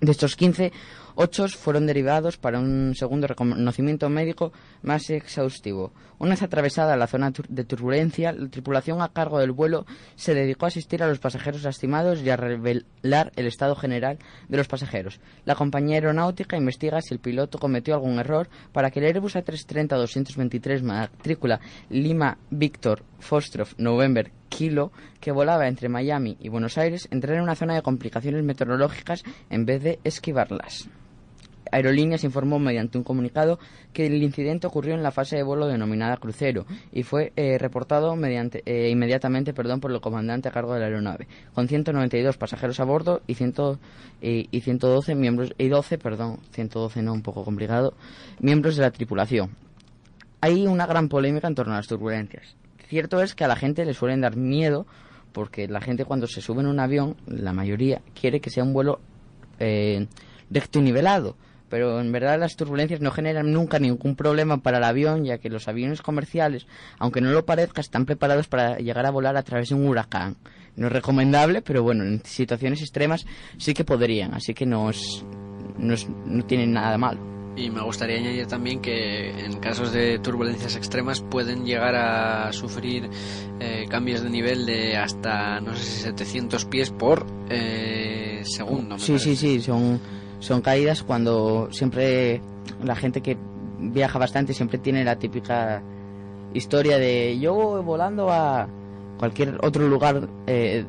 De 0.00 0.10
estos 0.12 0.36
15, 0.36 0.72
8 1.14 1.48
fueron 1.48 1.86
derivados 1.86 2.36
para 2.36 2.58
un 2.58 2.94
segundo 2.94 3.26
reconocimiento 3.26 4.08
médico 4.08 4.52
más 4.82 5.08
exhaustivo. 5.10 5.92
Una 6.20 6.32
vez 6.32 6.42
atravesada 6.42 6.98
la 6.98 7.06
zona 7.06 7.32
de 7.48 7.64
turbulencia, 7.64 8.32
la 8.32 8.50
tripulación 8.50 9.00
a 9.00 9.08
cargo 9.08 9.38
del 9.38 9.52
vuelo 9.52 9.86
se 10.16 10.34
dedicó 10.34 10.66
a 10.66 10.68
asistir 10.68 11.02
a 11.02 11.08
los 11.08 11.18
pasajeros 11.18 11.62
lastimados 11.62 12.20
y 12.20 12.28
a 12.28 12.36
revelar 12.36 13.32
el 13.36 13.46
estado 13.46 13.74
general 13.74 14.18
de 14.46 14.58
los 14.58 14.68
pasajeros. 14.68 15.18
La 15.46 15.54
compañía 15.54 15.94
aeronáutica 15.94 16.58
investiga 16.58 17.00
si 17.00 17.14
el 17.14 17.20
piloto 17.20 17.58
cometió 17.58 17.94
algún 17.94 18.18
error 18.18 18.50
para 18.70 18.90
que 18.90 19.00
el 19.00 19.06
Airbus 19.06 19.34
A330-223 19.36 20.82
matrícula 20.82 21.58
Lima 21.88 22.36
Victor 22.50 23.02
Foxtrot 23.20 23.78
November 23.78 24.30
Kilo, 24.50 24.92
que 25.20 25.32
volaba 25.32 25.68
entre 25.68 25.88
Miami 25.88 26.36
y 26.38 26.50
Buenos 26.50 26.76
Aires, 26.76 27.08
entrara 27.10 27.38
en 27.38 27.44
una 27.44 27.56
zona 27.56 27.74
de 27.74 27.80
complicaciones 27.80 28.44
meteorológicas 28.44 29.24
en 29.48 29.64
vez 29.64 29.82
de 29.82 29.98
esquivarlas. 30.04 30.90
Aerolíneas 31.72 32.24
informó 32.24 32.58
mediante 32.58 32.98
un 32.98 33.04
comunicado 33.04 33.58
que 33.92 34.06
el 34.06 34.22
incidente 34.22 34.66
ocurrió 34.66 34.94
en 34.94 35.02
la 35.02 35.10
fase 35.10 35.36
de 35.36 35.42
vuelo 35.42 35.66
denominada 35.66 36.16
crucero 36.16 36.66
y 36.92 37.02
fue 37.02 37.32
eh, 37.36 37.58
reportado 37.58 38.16
mediante, 38.16 38.62
eh, 38.66 38.90
inmediatamente 38.90 39.52
perdón, 39.52 39.80
por 39.80 39.92
el 39.92 40.00
comandante 40.00 40.48
a 40.48 40.52
cargo 40.52 40.74
de 40.74 40.80
la 40.80 40.86
aeronave, 40.86 41.28
con 41.54 41.68
192 41.68 42.36
pasajeros 42.36 42.80
a 42.80 42.84
bordo 42.84 43.22
y, 43.26 43.34
100, 43.34 43.54
y 44.20 44.60
112 44.60 45.14
miembros, 45.14 45.54
y 45.58 45.68
12, 45.68 45.98
perdón, 45.98 46.38
112 46.52 47.02
no, 47.02 47.12
un 47.12 47.22
poco 47.22 47.44
complicado, 47.44 47.94
miembros 48.40 48.76
de 48.76 48.82
la 48.82 48.90
tripulación. 48.90 49.50
Hay 50.40 50.66
una 50.66 50.86
gran 50.86 51.08
polémica 51.08 51.48
en 51.48 51.54
torno 51.54 51.74
a 51.74 51.76
las 51.76 51.86
turbulencias. 51.86 52.56
Cierto 52.88 53.22
es 53.22 53.34
que 53.34 53.44
a 53.44 53.48
la 53.48 53.56
gente 53.56 53.84
le 53.84 53.94
suelen 53.94 54.20
dar 54.20 54.36
miedo 54.36 54.86
porque 55.32 55.68
la 55.68 55.80
gente 55.80 56.04
cuando 56.04 56.26
se 56.26 56.40
sube 56.40 56.60
en 56.60 56.66
un 56.66 56.80
avión, 56.80 57.16
la 57.26 57.52
mayoría 57.52 58.02
quiere 58.18 58.40
que 58.40 58.50
sea 58.50 58.64
un 58.64 58.72
vuelo 58.72 59.00
eh, 59.58 60.06
recto 60.50 60.78
y 60.78 60.82
nivelado. 60.82 61.36
Pero 61.70 62.00
en 62.00 62.12
verdad 62.12 62.38
las 62.38 62.56
turbulencias 62.56 63.00
no 63.00 63.12
generan 63.12 63.52
nunca 63.52 63.78
ningún 63.78 64.16
problema 64.16 64.58
para 64.58 64.78
el 64.78 64.84
avión, 64.84 65.24
ya 65.24 65.38
que 65.38 65.48
los 65.48 65.68
aviones 65.68 66.02
comerciales, 66.02 66.66
aunque 66.98 67.20
no 67.20 67.30
lo 67.30 67.46
parezca, 67.46 67.80
están 67.80 68.04
preparados 68.04 68.48
para 68.48 68.78
llegar 68.78 69.06
a 69.06 69.10
volar 69.10 69.36
a 69.36 69.42
través 69.42 69.70
de 69.70 69.76
un 69.76 69.86
huracán. 69.86 70.36
No 70.76 70.88
es 70.88 70.92
recomendable, 70.92 71.62
pero 71.62 71.82
bueno, 71.82 72.04
en 72.04 72.22
situaciones 72.24 72.80
extremas 72.82 73.24
sí 73.56 73.72
que 73.72 73.84
podrían, 73.84 74.34
así 74.34 74.52
que 74.52 74.66
no, 74.66 74.90
es, 74.90 75.24
no, 75.78 75.94
es, 75.94 76.08
no 76.26 76.44
tienen 76.44 76.72
nada 76.72 76.98
malo. 76.98 77.30
Y 77.56 77.68
me 77.68 77.82
gustaría 77.82 78.18
añadir 78.18 78.46
también 78.46 78.80
que 78.80 79.30
en 79.44 79.58
casos 79.58 79.92
de 79.92 80.18
turbulencias 80.20 80.76
extremas 80.76 81.20
pueden 81.20 81.64
llegar 81.64 81.94
a 81.94 82.52
sufrir 82.52 83.10
eh, 83.58 83.86
cambios 83.88 84.22
de 84.22 84.30
nivel 84.30 84.66
de 84.66 84.96
hasta, 84.96 85.60
no 85.60 85.74
sé 85.76 85.84
si 85.84 86.00
700 86.02 86.64
pies 86.66 86.90
por 86.90 87.26
eh, 87.50 88.42
segundo. 88.44 88.98
sí, 88.98 89.18
sí, 89.18 89.36
sí, 89.36 89.60
son, 89.60 90.00
son 90.40 90.60
caídas 90.60 91.02
cuando 91.02 91.68
siempre 91.70 92.42
la 92.82 92.96
gente 92.96 93.20
que 93.20 93.38
viaja 93.78 94.18
bastante 94.18 94.52
siempre 94.52 94.78
tiene 94.78 95.04
la 95.04 95.16
típica 95.16 95.82
historia 96.52 96.98
de 96.98 97.38
yo 97.38 97.54
voy 97.54 97.82
volando 97.82 98.30
a 98.30 98.68
cualquier 99.18 99.58
otro 99.62 99.86
lugar 99.86 100.28
eh, 100.46 100.84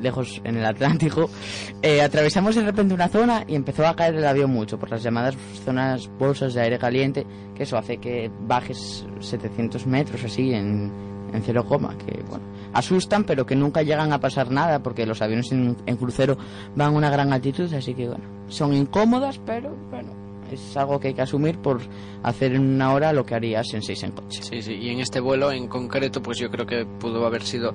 lejos 0.00 0.40
en 0.44 0.56
el 0.56 0.64
Atlántico, 0.64 1.30
eh, 1.82 2.02
atravesamos 2.02 2.54
de 2.54 2.62
repente 2.62 2.94
una 2.94 3.08
zona 3.08 3.44
y 3.46 3.54
empezó 3.54 3.86
a 3.86 3.94
caer 3.94 4.14
el 4.14 4.26
avión 4.26 4.50
mucho 4.50 4.78
por 4.78 4.90
las 4.90 5.02
llamadas 5.02 5.36
zonas 5.64 6.10
bolsas 6.18 6.54
de 6.54 6.60
aire 6.60 6.78
caliente, 6.78 7.26
que 7.54 7.62
eso 7.64 7.76
hace 7.76 7.98
que 7.98 8.30
bajes 8.46 9.06
700 9.20 9.86
metros 9.86 10.24
así 10.24 10.52
en, 10.52 10.90
en 11.32 11.42
cero 11.42 11.64
coma, 11.64 11.96
que 11.98 12.22
bueno, 12.22 12.44
asustan, 12.72 13.24
pero 13.24 13.46
que 13.46 13.56
nunca 13.56 13.82
llegan 13.82 14.12
a 14.12 14.20
pasar 14.20 14.50
nada 14.50 14.82
porque 14.82 15.06
los 15.06 15.22
aviones 15.22 15.52
en, 15.52 15.76
en 15.86 15.96
crucero 15.96 16.36
van 16.74 16.88
a 16.88 16.96
una 16.96 17.10
gran 17.10 17.32
altitud, 17.32 17.72
así 17.72 17.94
que 17.94 18.08
bueno, 18.08 18.24
son 18.48 18.72
incómodas, 18.74 19.40
pero 19.44 19.76
bueno, 19.90 20.22
es 20.52 20.76
algo 20.76 21.00
que 21.00 21.08
hay 21.08 21.14
que 21.14 21.22
asumir 21.22 21.58
por 21.58 21.80
hacer 22.22 22.54
en 22.54 22.62
una 22.62 22.92
hora 22.92 23.12
lo 23.12 23.24
que 23.24 23.34
harías 23.34 23.72
en 23.74 23.82
seis 23.82 24.02
en 24.02 24.12
coche. 24.12 24.42
Sí, 24.42 24.62
sí, 24.62 24.74
y 24.74 24.90
en 24.90 25.00
este 25.00 25.20
vuelo 25.20 25.50
en 25.50 25.68
concreto, 25.68 26.22
pues 26.22 26.38
yo 26.38 26.50
creo 26.50 26.66
que 26.66 26.84
pudo 26.84 27.26
haber 27.26 27.42
sido 27.42 27.72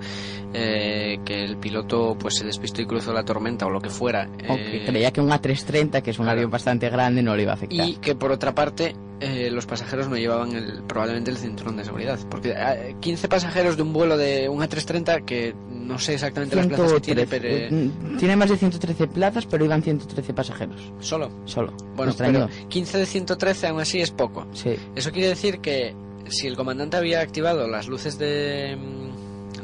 eh, 0.54 1.20
que 1.26 1.44
el 1.44 1.58
piloto 1.58 2.16
pues 2.20 2.36
se 2.36 2.46
despistó 2.46 2.82
y 2.82 2.86
cruzó 2.86 3.14
la 3.14 3.24
tormenta 3.24 3.66
o 3.66 3.70
lo 3.70 3.82
que 3.82 3.90
fuera. 3.90 4.30
O 4.48 4.56
que 4.56 4.84
eh, 4.84 4.86
creía 4.86 5.12
que 5.12 5.22
un 5.22 5.30
A330, 5.30 6.02
que 6.02 6.12
es 6.12 6.20
un 6.20 6.28
avión 6.28 6.50
bastante 6.50 6.90
grande, 6.90 7.22
no 7.22 7.36
le 7.36 7.44
iba 7.44 7.52
a 7.52 7.56
afectar. 7.56 7.88
Y 7.88 7.96
que 7.96 8.16
por 8.16 8.32
otra 8.32 8.54
parte 8.54 8.96
eh, 9.20 9.50
los 9.52 9.66
pasajeros 9.66 10.10
no 10.10 10.16
llevaban 10.16 10.56
el, 10.56 10.84
probablemente 10.84 11.32
el 11.32 11.38
cinturón 11.38 11.78
de 11.78 11.86
seguridad. 11.86 12.20
Porque 12.30 12.56
15 13.00 13.28
pasajeros 13.28 13.76
de 13.76 13.84
un 13.84 13.94
vuelo 13.94 14.18
de 14.18 14.48
un 14.50 14.62
A330 14.62 15.26
que 15.26 15.56
no 15.70 15.98
sé 15.98 16.14
exactamente 16.14 16.56
las 16.56 16.68
plazas 16.68 16.94
que 16.94 17.00
tiene, 17.00 17.26
pero... 17.28 17.70
Tiene 18.18 18.36
más 18.36 18.50
de 18.50 18.58
113 18.58 19.08
plazas, 19.08 19.46
pero 19.46 19.66
iban 19.66 19.82
113 19.82 20.34
pasajeros. 20.34 20.94
¿Solo? 21.00 21.32
Solo. 21.46 21.74
Bueno, 21.96 22.14
pero 22.18 22.50
15 22.68 22.98
de 22.98 23.06
113 23.06 23.68
aún 23.68 23.80
así 23.80 24.02
es 24.02 24.12
poco. 24.12 24.46
Sí. 24.54 24.76
Eso 24.96 25.12
quiere 25.12 25.30
decir 25.30 25.60
que 25.60 25.96
si 26.30 26.48
el 26.48 26.56
comandante 26.56 26.98
había 26.98 27.22
activado 27.22 27.68
las 27.68 27.88
luces 27.88 28.18
de 28.20 28.78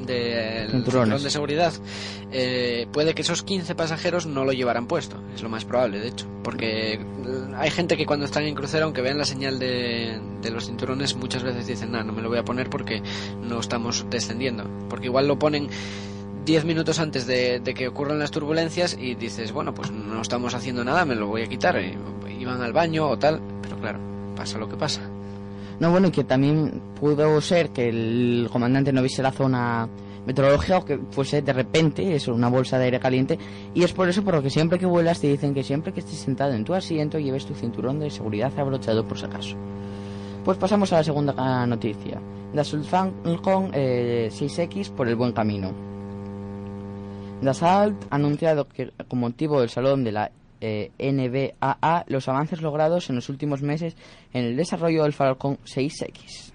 de 0.05 0.67
cinturón 0.69 1.09
de 1.09 1.29
seguridad, 1.29 1.73
eh, 2.31 2.87
puede 2.91 3.13
que 3.13 3.21
esos 3.21 3.43
15 3.43 3.75
pasajeros 3.75 4.25
no 4.25 4.45
lo 4.45 4.51
llevaran 4.53 4.87
puesto. 4.87 5.17
Es 5.35 5.41
lo 5.41 5.49
más 5.49 5.65
probable, 5.65 5.99
de 5.99 6.09
hecho. 6.09 6.27
Porque 6.43 6.93
eh, 6.93 6.99
hay 7.55 7.69
gente 7.71 7.97
que 7.97 8.05
cuando 8.05 8.25
están 8.25 8.43
en 8.43 8.55
crucero, 8.55 8.85
aunque 8.85 9.01
vean 9.01 9.17
la 9.17 9.25
señal 9.25 9.59
de, 9.59 10.19
de 10.41 10.51
los 10.51 10.65
cinturones, 10.65 11.15
muchas 11.15 11.43
veces 11.43 11.67
dicen, 11.67 11.91
no, 11.91 12.03
no 12.03 12.13
me 12.13 12.21
lo 12.21 12.29
voy 12.29 12.37
a 12.37 12.45
poner 12.45 12.69
porque 12.69 13.01
no 13.41 13.59
estamos 13.59 14.05
descendiendo. 14.09 14.65
Porque 14.89 15.07
igual 15.07 15.27
lo 15.27 15.37
ponen 15.39 15.69
10 16.45 16.65
minutos 16.65 16.99
antes 16.99 17.25
de, 17.25 17.61
que 17.75 17.87
ocurran 17.87 18.19
las 18.19 18.31
turbulencias 18.31 18.97
y 18.99 19.15
dices, 19.15 19.51
bueno, 19.51 19.73
pues 19.73 19.91
no 19.91 20.21
estamos 20.21 20.53
haciendo 20.53 20.83
nada, 20.83 21.05
me 21.05 21.15
lo 21.15 21.27
voy 21.27 21.43
a 21.43 21.47
quitar. 21.47 21.79
iban 22.39 22.61
al 22.61 22.73
baño 22.73 23.07
o 23.07 23.17
tal, 23.17 23.41
pero 23.61 23.77
claro, 23.77 23.99
pasa 24.35 24.57
lo 24.57 24.67
que 24.67 24.75
pasa. 24.75 25.01
No, 25.83 25.91
bueno, 25.91 26.07
y 26.07 26.11
que 26.11 26.23
también 26.23 26.81
pudo 26.97 27.41
ser 27.41 27.71
que 27.71 27.89
el 27.89 28.47
comandante 28.49 28.93
no 28.93 29.01
viese 29.01 29.21
la 29.21 29.33
zona 29.33 29.89
meteorológica 30.25 30.77
o 30.77 30.85
que 30.85 30.97
fuese 31.11 31.41
de 31.41 31.51
repente 31.51 32.15
eso, 32.15 32.33
una 32.33 32.47
bolsa 32.47 32.77
de 32.77 32.85
aire 32.85 33.01
caliente. 33.01 33.37
Y 33.73 33.83
es 33.83 33.91
por 33.91 34.07
eso 34.07 34.23
por 34.23 34.35
lo 34.35 34.41
que 34.41 34.49
siempre 34.49 34.79
que 34.79 34.85
vuelas 34.85 35.19
te 35.19 35.27
dicen 35.27 35.53
que 35.53 35.61
siempre 35.61 35.91
que 35.91 35.99
estés 35.99 36.19
sentado 36.19 36.53
en 36.53 36.63
tu 36.63 36.73
asiento 36.73 37.19
lleves 37.19 37.45
tu 37.45 37.53
cinturón 37.53 37.99
de 37.99 38.09
seguridad 38.11 38.57
abrochado 38.57 39.05
por 39.05 39.19
si 39.19 39.25
acaso. 39.25 39.57
Pues 40.45 40.57
pasamos 40.57 40.93
a 40.93 40.99
la 40.99 41.03
segunda 41.03 41.67
noticia. 41.67 42.21
Da 42.53 42.63
Falcon 42.63 43.71
eh, 43.73 44.29
6X 44.31 44.89
por 44.89 45.09
el 45.09 45.17
buen 45.17 45.33
camino. 45.33 45.73
Dassault 47.41 48.05
ha 48.09 48.15
anunciado 48.15 48.69
que 48.69 48.93
con 49.09 49.19
motivo 49.19 49.59
del 49.59 49.69
salón 49.69 50.05
de 50.05 50.13
la 50.13 50.31
eh, 50.63 50.91
NBAA 50.97 52.05
los 52.07 52.29
avances 52.29 52.61
logrados 52.61 53.09
en 53.09 53.15
los 53.15 53.27
últimos 53.27 53.61
meses 53.61 53.97
en 54.31 54.45
el 54.45 54.55
desarrollo 54.55 55.03
del 55.03 55.11
Falcon 55.11 55.57
6X. 55.65 56.53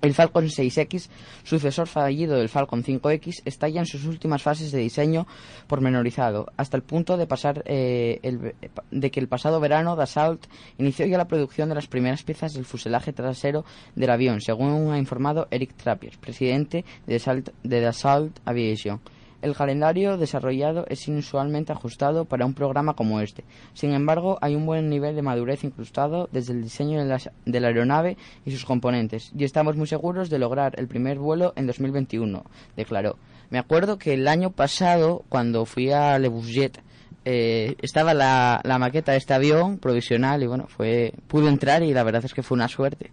El 0.00 0.14
Falcon 0.14 0.46
6X, 0.46 1.08
sucesor 1.44 1.86
fallido 1.86 2.36
del 2.36 2.48
Falcon 2.48 2.82
5X, 2.82 3.42
está 3.44 3.68
ya 3.68 3.80
en 3.80 3.86
sus 3.86 4.04
últimas 4.06 4.42
fases 4.42 4.72
de 4.72 4.80
diseño 4.80 5.28
pormenorizado, 5.68 6.46
hasta 6.56 6.76
el 6.76 6.82
punto 6.82 7.16
de, 7.16 7.28
pasar, 7.28 7.62
eh, 7.66 8.54
de 8.90 9.10
que 9.12 9.20
el 9.20 9.28
pasado 9.28 9.60
verano 9.60 9.94
Dassault 9.94 10.46
inició 10.78 11.06
ya 11.06 11.18
la 11.18 11.28
producción 11.28 11.68
de 11.68 11.76
las 11.76 11.86
primeras 11.86 12.24
piezas 12.24 12.54
del 12.54 12.64
fuselaje 12.64 13.12
trasero 13.12 13.64
del 13.94 14.10
avión, 14.10 14.40
según 14.40 14.90
ha 14.90 14.98
informado 14.98 15.46
Eric 15.52 15.76
Trappier, 15.76 16.18
presidente 16.18 16.84
de 17.06 17.80
Dassault 17.80 18.40
Aviation. 18.44 19.00
El 19.42 19.56
calendario 19.56 20.16
desarrollado 20.16 20.86
es 20.88 21.08
inusualmente 21.08 21.72
ajustado 21.72 22.24
para 22.24 22.46
un 22.46 22.54
programa 22.54 22.94
como 22.94 23.20
este. 23.20 23.42
Sin 23.74 23.92
embargo, 23.92 24.38
hay 24.40 24.54
un 24.54 24.66
buen 24.66 24.88
nivel 24.88 25.16
de 25.16 25.22
madurez 25.22 25.64
incrustado 25.64 26.28
desde 26.30 26.52
el 26.52 26.62
diseño 26.62 27.00
de 27.00 27.60
la, 27.60 27.66
aeronave 27.66 28.16
y 28.46 28.52
sus 28.52 28.64
componentes, 28.64 29.32
y 29.36 29.42
estamos 29.42 29.76
muy 29.76 29.88
seguros 29.88 30.30
de 30.30 30.38
lograr 30.38 30.78
el 30.78 30.86
primer 30.86 31.18
vuelo 31.18 31.52
en 31.56 31.66
2021, 31.66 32.44
declaró. 32.76 33.18
Me 33.50 33.58
acuerdo 33.58 33.98
que 33.98 34.14
el 34.14 34.28
año 34.28 34.50
pasado, 34.50 35.24
cuando 35.28 35.66
fui 35.66 35.90
a 35.90 36.18
Le 36.20 36.28
Bourget, 36.28 36.80
eh, 37.24 37.74
estaba 37.82 38.14
la, 38.14 38.60
la 38.62 38.78
maqueta 38.78 39.12
de 39.12 39.18
este 39.18 39.34
avión 39.34 39.78
provisional 39.78 40.42
y 40.42 40.46
bueno, 40.46 40.66
fue 40.68 41.14
pude 41.28 41.48
entrar 41.48 41.82
y 41.82 41.92
la 41.92 42.02
verdad 42.04 42.24
es 42.24 42.32
que 42.32 42.42
fue 42.42 42.54
una 42.54 42.68
suerte. 42.68 43.10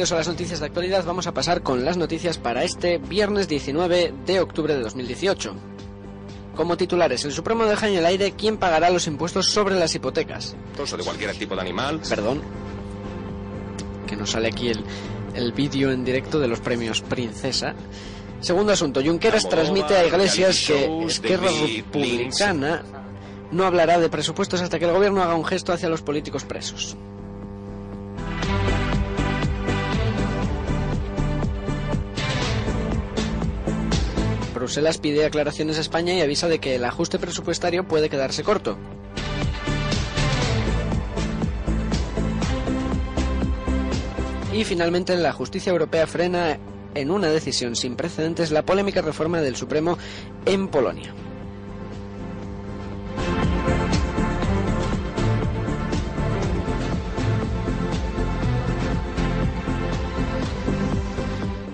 Bienvenidos 0.00 0.12
a 0.12 0.24
las 0.24 0.28
noticias 0.28 0.60
de 0.60 0.66
actualidad. 0.66 1.04
Vamos 1.04 1.26
a 1.26 1.34
pasar 1.34 1.62
con 1.62 1.84
las 1.84 1.98
noticias 1.98 2.38
para 2.38 2.64
este 2.64 2.96
viernes 2.96 3.48
19 3.48 4.14
de 4.24 4.40
octubre 4.40 4.74
de 4.74 4.80
2018. 4.80 5.54
Como 6.56 6.78
titulares, 6.78 7.26
el 7.26 7.32
Supremo 7.32 7.66
deja 7.66 7.86
en 7.86 7.96
el 7.96 8.06
aire 8.06 8.32
quién 8.32 8.56
pagará 8.56 8.88
los 8.88 9.06
impuestos 9.06 9.50
sobre 9.50 9.78
las 9.78 9.94
hipotecas. 9.94 10.56
De 10.96 11.04
cualquier 11.04 11.36
tipo 11.36 11.54
de 11.54 11.60
animal. 11.60 12.00
Perdón. 12.08 12.40
Que 14.06 14.16
nos 14.16 14.30
sale 14.30 14.48
aquí 14.48 14.68
el, 14.68 14.82
el 15.34 15.52
vídeo 15.52 15.92
en 15.92 16.02
directo 16.02 16.40
de 16.40 16.48
los 16.48 16.60
premios 16.60 17.02
Princesa. 17.02 17.74
Segundo 18.40 18.72
asunto, 18.72 19.02
Junqueras 19.04 19.50
transmite 19.50 19.96
a 19.96 20.06
Iglesias 20.06 20.64
que 20.66 21.04
Esquerra 21.04 21.50
Republicana 21.50 22.84
no 23.50 23.66
hablará 23.66 23.98
de 24.00 24.08
presupuestos 24.08 24.62
hasta 24.62 24.78
que 24.78 24.86
el 24.86 24.92
gobierno 24.92 25.22
haga 25.22 25.34
un 25.34 25.44
gesto 25.44 25.74
hacia 25.74 25.90
los 25.90 26.00
políticos 26.00 26.44
presos. 26.44 26.96
Bruselas 34.70 34.98
pide 34.98 35.24
aclaraciones 35.24 35.78
a 35.78 35.80
España 35.80 36.14
y 36.14 36.20
avisa 36.20 36.46
de 36.46 36.60
que 36.60 36.76
el 36.76 36.84
ajuste 36.84 37.18
presupuestario 37.18 37.88
puede 37.88 38.08
quedarse 38.08 38.44
corto. 38.44 38.78
Y 44.52 44.62
finalmente 44.62 45.16
la 45.16 45.32
justicia 45.32 45.70
europea 45.72 46.06
frena 46.06 46.60
en 46.94 47.10
una 47.10 47.30
decisión 47.30 47.74
sin 47.74 47.96
precedentes 47.96 48.52
la 48.52 48.64
polémica 48.64 49.02
reforma 49.02 49.40
del 49.40 49.56
Supremo 49.56 49.98
en 50.46 50.68
Polonia. 50.68 51.12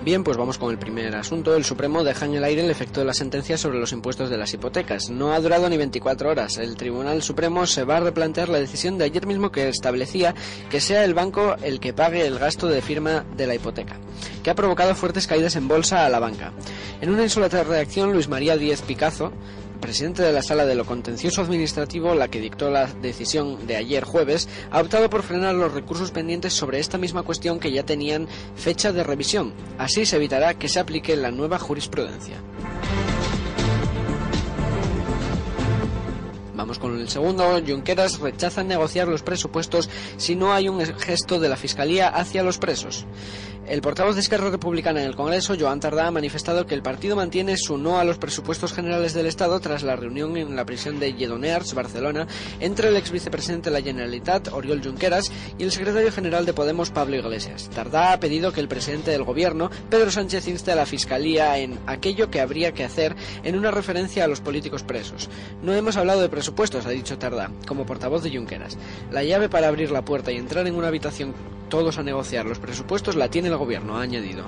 Bien, 0.07 0.23
pues 0.23 0.37
vamos 0.37 0.57
con 0.57 0.71
el 0.71 0.79
primer 0.79 1.13
asunto. 1.17 1.53
El 1.53 1.65
Supremo 1.65 2.01
deja 2.01 2.25
en 2.25 2.35
el 2.35 2.43
aire 2.45 2.63
el 2.63 2.71
efecto 2.71 3.01
de 3.01 3.05
la 3.05 3.13
sentencia 3.13 3.57
sobre 3.57 3.77
los 3.77 3.91
impuestos 3.91 4.29
de 4.29 4.37
las 4.37 4.53
hipotecas. 4.53 5.09
No 5.09 5.33
ha 5.33 5.39
durado 5.41 5.67
ni 5.67 5.75
24 5.75 6.29
horas. 6.29 6.55
El 6.59 6.77
Tribunal 6.77 7.21
Supremo 7.21 7.67
se 7.67 7.83
va 7.83 7.97
a 7.97 7.99
replantear 7.99 8.47
la 8.47 8.57
decisión 8.57 8.97
de 8.97 9.03
ayer 9.03 9.27
mismo 9.27 9.51
que 9.51 9.67
establecía 9.67 10.33
que 10.69 10.79
sea 10.79 11.03
el 11.03 11.13
banco 11.13 11.57
el 11.61 11.81
que 11.81 11.91
pague 11.91 12.25
el 12.25 12.39
gasto 12.39 12.67
de 12.67 12.81
firma 12.81 13.25
de 13.35 13.47
la 13.47 13.55
hipoteca, 13.55 13.99
que 14.43 14.49
ha 14.49 14.55
provocado 14.55 14.95
fuertes 14.95 15.27
caídas 15.27 15.57
en 15.57 15.67
bolsa 15.67 16.05
a 16.05 16.09
la 16.09 16.19
banca. 16.19 16.53
En 17.01 17.09
una 17.09 17.23
insolita 17.23 17.65
reacción, 17.65 18.13
Luis 18.13 18.29
María 18.29 18.55
Díez 18.55 18.83
Picazo, 18.83 19.33
presidente 19.77 20.23
de 20.23 20.31
la 20.31 20.41
Sala 20.41 20.65
de 20.65 20.75
lo 20.75 20.85
Contencioso 20.85 21.41
Administrativo, 21.41 22.15
la 22.15 22.27
que 22.27 22.41
dictó 22.41 22.69
la 22.69 22.87
decisión 22.87 23.67
de 23.67 23.75
ayer 23.75 24.03
jueves, 24.03 24.47
ha 24.71 24.81
optado 24.81 25.09
por 25.09 25.23
frenar 25.23 25.55
los 25.55 25.73
recursos 25.73 26.11
pendientes 26.11 26.53
sobre 26.53 26.79
esta 26.79 26.97
misma 26.97 27.23
cuestión 27.23 27.59
que 27.59 27.71
ya 27.71 27.83
tenían 27.83 28.27
fecha 28.55 28.91
de 28.91 29.03
revisión. 29.03 29.53
Así 29.77 30.05
se 30.05 30.15
evitará 30.15 30.53
que 30.55 30.69
se 30.69 30.79
aplique 30.79 31.15
la 31.15 31.31
nueva 31.31 31.59
jurisprudencia. 31.59 32.37
Vamos 36.57 36.79
con 36.79 36.99
el 36.99 37.07
segundo. 37.07 37.61
Junqueras 37.65 38.19
rechaza 38.19 38.63
negociar 38.63 39.07
los 39.07 39.21
presupuestos 39.21 39.91
si 40.17 40.35
no 40.35 40.53
hay 40.53 40.67
un 40.67 40.83
gesto 40.83 41.39
de 41.39 41.49
la 41.49 41.55
Fiscalía 41.55 42.09
hacia 42.09 42.41
los 42.41 42.57
presos. 42.57 43.05
El 43.67 43.81
portavoz 43.81 44.15
de 44.15 44.21
Esquerra 44.21 44.49
Republicana 44.49 45.01
en 45.01 45.07
el 45.07 45.17
Congreso, 45.17 45.57
Joan 45.59 45.81
Tardá, 45.81 46.07
ha 46.07 46.11
manifestado 46.11 46.65
que 46.65 46.73
el 46.73 46.81
partido 46.81 47.17
mantiene 47.17 47.57
su 47.57 47.77
no 47.77 47.99
a 47.99 48.05
los 48.05 48.17
presupuestos 48.17 48.71
generales 48.71 49.13
del 49.13 49.25
Estado 49.25 49.59
tras 49.59 49.83
la 49.83 49.97
reunión 49.97 50.37
en 50.37 50.55
la 50.55 50.63
prisión 50.63 51.01
de 51.01 51.13
Lledoners, 51.13 51.73
Barcelona, 51.73 52.27
entre 52.61 52.87
el 52.87 52.95
ex 52.95 53.11
vicepresidente 53.11 53.69
de 53.69 53.77
la 53.77 53.83
Generalitat, 53.83 54.53
Oriol 54.53 54.81
Junqueras, 54.81 55.29
y 55.57 55.63
el 55.63 55.73
secretario 55.73 56.13
general 56.13 56.45
de 56.45 56.53
Podemos, 56.53 56.91
Pablo 56.91 57.17
Iglesias. 57.17 57.69
Tardá 57.75 58.13
ha 58.13 58.21
pedido 58.21 58.53
que 58.53 58.61
el 58.61 58.69
presidente 58.69 59.11
del 59.11 59.25
Gobierno, 59.25 59.69
Pedro 59.89 60.11
Sánchez, 60.11 60.47
inste 60.47 60.71
a 60.71 60.75
la 60.77 60.85
Fiscalía 60.85 61.57
en 61.57 61.77
aquello 61.87 62.31
que 62.31 62.39
habría 62.39 62.71
que 62.71 62.85
hacer 62.85 63.17
en 63.43 63.57
una 63.57 63.71
referencia 63.71 64.23
a 64.23 64.27
los 64.29 64.39
políticos 64.39 64.83
presos. 64.83 65.29
No 65.61 65.73
hemos 65.73 65.97
hablado 65.97 66.21
de 66.21 66.29
presupuestos, 66.29 66.46
ha 66.85 66.89
dicho 66.89 67.17
Tardá, 67.17 67.51
como 67.67 67.85
portavoz 67.85 68.23
de 68.23 68.31
Junqueras. 68.31 68.77
La 69.11 69.23
llave 69.23 69.49
para 69.49 69.67
abrir 69.67 69.91
la 69.91 70.03
puerta 70.03 70.31
y 70.31 70.37
entrar 70.37 70.67
en 70.67 70.75
una 70.75 70.87
habitación 70.87 71.33
todos 71.69 71.97
a 71.97 72.03
negociar 72.03 72.45
los 72.45 72.59
presupuestos 72.59 73.15
la 73.15 73.29
tiene 73.29 73.49
el 73.49 73.57
gobierno, 73.57 73.97
ha 73.97 74.01
añadido. 74.01 74.43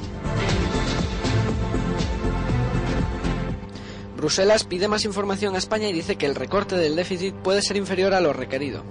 Bruselas 4.19 4.65
pide 4.65 4.89
más 4.89 5.05
información 5.05 5.55
a 5.55 5.59
España 5.59 5.87
y 5.87 5.93
dice 5.93 6.17
que 6.17 6.25
el 6.25 6.35
recorte 6.35 6.75
del 6.75 6.97
déficit 6.97 7.33
puede 7.35 7.61
ser 7.61 7.77
inferior 7.77 8.13
a 8.13 8.19
lo 8.19 8.33
requerido. 8.33 8.83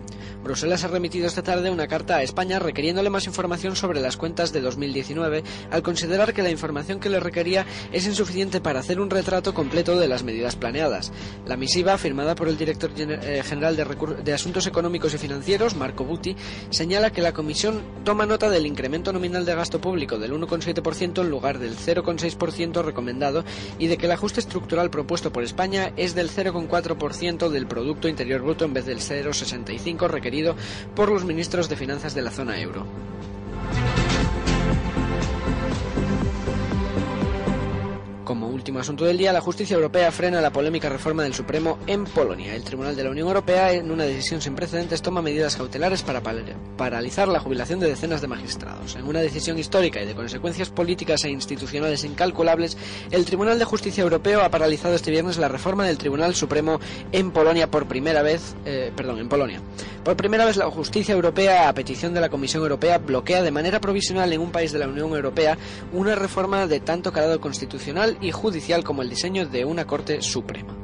Bruselas 0.43 0.85
ha 0.85 0.89
remitido 0.89 1.27
esta 1.27 1.43
tarde 1.43 1.71
una 1.71 1.89
carta 1.89 2.17
a 2.17 2.23
España 2.23 2.59
requiriéndole 2.59 3.11
más 3.11 3.27
información 3.27 3.77
sobre 3.77 4.01
las 4.01 4.17
cuentas 4.17 4.53
de 4.53 4.63
2019 4.63 5.43
al 5.71 5.83
considerar 5.83 6.33
que 6.33 6.43
la 6.43 6.49
información 6.49 7.01
que 7.01 7.11
le 7.11 7.21
requería 7.21 7.67
es 7.93 8.07
insuficiente 8.07 8.63
para 8.63 8.81
hacer 8.81 9.01
un 9.01 9.11
retrato 9.11 9.53
completo 9.53 9.99
de 9.99 10.09
las 10.09 10.23
medidas 10.23 10.57
planeadas. 10.57 11.13
La 11.45 11.59
misiva, 11.59 11.99
firmada 11.99 12.35
por 12.35 12.49
el 12.49 12.57
director 12.57 12.91
eh, 12.97 13.43
general 13.45 13.77
de, 13.77 14.33
Asuntos 14.33 14.67
Económicos 14.67 15.13
y 15.13 15.19
Financieros, 15.19 15.75
Marco 15.75 16.05
Buti, 16.05 16.37
señala 16.71 17.11
que 17.11 17.21
la 17.21 17.35
Comisión 17.35 17.83
toma 18.05 18.25
nota 18.25 18.49
del 18.49 18.65
incremento 18.65 19.13
nominal 19.13 19.45
de 19.45 19.55
gasto 19.55 19.81
público 19.81 20.19
del 20.19 20.33
1,7% 20.33 21.21
en 21.21 21.31
lugar 21.31 21.59
del 21.59 21.77
0,6% 21.77 22.83
recomendado 22.83 23.45
y 23.79 23.89
de 23.89 23.99
que 23.99 24.07
el 24.07 24.13
ajuste 24.13 24.41
estructural 24.41 24.89
propuesto 24.89 25.18
por 25.23 25.43
España 25.43 25.93
es 25.97 26.15
del 26.15 26.31
0,4% 26.31 27.49
del 27.49 27.67
Producto 27.67 28.09
Interior 28.09 28.43
Bruto 28.43 28.65
en 28.65 28.73
vez 28.73 28.87
del 28.87 29.01
0,65% 29.01 30.09
requerido 30.09 30.57
por 30.95 31.11
los 31.11 31.25
ministros 31.25 31.69
de 31.69 31.77
Finanzas 31.77 32.15
de 32.15 32.23
la 32.23 32.31
zona 32.31 32.61
euro. 32.61 32.87
Como 38.29 38.47
último 38.47 38.79
asunto 38.79 39.07
del 39.07 39.17
día, 39.17 39.33
la 39.33 39.41
justicia 39.41 39.75
europea 39.75 40.13
frena 40.13 40.43
la 40.43 40.53
polémica 40.53 40.91
reforma 40.91 41.23
del 41.23 41.33
Supremo 41.33 41.79
en 41.87 42.05
Polonia. 42.05 42.55
El 42.55 42.63
Tribunal 42.63 42.95
de 42.95 43.03
la 43.03 43.09
Unión 43.09 43.27
Europea, 43.27 43.73
en 43.73 43.91
una 43.91 44.05
decisión 44.05 44.43
sin 44.43 44.55
precedentes, 44.55 45.01
toma 45.01 45.23
medidas 45.23 45.57
cautelares 45.57 46.03
para 46.03 46.21
paralizar 46.77 47.27
la 47.27 47.41
jubilación 47.41 47.81
de 47.81 47.89
decenas 47.89 48.21
de 48.21 48.29
magistrados. 48.29 48.97
En 48.97 49.07
una 49.07 49.21
decisión 49.21 49.59
histórica 49.59 50.03
y 50.03 50.07
de 50.07 50.15
consecuencias 50.15 50.69
políticas 50.69 51.25
e 51.25 51.31
institucionales 51.31 52.05
incalculables, 52.05 52.77
el 53.11 53.25
Tribunal 53.25 53.59
de 53.59 53.65
Justicia 53.65 54.03
Europeo 54.03 54.43
ha 54.43 54.51
paralizado 54.51 54.95
este 54.95 55.11
viernes 55.11 55.39
la 55.39 55.49
reforma 55.49 55.87
del 55.87 55.97
Tribunal 55.97 56.35
Supremo 56.35 56.81
en 57.13 57.31
Polonia 57.31 57.71
por 57.71 57.89
primera 57.89 58.21
vez, 58.21 58.57
eh, 58.67 58.93
perdón, 58.95 59.21
en 59.21 59.31
Polonia. 59.31 59.63
Por 60.05 60.17
primera 60.17 60.45
vez 60.45 60.59
la 60.59 60.71
justicia 60.71 61.15
europea, 61.15 61.67
a 61.67 61.73
petición 61.73 62.13
de 62.13 62.21
la 62.21 62.29
Comisión 62.29 62.63
Europea, 62.63 62.99
bloquea 62.99 63.43
de 63.43 63.51
manera 63.51 63.81
provisional 63.81 64.31
en 64.35 64.43
un 64.43 64.53
país 64.53 64.71
de 64.73 64.81
la 64.81 64.89
Unión 64.89 65.15
Europea 65.15 65.57
una 65.95 66.15
reforma 66.15 66.67
de 66.67 66.81
tanto 66.81 67.11
calado 67.11 67.41
constitucional 67.41 68.18
y 68.21 68.33
judicial 68.33 68.85
como 68.85 69.03
el 69.03 69.11
diseño 69.11 69.47
de 69.47 69.65
una 69.65 69.87
Corte 69.87 70.23
Suprema. 70.23 70.75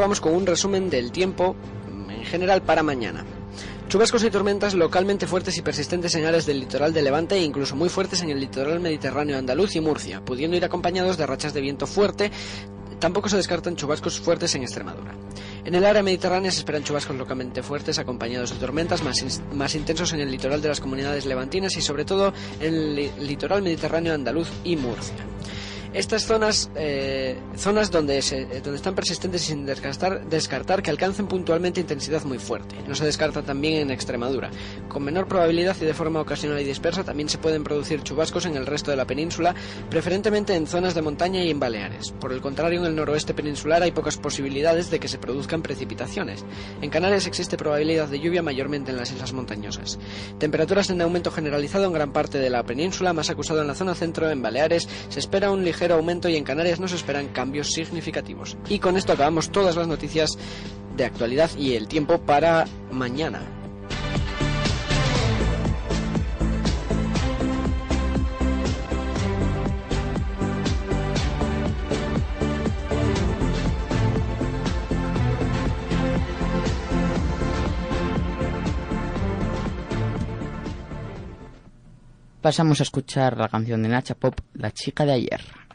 Vamos 0.00 0.20
con 0.20 0.34
un 0.34 0.46
resumen 0.46 0.90
del 0.90 1.12
tiempo 1.12 1.56
en 2.08 2.24
general 2.24 2.62
para 2.62 2.82
mañana. 2.82 3.24
Chubascos 3.88 4.24
y 4.24 4.30
tormentas 4.30 4.74
localmente 4.74 5.28
fuertes 5.28 5.56
y 5.58 5.62
persistentes 5.62 6.14
en 6.16 6.24
áreas 6.24 6.44
del 6.44 6.58
litoral 6.58 6.92
de 6.92 7.02
Levante 7.02 7.36
e 7.36 7.42
incluso 7.42 7.76
muy 7.76 7.88
fuertes 7.88 8.20
en 8.22 8.30
el 8.30 8.40
litoral 8.40 8.80
mediterráneo 8.80 9.38
andaluz 9.38 9.76
y 9.76 9.80
Murcia, 9.80 10.24
pudiendo 10.24 10.56
ir 10.56 10.64
acompañados 10.64 11.16
de 11.16 11.24
rachas 11.24 11.54
de 11.54 11.60
viento 11.60 11.86
fuerte. 11.86 12.32
Tampoco 12.98 13.28
se 13.28 13.36
descartan 13.36 13.76
chubascos 13.76 14.18
fuertes 14.18 14.54
en 14.56 14.62
Extremadura. 14.62 15.14
En 15.64 15.74
el 15.74 15.84
área 15.84 16.02
mediterránea 16.02 16.50
se 16.50 16.58
esperan 16.58 16.82
chubascos 16.82 17.16
localmente 17.16 17.62
fuertes 17.62 17.98
acompañados 18.00 18.50
de 18.50 18.56
tormentas 18.56 19.04
más, 19.04 19.40
más 19.52 19.74
intensos 19.76 20.12
en 20.12 20.20
el 20.20 20.32
litoral 20.32 20.60
de 20.60 20.68
las 20.68 20.80
comunidades 20.80 21.24
levantinas 21.24 21.76
y 21.76 21.80
sobre 21.80 22.04
todo 22.04 22.32
en 22.58 22.74
el 22.74 23.10
litoral 23.20 23.62
mediterráneo 23.62 24.14
andaluz 24.14 24.48
y 24.64 24.76
Murcia. 24.76 25.24
Estas 25.96 26.26
zonas, 26.26 26.70
eh, 26.76 27.38
zonas 27.56 27.90
donde, 27.90 28.20
se, 28.20 28.44
donde 28.44 28.76
están 28.76 28.94
persistentes 28.94 29.44
y 29.44 29.46
sin 29.46 29.64
descartar, 29.64 30.26
descartar 30.28 30.82
que 30.82 30.90
alcancen 30.90 31.26
puntualmente 31.26 31.80
intensidad 31.80 32.22
muy 32.24 32.38
fuerte. 32.38 32.76
No 32.86 32.94
se 32.94 33.06
descarta 33.06 33.42
también 33.42 33.80
en 33.80 33.90
Extremadura. 33.90 34.50
Con 34.88 35.02
menor 35.02 35.26
probabilidad 35.26 35.74
y 35.80 35.86
de 35.86 35.94
forma 35.94 36.20
ocasional 36.20 36.60
y 36.60 36.64
dispersa 36.64 37.02
también 37.02 37.30
se 37.30 37.38
pueden 37.38 37.64
producir 37.64 38.02
chubascos 38.02 38.44
en 38.44 38.56
el 38.56 38.66
resto 38.66 38.90
de 38.90 38.98
la 38.98 39.06
península, 39.06 39.54
preferentemente 39.88 40.54
en 40.54 40.66
zonas 40.66 40.94
de 40.94 41.00
montaña 41.00 41.42
y 41.42 41.50
en 41.50 41.60
Baleares. 41.60 42.12
Por 42.20 42.32
el 42.32 42.42
contrario, 42.42 42.80
en 42.80 42.86
el 42.86 42.94
noroeste 42.94 43.32
peninsular 43.32 43.82
hay 43.82 43.92
pocas 43.92 44.18
posibilidades 44.18 44.90
de 44.90 45.00
que 45.00 45.08
se 45.08 45.16
produzcan 45.16 45.62
precipitaciones. 45.62 46.44
En 46.82 46.90
Canarias 46.90 47.26
existe 47.26 47.56
probabilidad 47.56 48.08
de 48.08 48.20
lluvia 48.20 48.42
mayormente 48.42 48.90
en 48.90 48.98
las 48.98 49.12
islas 49.12 49.32
montañosas. 49.32 49.98
Temperaturas 50.38 50.90
en 50.90 51.00
aumento 51.00 51.30
generalizado 51.30 51.86
en 51.86 51.94
gran 51.94 52.12
parte 52.12 52.38
de 52.38 52.50
la 52.50 52.64
península, 52.64 53.14
más 53.14 53.30
acusado 53.30 53.62
en 53.62 53.68
la 53.68 53.74
zona 53.74 53.94
centro, 53.94 54.28
en 54.28 54.42
Baleares, 54.42 54.86
se 55.08 55.20
espera 55.20 55.50
un 55.50 55.64
ligero 55.64 55.85
aumento 55.92 56.28
y 56.28 56.36
en 56.36 56.44
Canarias 56.44 56.80
no 56.80 56.88
se 56.88 56.96
esperan 56.96 57.28
cambios 57.28 57.72
significativos. 57.72 58.56
Y 58.68 58.78
con 58.78 58.96
esto 58.96 59.12
acabamos 59.12 59.50
todas 59.50 59.76
las 59.76 59.88
noticias 59.88 60.38
de 60.96 61.04
actualidad 61.04 61.50
y 61.56 61.74
el 61.74 61.88
tiempo 61.88 62.18
para 62.18 62.66
mañana. 62.90 63.42
Pasamos 82.46 82.78
a 82.78 82.84
escuchar 82.84 83.36
la 83.36 83.48
canción 83.48 83.82
de 83.82 83.88
Nacha 83.88 84.14
Pop, 84.14 84.38
La 84.54 84.70
chica 84.70 85.04
de 85.04 85.14
ayer. 85.14 85.65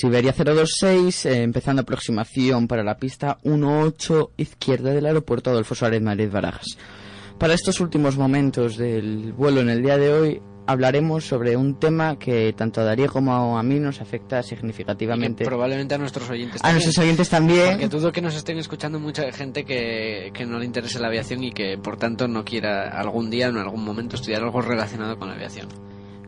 Siberia 0.00 0.32
026, 0.32 1.26
eh, 1.26 1.42
empezando 1.42 1.82
aproximación 1.82 2.68
para 2.68 2.84
la 2.84 2.98
pista 2.98 3.38
18 3.42 4.30
izquierda 4.36 4.92
del 4.92 5.06
aeropuerto 5.06 5.50
Adolfo 5.50 5.74
Suárez 5.74 6.00
Madrid 6.00 6.30
Barajas. 6.30 6.78
Para 7.36 7.54
estos 7.54 7.80
últimos 7.80 8.16
momentos 8.16 8.76
del 8.76 9.32
vuelo 9.32 9.60
en 9.60 9.70
el 9.70 9.82
día 9.82 9.98
de 9.98 10.12
hoy 10.12 10.42
hablaremos 10.68 11.24
sobre 11.24 11.56
un 11.56 11.80
tema 11.80 12.16
que 12.16 12.52
tanto 12.52 12.80
a 12.80 12.84
Darío 12.84 13.08
como 13.08 13.58
a 13.58 13.62
mí 13.64 13.80
nos 13.80 14.00
afecta 14.00 14.40
significativamente. 14.44 15.44
probablemente 15.44 15.96
a 15.96 15.98
nuestros 15.98 16.30
oyentes 16.30 16.62
también. 16.62 16.70
A 16.70 16.72
nuestros 16.74 16.98
oyentes 16.98 17.28
también. 17.28 17.70
Porque 17.70 17.88
dudo 17.88 18.12
que 18.12 18.22
nos 18.22 18.36
estén 18.36 18.58
escuchando 18.58 19.00
mucha 19.00 19.32
gente 19.32 19.64
que, 19.64 20.30
que 20.32 20.46
no 20.46 20.60
le 20.60 20.64
interese 20.64 21.00
la 21.00 21.08
aviación 21.08 21.42
y 21.42 21.50
que 21.50 21.76
por 21.76 21.96
tanto 21.96 22.28
no 22.28 22.44
quiera 22.44 22.88
algún 22.90 23.30
día 23.30 23.48
en 23.48 23.56
algún 23.56 23.84
momento 23.84 24.14
estudiar 24.14 24.44
algo 24.44 24.60
relacionado 24.60 25.18
con 25.18 25.26
la 25.26 25.34
aviación. 25.34 25.66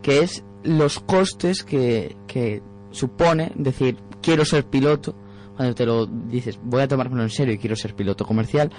Que 0.02 0.24
es 0.24 0.42
los 0.64 0.98
costes 0.98 1.62
que, 1.62 2.16
que 2.26 2.62
supone 2.90 3.52
decir 3.54 3.96
quiero 4.20 4.44
ser 4.44 4.64
piloto 4.64 5.14
cuando 5.60 5.74
te 5.74 5.84
lo 5.84 6.06
dices, 6.06 6.58
voy 6.62 6.80
a 6.80 6.88
tomármelo 6.88 7.22
en 7.22 7.28
serio 7.28 7.52
y 7.52 7.58
quiero 7.58 7.76
ser 7.76 7.94
piloto 7.94 8.24
comercial. 8.24 8.70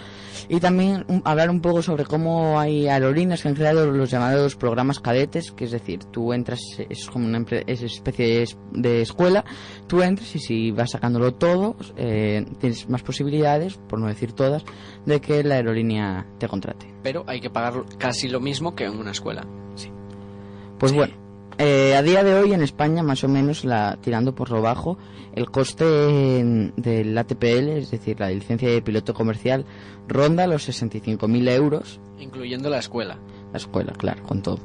Y 0.50 0.60
también 0.60 1.06
hablar 1.26 1.52
un 1.52 1.62
poco 1.62 1.84
sobre 1.84 2.06
cómo 2.06 2.60
hay 2.60 2.88
aerolíneas 2.88 3.44
que 3.44 3.50
han 3.50 3.54
creado 3.54 3.92
los 3.92 4.10
llamados 4.10 4.56
programas 4.56 5.00
cadetes, 5.00 5.52
que 5.52 5.66
es 5.66 5.72
decir, 5.72 6.00
tú 6.06 6.34
entras, 6.34 6.60
es 6.90 7.06
como 7.06 7.28
una 7.28 7.46
especie 7.68 8.48
de, 8.72 9.02
escuela, 9.04 9.46
tú 9.86 10.02
entras 10.02 10.36
y 10.36 10.40
si 10.40 10.72
vas 10.72 10.90
sacándolo 10.90 11.36
todo, 11.36 11.76
eh, 11.98 12.48
tienes 12.60 12.90
más 12.90 13.04
posibilidades, 13.04 13.78
por 13.78 14.00
no 14.00 14.08
decir 14.08 14.34
todas, 14.34 14.66
de 15.06 15.22
que 15.22 15.44
la 15.44 15.58
aerolínea 15.58 16.26
te 16.40 16.48
contrate. 16.48 16.92
Pero 17.04 17.24
hay 17.28 17.42
que 17.42 17.52
pagar 17.52 17.86
casi 18.00 18.28
lo 18.28 18.40
mismo 18.40 18.74
que 18.74 18.86
en 18.86 18.98
una 18.98 19.12
escuela. 19.12 19.46
Sí. 19.76 19.92
Pues 20.80 20.94
bueno, 20.94 21.14
eh, 21.64 21.96
a 21.96 22.02
día 22.02 22.24
de 22.24 22.34
hoy 22.34 22.54
en 22.54 22.62
España, 22.62 23.04
más 23.04 23.24
o 23.24 23.28
menos, 23.28 23.64
la, 23.66 23.98
tirando 24.02 24.34
por 24.34 24.50
lo 24.50 24.62
bajo, 24.62 24.98
el 25.36 25.52
coste 25.52 25.86
del 25.86 27.18
ATPL, 27.18 27.70
es 27.70 27.92
decir, 27.92 28.20
la 28.20 28.30
licencia 28.30 28.68
de 28.68 28.82
piloto 28.82 29.14
comercial, 29.14 29.66
ronda 30.08 30.48
los 30.48 30.68
65.000 30.68 31.50
euros. 31.52 32.00
Incluyendo 32.20 32.70
la 32.70 32.80
escuela. 32.80 33.20
La 33.52 33.58
escuela, 33.58 33.94
claro, 33.94 34.24
con 34.24 34.42
todo. 34.42 34.60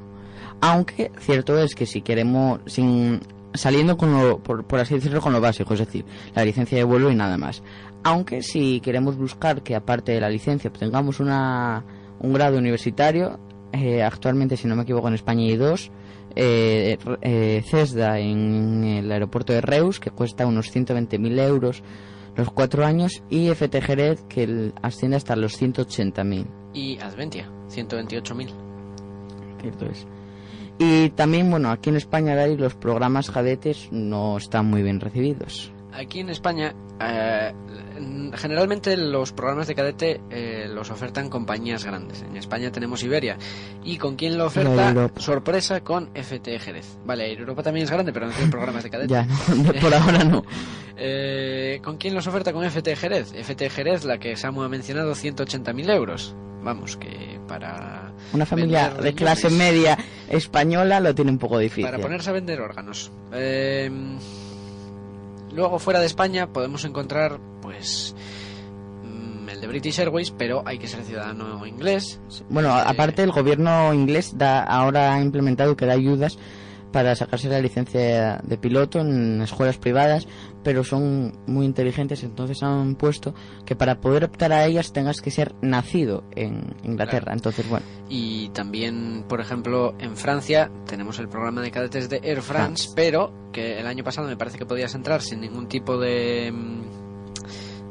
Aunque 0.61 1.13
cierto 1.19 1.59
es 1.59 1.75
que 1.75 1.85
si 1.85 2.01
queremos, 2.01 2.61
sin, 2.67 3.21
saliendo 3.53 3.97
con 3.97 4.13
lo, 4.13 4.39
por, 4.43 4.65
así 4.81 4.95
decirlo, 4.95 5.21
con 5.21 5.33
lo 5.33 5.41
básico, 5.41 5.75
es 5.75 5.81
decir, 5.81 6.05
la 6.35 6.45
licencia 6.45 6.79
de 6.79 6.85
vuelo 6.85 7.11
y 7.11 7.15
nada 7.15 7.37
más. 7.37 7.63
Aunque 8.05 8.43
si 8.43 8.81
queremos 8.81 9.17
buscar 9.17 9.63
que 9.63 9.75
aparte 9.75 10.13
de 10.13 10.21
la 10.21 10.31
licencia 10.31 10.71
obtengamos 10.71 11.21
una, 11.21 11.85
un 12.21 12.33
grado 12.33 12.57
universitario, 12.59 13.39
eh, 13.73 14.03
actualmente, 14.03 14.57
si 14.57 14.67
no 14.67 14.77
me 14.77 14.85
equivoco, 14.85 15.09
en 15.09 15.15
España 15.15 15.45
hay 15.45 15.57
dos, 15.57 15.91
eh, 16.37 16.99
eh, 17.23 17.63
CESDA 17.67 18.19
en 18.19 18.85
el 18.85 19.11
aeropuerto 19.11 19.53
de 19.53 19.61
Reus, 19.61 19.99
que 19.99 20.11
cuesta 20.11 20.47
unos 20.47 20.75
120.000 20.75 21.41
euros 21.41 21.83
los 22.37 22.51
cuatro 22.51 22.85
años, 22.85 23.23
y 23.31 23.49
FT 23.49 23.81
Jerez, 23.81 24.23
que 24.29 24.73
asciende 24.83 25.17
hasta 25.17 25.35
los 25.37 25.61
180.000. 25.61 26.47
Y 26.75 26.99
Adventia, 26.99 27.51
128.000. 27.71 28.51
Cierto 29.63 29.87
es. 29.87 30.07
Y 30.79 31.09
también, 31.11 31.51
bueno, 31.51 31.71
aquí 31.71 31.89
en 31.89 31.97
España, 31.97 32.47
los 32.47 32.75
programas 32.75 33.31
cadetes 33.31 33.89
no 33.91 34.37
están 34.37 34.67
muy 34.67 34.83
bien 34.83 35.01
recibidos. 35.01 35.73
Aquí 35.93 36.21
en 36.21 36.31
España, 36.31 36.75
eh, 37.01 37.53
generalmente 38.35 38.97
los 38.97 39.33
programas 39.33 39.67
de 39.67 39.75
cadete 39.75 40.21
eh, 40.31 40.67
los 40.69 40.91
ofertan 40.91 41.29
compañías 41.29 41.85
grandes. 41.85 42.23
En 42.23 42.37
España 42.37 42.71
tenemos 42.71 43.03
Iberia. 43.03 43.37
¿Y 43.85 43.99
con 43.99 44.17
quién 44.17 44.37
lo 44.39 44.47
oferta? 44.47 45.11
Sorpresa 45.17 45.81
con 45.83 46.11
FT 46.15 46.59
Jerez. 46.59 46.99
Vale, 47.05 47.33
Europa 47.33 47.63
también 47.63 47.85
es 47.85 47.91
grande, 47.91 48.13
pero 48.13 48.27
no 48.27 48.33
tiene 48.33 48.51
programas 48.51 48.83
de 48.85 48.91
cadete. 48.91 49.13
ya, 49.13 49.27
no, 49.55 49.73
por 49.75 49.95
ahora 49.95 50.25
no. 50.25 50.45
Eh, 50.99 51.79
¿Con 51.85 51.99
quién 51.99 52.15
los 52.15 52.27
oferta? 52.27 52.55
Con 52.55 52.65
FT 52.65 52.97
Jerez. 52.97 53.35
FT 53.35 53.69
Jerez, 53.69 54.07
la 54.07 54.17
que 54.17 54.35
Samu 54.35 54.63
ha 54.63 54.69
mencionado, 54.71 55.13
180.000 55.13 55.91
euros. 55.91 56.35
Vamos, 56.63 56.97
que 56.97 57.39
para... 57.47 58.13
Una 58.33 58.47
familia 58.47 58.89
de 58.95 59.13
clase 59.13 59.51
media 59.51 59.99
española 60.31 60.99
lo 61.01 61.15
tiene 61.15 61.33
un 61.33 61.37
poco 61.37 61.59
difícil. 61.59 61.85
Para 61.85 61.99
ponerse 61.99 62.31
a 62.31 62.33
vender 62.33 62.63
órganos. 62.63 63.13
Eh 63.31 63.91
Luego 65.57 65.79
fuera 65.79 66.01
de 66.01 66.07
España 66.07 66.53
podemos 66.53 66.85
encontrar 66.85 67.41
pues 67.63 68.15
mm, 69.03 69.49
el 69.49 69.61
de 69.63 69.67
British 69.67 69.99
Airways, 69.99 70.31
pero 70.31 70.63
hay 70.67 70.79
que 70.79 70.87
ser 70.87 71.03
ciudadano 71.03 71.65
inglés. 71.65 72.21
Bueno, 72.51 72.69
eh, 72.79 72.83
aparte 72.85 73.23
el 73.23 73.33
gobierno 73.33 73.95
inglés 73.95 74.37
da, 74.37 74.63
ahora 74.63 75.15
ha 75.15 75.21
implementado 75.23 75.75
que 75.75 75.87
da 75.87 75.95
ayudas 75.95 76.39
para 76.93 77.15
sacarse 77.15 77.49
la 77.49 77.61
licencia 77.61 78.41
de 78.43 78.59
piloto 78.59 79.01
en 79.01 79.43
escuelas 79.43 79.79
privadas, 79.79 80.27
pero 80.63 80.85
son 80.85 81.39
muy 81.47 81.67
inteligentes, 81.67 82.23
entonces 82.23 82.63
han 82.63 82.97
puesto 82.97 83.35
que 83.65 83.77
para 83.77 84.01
poder 84.01 84.25
optar 84.25 84.53
a 84.53 84.65
ellas 84.67 84.93
tengas 84.93 85.21
que 85.21 85.31
ser 85.31 85.55
nacido 85.61 86.25
en 86.35 86.75
Inglaterra. 86.83 87.33
Entonces, 87.33 87.69
bueno. 87.69 87.85
Y 88.09 88.49
también, 88.51 89.25
por 89.29 89.41
ejemplo, 89.41 89.95
en 89.99 90.17
Francia 90.17 90.71
tenemos 90.87 91.19
el 91.19 91.29
programa 91.29 91.61
de 91.61 91.71
cadetes 91.71 92.09
de 92.09 92.21
Air 92.23 92.43
France, 92.43 92.91
pero 92.95 93.33
que 93.53 93.79
el 93.79 93.87
año 93.87 94.05
pasado 94.05 94.29
me 94.29 94.37
parece 94.37 94.59
que 94.59 94.67
podías 94.67 94.95
entrar 94.95 95.23
sin 95.23 95.41
ningún 95.41 95.69
tipo 95.69 95.99
de 95.99 96.53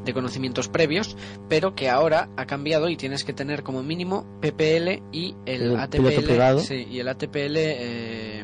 de 0.05 0.13
conocimientos 0.13 0.69
previos, 0.69 1.17
pero 1.49 1.75
que 1.75 1.89
ahora 1.89 2.29
ha 2.37 2.45
cambiado 2.45 2.87
y 2.89 2.95
tienes 2.95 3.23
que 3.23 3.33
tener 3.33 3.63
como 3.63 3.83
mínimo 3.83 4.25
PPL 4.39 5.01
y 5.11 5.35
el, 5.45 5.75
ATPL 5.75 6.59
sí, 6.59 6.87
y 6.89 6.99
el 6.99 7.07
ATPL 7.07 7.57
eh, 7.57 8.34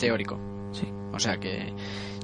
teórico. 0.00 0.38
Sí. 0.72 0.88
O 1.12 1.18
sea 1.20 1.38
que 1.38 1.72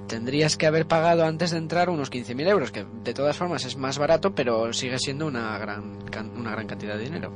tendrías 0.08 0.56
que 0.56 0.66
haber 0.66 0.86
pagado 0.86 1.24
antes 1.24 1.50
de 1.50 1.58
entrar 1.58 1.90
unos 1.90 2.10
15.000 2.10 2.48
euros, 2.48 2.70
que 2.72 2.86
de 3.04 3.14
todas 3.14 3.36
formas 3.36 3.64
es 3.64 3.76
más 3.76 3.98
barato, 3.98 4.34
pero 4.34 4.72
sigue 4.72 4.98
siendo 4.98 5.26
una 5.26 5.58
gran, 5.58 5.98
una 6.36 6.52
gran 6.52 6.66
cantidad 6.66 6.96
de 6.96 7.04
dinero. 7.04 7.32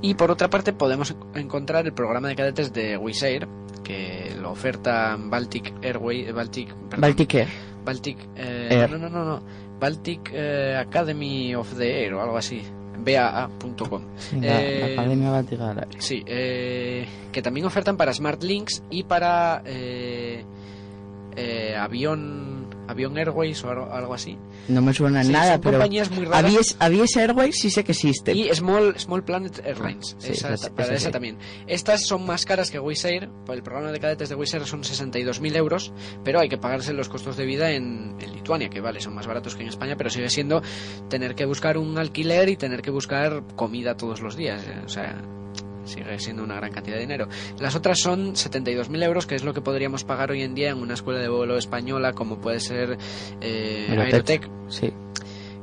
Y 0.00 0.14
por 0.14 0.30
otra 0.30 0.48
parte 0.48 0.72
podemos 0.72 1.14
encontrar 1.34 1.84
el 1.86 1.92
programa 1.92 2.28
de 2.28 2.36
cadetes 2.36 2.72
de 2.72 2.96
Wizz 2.96 3.22
Air, 3.22 3.48
que 3.84 4.34
lo 4.40 4.52
oferta 4.52 5.16
Baltic 5.18 5.74
Airway, 5.82 6.30
Baltic, 6.32 6.74
Baltic 6.96 7.34
Air. 7.34 7.48
Baltic, 7.84 8.18
eh, 8.36 8.86
No, 8.90 8.98
no, 8.98 9.08
no, 9.08 9.24
no. 9.24 9.42
Baltic 9.80 10.30
eh, 10.32 10.76
Academy 10.78 11.54
of 11.56 11.76
the 11.76 12.04
Air 12.04 12.14
o 12.14 12.22
algo 12.22 12.36
así 12.36 12.62
baa.com. 13.04 14.02
la, 14.40 14.62
eh, 14.62 14.92
Academia 14.92 15.30
Báltica 15.30 15.86
Sí, 15.98 16.22
eh, 16.26 17.06
que 17.30 17.42
también 17.42 17.66
ofertan 17.66 17.96
para 17.96 18.12
Smart 18.12 18.42
Links 18.42 18.82
y 18.90 19.04
para 19.04 19.62
eh, 19.64 20.44
eh 21.36 21.76
avión 21.76 22.51
Avión 22.92 23.18
Airways 23.18 23.62
o 23.64 23.70
algo 23.70 24.14
así. 24.14 24.38
No 24.68 24.80
me 24.80 24.94
suena 24.94 25.22
nada, 25.24 25.60
pero 25.60 25.78
compañías 25.78 26.10
muy 26.10 26.24
raras. 26.24 26.76
Avies, 26.78 27.16
Airways 27.16 27.58
sí 27.58 27.70
sé 27.70 27.84
que 27.84 27.92
existe. 27.92 28.32
Y 28.32 28.48
Small, 28.54 28.98
Small 28.98 29.24
Planet 29.24 29.60
Airlines, 29.64 30.16
esa, 30.22 30.54
esa, 30.54 31.10
también. 31.10 31.38
Estas 31.66 32.06
son 32.06 32.24
más 32.24 32.44
caras 32.44 32.70
que 32.70 32.78
Wizz 32.78 33.04
Air, 33.04 33.28
el 33.48 33.62
programa 33.62 33.92
de 33.92 34.00
cadetes 34.00 34.28
de 34.28 34.34
Wizz 34.34 34.54
Air 34.54 34.66
son 34.66 34.82
62.000 34.82 35.56
euros, 35.56 35.92
pero 36.24 36.40
hay 36.40 36.48
que 36.48 36.58
pagarse 36.58 36.92
los 36.92 37.08
costos 37.08 37.36
de 37.36 37.44
vida 37.44 37.72
en, 37.72 38.16
en, 38.20 38.32
Lituania, 38.32 38.70
que 38.70 38.80
vale, 38.80 39.00
son 39.00 39.14
más 39.14 39.26
baratos 39.26 39.54
que 39.54 39.62
en 39.62 39.68
España, 39.68 39.96
pero 39.96 40.10
sigue 40.10 40.28
siendo 40.28 40.62
tener 41.08 41.34
que 41.34 41.44
buscar 41.44 41.76
un 41.76 41.98
alquiler 41.98 42.48
y 42.48 42.56
tener 42.56 42.82
que 42.82 42.90
buscar 42.90 43.44
comida 43.56 43.96
todos 43.96 44.20
los 44.20 44.36
días. 44.36 44.64
Eh, 44.66 44.82
o 44.84 44.88
sea, 44.88 45.22
sigue 45.84 46.18
siendo 46.18 46.42
una 46.42 46.56
gran 46.56 46.72
cantidad 46.72 46.96
de 46.96 47.02
dinero. 47.02 47.28
Las 47.58 47.74
otras 47.74 47.98
son 48.00 48.34
72.000 48.34 49.02
euros, 49.04 49.26
que 49.26 49.34
es 49.34 49.44
lo 49.44 49.54
que 49.54 49.60
podríamos 49.60 50.04
pagar 50.04 50.30
hoy 50.30 50.42
en 50.42 50.54
día 50.54 50.70
en 50.70 50.78
una 50.78 50.94
escuela 50.94 51.20
de 51.20 51.28
vuelo 51.28 51.56
española, 51.56 52.12
como 52.12 52.38
puede 52.38 52.60
ser 52.60 52.98
eh, 53.40 53.96
Aerotech. 53.98 54.48
Sí. 54.68 54.92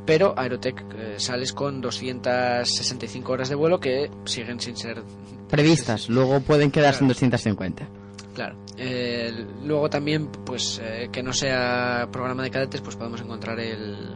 Pero 0.06 0.34
Aerotech 0.38 0.84
eh, 0.96 1.16
sales 1.18 1.54
con 1.54 1.82
265 1.82 3.32
horas 3.32 3.50
de 3.50 3.56
vuelo 3.56 3.80
que 3.80 4.10
siguen 4.26 4.60
sin 4.60 4.76
ser 4.76 5.04
previstas. 5.50 6.10
Luego 6.10 6.42
pueden 6.42 6.72
quedarse 6.72 7.04
en 7.04 7.10
250. 7.10 7.88
Claro. 8.34 8.56
Eh, 8.78 9.46
luego 9.64 9.90
también, 9.90 10.28
pues 10.28 10.82
que 11.12 11.22
no 11.22 11.34
sea 11.34 12.08
programa 12.12 12.44
de 12.44 12.52
cadetes, 12.52 12.82
pues 12.82 12.96
podemos 12.96 13.22
encontrar 13.22 13.60
el 13.60 14.16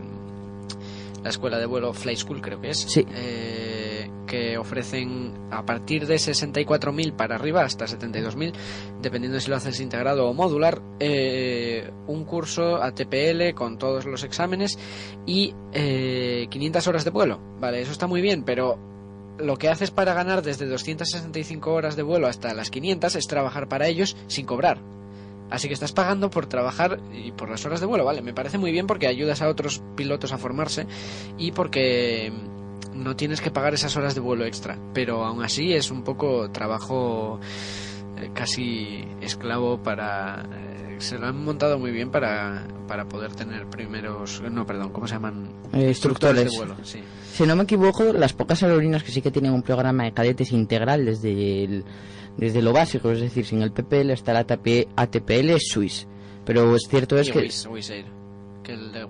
la 1.21 1.29
escuela 1.29 1.57
de 1.57 1.65
vuelo 1.65 1.93
Fly 1.93 2.17
School, 2.17 2.41
creo 2.41 2.59
que 2.59 2.69
es. 2.69 2.79
Sí 2.79 3.05
que 4.33 4.57
ofrecen 4.57 5.31
a 5.51 5.63
partir 5.63 6.07
de 6.07 6.15
64.000 6.15 7.15
para 7.15 7.35
arriba 7.35 7.63
hasta 7.63 7.85
72.000, 7.85 8.51
dependiendo 8.99 9.35
de 9.35 9.41
si 9.41 9.51
lo 9.51 9.57
haces 9.57 9.79
integrado 9.79 10.27
o 10.27 10.33
modular, 10.33 10.81
eh, 10.99 11.91
un 12.07 12.25
curso 12.25 12.81
ATPL 12.81 13.53
con 13.53 13.77
todos 13.77 14.05
los 14.07 14.23
exámenes 14.23 14.79
y 15.27 15.53
500 15.71 15.75
eh, 15.75 16.89
horas 16.89 17.05
de 17.05 17.11
vuelo. 17.11 17.39
Vale, 17.59 17.81
eso 17.81 17.91
está 17.91 18.07
muy 18.07 18.21
bien, 18.21 18.41
pero 18.41 18.79
lo 19.37 19.57
que 19.57 19.69
haces 19.69 19.91
para 19.91 20.15
ganar 20.15 20.41
desde 20.41 20.65
265 20.65 21.71
horas 21.71 21.95
de 21.95 22.01
vuelo 22.01 22.25
hasta 22.25 22.55
las 22.55 22.71
500 22.71 23.15
es 23.15 23.27
trabajar 23.27 23.69
para 23.69 23.87
ellos 23.87 24.17
sin 24.25 24.47
cobrar. 24.47 24.79
Así 25.51 25.67
que 25.67 25.75
estás 25.75 25.91
pagando 25.91 26.31
por 26.31 26.47
trabajar 26.47 26.99
y 27.13 27.33
por 27.33 27.51
las 27.51 27.63
horas 27.67 27.81
de 27.81 27.85
vuelo, 27.85 28.03
¿vale? 28.03 28.23
Me 28.23 28.33
parece 28.33 28.57
muy 28.57 28.71
bien 28.71 28.87
porque 28.87 29.05
ayudas 29.05 29.43
a 29.43 29.49
otros 29.49 29.83
pilotos 29.95 30.31
a 30.31 30.39
formarse 30.39 30.87
y 31.37 31.51
porque 31.51 32.33
no 32.95 33.15
tienes 33.15 33.41
que 33.41 33.51
pagar 33.51 33.73
esas 33.73 33.95
horas 33.97 34.15
de 34.15 34.21
vuelo 34.21 34.45
extra, 34.45 34.77
pero 34.93 35.25
aún 35.25 35.43
así 35.43 35.73
es 35.73 35.91
un 35.91 36.03
poco 36.03 36.49
trabajo 36.51 37.39
eh, 38.17 38.31
casi 38.33 39.05
esclavo 39.21 39.81
para... 39.81 40.45
Eh, 40.53 40.95
se 40.99 41.17
lo 41.17 41.27
han 41.27 41.43
montado 41.43 41.79
muy 41.79 41.91
bien 41.91 42.11
para, 42.11 42.65
para 42.87 43.05
poder 43.05 43.33
tener 43.35 43.67
primeros... 43.67 44.41
No, 44.41 44.65
perdón, 44.65 44.91
¿cómo 44.91 45.07
se 45.07 45.15
llaman? 45.15 45.49
Eh, 45.73 45.89
instructores. 45.89 46.51
de 46.51 46.57
vuelo, 46.57 46.75
sí. 46.83 47.01
Si 47.33 47.43
no 47.43 47.55
me 47.55 47.63
equivoco, 47.63 48.13
las 48.13 48.33
pocas 48.33 48.61
aerolíneas 48.63 49.03
que 49.03 49.11
sí 49.11 49.21
que 49.21 49.31
tienen 49.31 49.53
un 49.53 49.63
programa 49.63 50.03
de 50.03 50.13
cadetes 50.13 50.51
integral 50.51 51.05
desde 51.05 51.83
desde 52.37 52.61
lo 52.61 52.73
básico, 52.73 53.11
es 53.11 53.21
decir, 53.21 53.45
sin 53.45 53.61
el 53.61 53.71
PPL 53.71 54.11
hasta 54.11 54.31
el 54.31 54.37
ATP, 54.37 54.89
ATPL 54.95 55.49
es 55.51 55.67
Swiss. 55.69 56.07
Pero 56.45 56.75
es 56.75 56.87
cierto 56.89 57.17
es 57.17 57.29
que 57.29 57.49
que 58.63 58.73
el 58.73 58.91
de 58.91 59.05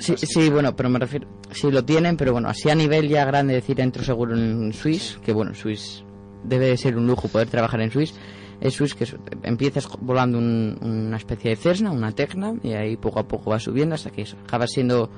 Sí, 0.00 0.14
sí, 0.16 0.50
bueno, 0.50 0.74
pero 0.74 0.88
me 0.88 0.98
refiero. 0.98 1.28
Sí, 1.52 1.70
lo 1.70 1.84
tienen, 1.84 2.16
pero 2.16 2.32
bueno, 2.32 2.48
así 2.48 2.70
a 2.70 2.74
nivel 2.74 3.08
ya 3.08 3.24
grande 3.24 3.54
decir 3.54 3.80
entro 3.80 4.02
seguro 4.02 4.36
en 4.36 4.72
Swiss, 4.72 5.18
que 5.24 5.32
bueno, 5.32 5.54
Swiss 5.54 6.02
debe 6.42 6.76
ser 6.76 6.96
un 6.96 7.06
lujo 7.06 7.28
poder 7.28 7.48
trabajar 7.48 7.80
en 7.80 7.90
Swiss. 7.90 8.14
Es 8.60 8.74
Swiss 8.74 8.94
que 8.94 9.06
empiezas 9.42 9.88
volando 10.00 10.38
una 10.38 11.16
especie 11.16 11.50
de 11.50 11.56
Cessna, 11.56 11.90
una 11.90 12.12
Tecna, 12.12 12.54
y 12.62 12.72
ahí 12.72 12.96
poco 12.96 13.20
a 13.20 13.28
poco 13.28 13.50
va 13.50 13.60
subiendo 13.60 13.94
hasta 13.94 14.10
que 14.10 14.24
acabas 14.46 14.70
siendo 14.72 15.10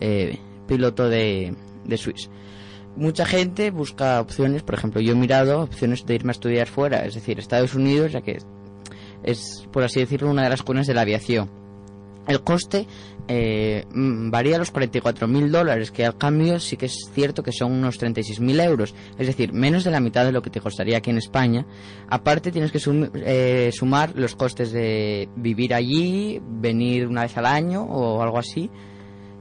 eh, 0.00 0.38
piloto 0.66 1.08
de, 1.08 1.54
de 1.84 1.96
Swiss. 1.96 2.28
Mucha 2.96 3.24
gente 3.24 3.70
busca 3.70 4.20
opciones, 4.20 4.62
por 4.62 4.74
ejemplo, 4.74 5.00
yo 5.00 5.12
he 5.12 5.16
mirado 5.16 5.62
opciones 5.62 6.04
de 6.04 6.14
irme 6.16 6.30
a 6.30 6.32
estudiar 6.32 6.66
fuera, 6.66 7.06
es 7.06 7.14
decir, 7.14 7.38
Estados 7.38 7.74
Unidos, 7.74 8.12
ya 8.12 8.20
que 8.20 8.38
es, 9.22 9.66
por 9.72 9.84
así 9.84 10.00
decirlo, 10.00 10.30
una 10.30 10.42
de 10.42 10.50
las 10.50 10.62
cunas 10.62 10.86
de 10.86 10.94
la 10.94 11.02
aviación. 11.02 11.59
El 12.30 12.42
coste 12.42 12.86
eh, 13.26 13.84
mm, 13.92 14.30
varía 14.30 14.54
a 14.54 14.58
los 14.60 14.70
44 14.70 15.26
mil 15.26 15.50
dólares, 15.50 15.90
que 15.90 16.06
al 16.06 16.16
cambio 16.16 16.60
sí 16.60 16.76
que 16.76 16.86
es 16.86 17.10
cierto 17.12 17.42
que 17.42 17.50
son 17.50 17.72
unos 17.72 17.98
36 17.98 18.38
mil 18.38 18.60
euros, 18.60 18.94
es 19.18 19.26
decir, 19.26 19.52
menos 19.52 19.82
de 19.82 19.90
la 19.90 19.98
mitad 19.98 20.24
de 20.24 20.30
lo 20.30 20.40
que 20.40 20.48
te 20.48 20.60
costaría 20.60 20.98
aquí 20.98 21.10
en 21.10 21.18
España. 21.18 21.66
Aparte 22.08 22.52
tienes 22.52 22.70
que 22.70 22.78
eh, 23.24 23.70
sumar 23.72 24.12
los 24.14 24.36
costes 24.36 24.70
de 24.70 25.28
vivir 25.34 25.74
allí, 25.74 26.40
venir 26.46 27.08
una 27.08 27.22
vez 27.22 27.36
al 27.36 27.46
año 27.46 27.82
o 27.82 28.22
algo 28.22 28.38
así, 28.38 28.70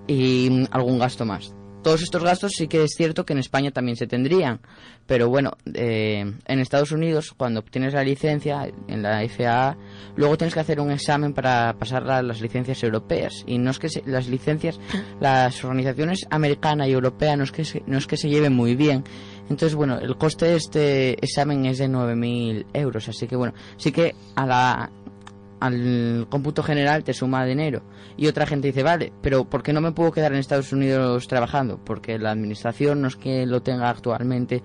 y 0.08 0.50
mm, 0.50 0.66
algún 0.72 0.98
gasto 0.98 1.26
más 1.26 1.54
todos 1.84 2.02
estos 2.02 2.24
gastos 2.24 2.54
sí 2.56 2.68
que 2.68 2.84
es 2.84 2.92
cierto 2.96 3.26
que 3.26 3.34
en 3.34 3.40
España 3.40 3.72
también 3.72 3.96
se 3.96 4.08
tendrían, 4.08 4.60
pero 5.06 5.30
bueno, 5.30 5.54
eh, 5.74 6.20
en 6.46 6.60
Estados 6.60 6.92
Unidos 6.92 7.34
cuando 7.36 7.62
obtienes 7.62 7.94
la 7.94 8.04
licencia 8.04 8.70
en 8.88 9.02
la 9.02 9.28
FAA, 9.28 9.78
luego 10.16 10.38
tienes 10.38 10.54
que 10.54 10.60
hacer 10.60 10.80
un 10.80 10.92
examen 10.92 11.34
para 11.34 11.74
pasar 11.80 12.04
las 12.04 12.42
licencias 12.42 12.84
europeas. 12.84 13.44
Y 13.48 13.58
no 13.58 13.72
es 13.72 13.80
que 13.80 13.88
las 14.06 14.28
licencias, 14.28 14.80
las 15.20 15.64
organizaciones 15.64 16.26
americana 16.30 16.88
y 16.88 16.92
europea 16.92 17.36
no 17.36 17.44
es 17.44 17.52
que 17.52 17.66
se, 17.66 17.84
no 17.88 17.98
es 17.98 18.08
que 18.08 18.18
se 18.18 18.30
lleven 18.30 18.54
muy 18.54 18.76
bien, 18.76 19.04
entonces 19.50 19.76
bueno, 19.76 19.98
el 20.00 20.16
coste 20.16 20.46
de 20.46 20.56
este 20.56 21.26
examen 21.26 21.66
es 21.66 21.80
de 21.80 21.90
9.000 21.90 22.68
euros, 22.74 23.10
así 23.10 23.28
que 23.28 23.36
bueno, 23.36 23.54
sí 23.78 23.92
que 23.92 24.14
a 24.36 24.46
la 24.46 24.92
al 25.60 26.28
cómputo 26.30 26.64
general 26.64 27.04
te 27.04 27.14
suma 27.14 27.46
dinero. 27.46 27.84
Y 28.18 28.28
otra 28.28 28.46
gente 28.46 28.68
dice, 28.68 28.84
vale, 28.84 29.12
pero 29.22 29.46
¿por 29.46 29.64
qué 29.64 29.74
no 29.74 29.82
me 29.82 29.92
puedo 29.92 30.12
quedar 30.12 30.34
en 30.34 30.40
Estados 30.40 30.72
Unidos 30.72 31.28
trabajando? 31.28 31.80
Porque 31.84 32.18
la 32.18 32.32
administración 32.32 33.02
no 33.02 33.08
es 33.08 33.16
que 33.16 33.46
lo 33.46 33.62
tenga 33.62 33.90
actualmente 33.90 34.64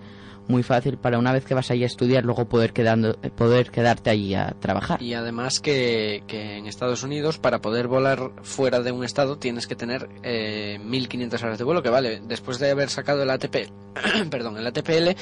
muy 0.49 0.63
fácil 0.63 0.99
para 0.99 1.19
una 1.19 1.33
vez 1.33 1.45
que 1.45 1.55
vas 1.55 1.71
allí 1.71 1.83
a 1.83 1.87
estudiar 1.87 2.25
luego 2.25 2.47
poder 2.47 2.73
quedando 2.73 3.15
poder 3.37 3.71
quedarte 3.71 4.11
allí 4.11 4.35
a 4.35 4.55
trabajar. 4.61 5.03
Y 5.03 5.15
además 5.15 5.61
que, 5.61 6.23
en 6.29 6.67
Estados 6.67 7.03
Unidos 7.03 7.39
para 7.39 7.61
poder 7.61 7.89
volar 7.89 8.31
fuera 8.43 8.81
de 8.81 8.93
un 8.93 9.05
estado 9.05 9.39
tienes 9.39 9.67
que 9.67 9.77
tener 9.77 10.09
eh, 10.23 10.79
1500 10.83 11.43
horas 11.43 11.59
de 11.59 11.65
vuelo 11.65 11.83
que 11.83 11.91
vale 11.91 12.21
después 12.27 12.59
de 12.59 12.71
haber 12.71 12.91
sacado 12.91 13.23
el 13.23 13.31
ATP 13.31 13.71
perdón 14.31 14.59
el 14.59 14.67
ATPL 14.67 15.17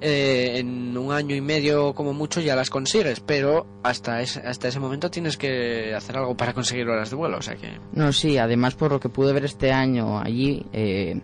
eh, 0.00 0.58
en 0.58 0.96
un 0.96 1.12
año 1.12 1.34
y 1.34 1.40
medio 1.40 1.94
como 1.94 2.12
mucho 2.12 2.40
ya 2.40 2.54
las 2.54 2.70
consigues 2.70 3.20
pero 3.20 3.66
hasta 3.82 4.20
ese, 4.20 4.40
hasta 4.40 4.68
ese 4.68 4.80
momento 4.80 5.10
tienes 5.10 5.36
que 5.36 5.94
hacer 5.94 6.18
algo 6.18 6.36
para 6.36 6.52
conseguir 6.52 6.88
horas 6.88 7.10
de 7.10 7.16
vuelo 7.16 7.38
o 7.38 7.42
sea 7.42 7.56
que 7.56 7.78
no 7.92 8.12
sí 8.12 8.36
además 8.38 8.74
por 8.74 8.92
lo 8.92 9.00
que 9.00 9.08
pude 9.08 9.32
ver 9.32 9.44
este 9.44 9.72
año 9.72 10.18
allí 10.20 10.66
eh, 10.72 10.98
eh, 10.98 11.20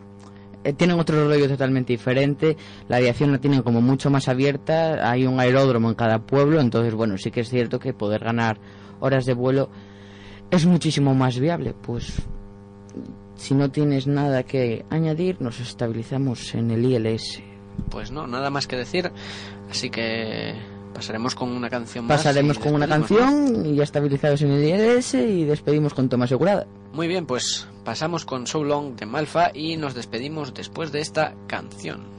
tienen 0.72 0.98
otro 0.98 1.28
rollo 1.28 1.48
totalmente 1.48 1.92
diferente. 1.92 2.56
La 2.88 2.96
aviación 2.96 3.32
la 3.32 3.38
tienen 3.38 3.62
como 3.62 3.80
mucho 3.80 4.10
más 4.10 4.28
abierta. 4.28 5.10
Hay 5.10 5.26
un 5.26 5.38
aeródromo 5.38 5.90
en 5.90 5.94
cada 5.94 6.20
pueblo. 6.20 6.60
Entonces, 6.60 6.94
bueno, 6.94 7.18
sí 7.18 7.30
que 7.30 7.40
es 7.40 7.50
cierto 7.50 7.78
que 7.78 7.92
poder 7.92 8.24
ganar 8.24 8.58
horas 9.00 9.26
de 9.26 9.34
vuelo 9.34 9.70
es 10.50 10.66
muchísimo 10.66 11.14
más 11.14 11.38
viable. 11.38 11.74
Pues 11.74 12.22
si 13.36 13.54
no 13.54 13.70
tienes 13.70 14.06
nada 14.06 14.44
que 14.44 14.84
añadir, 14.90 15.40
nos 15.40 15.60
estabilizamos 15.60 16.54
en 16.54 16.70
el 16.70 16.84
ILS. 16.84 17.42
Pues 17.90 18.10
no, 18.10 18.26
nada 18.26 18.50
más 18.50 18.66
que 18.66 18.76
decir. 18.76 19.10
Así 19.70 19.90
que 19.90 20.54
pasaremos 20.94 21.34
con 21.34 21.50
una 21.50 21.68
canción 21.68 22.06
más. 22.06 22.18
Pasaremos 22.18 22.58
con 22.58 22.74
una 22.74 22.86
canción 22.86 23.66
y 23.66 23.74
ya 23.74 23.82
estabilizados 23.82 24.42
en 24.42 24.52
el 24.52 24.64
ILS 24.64 25.14
y 25.14 25.44
despedimos 25.44 25.92
con 25.92 26.08
toma 26.08 26.24
asegurada. 26.24 26.66
Muy 26.94 27.08
bien, 27.08 27.26
pues 27.26 27.66
pasamos 27.84 28.24
con 28.24 28.46
So 28.46 28.62
Long 28.62 28.94
de 28.94 29.04
Malfa 29.04 29.50
y 29.52 29.76
nos 29.76 29.94
despedimos 29.94 30.54
después 30.54 30.92
de 30.92 31.00
esta 31.00 31.34
canción. 31.48 32.13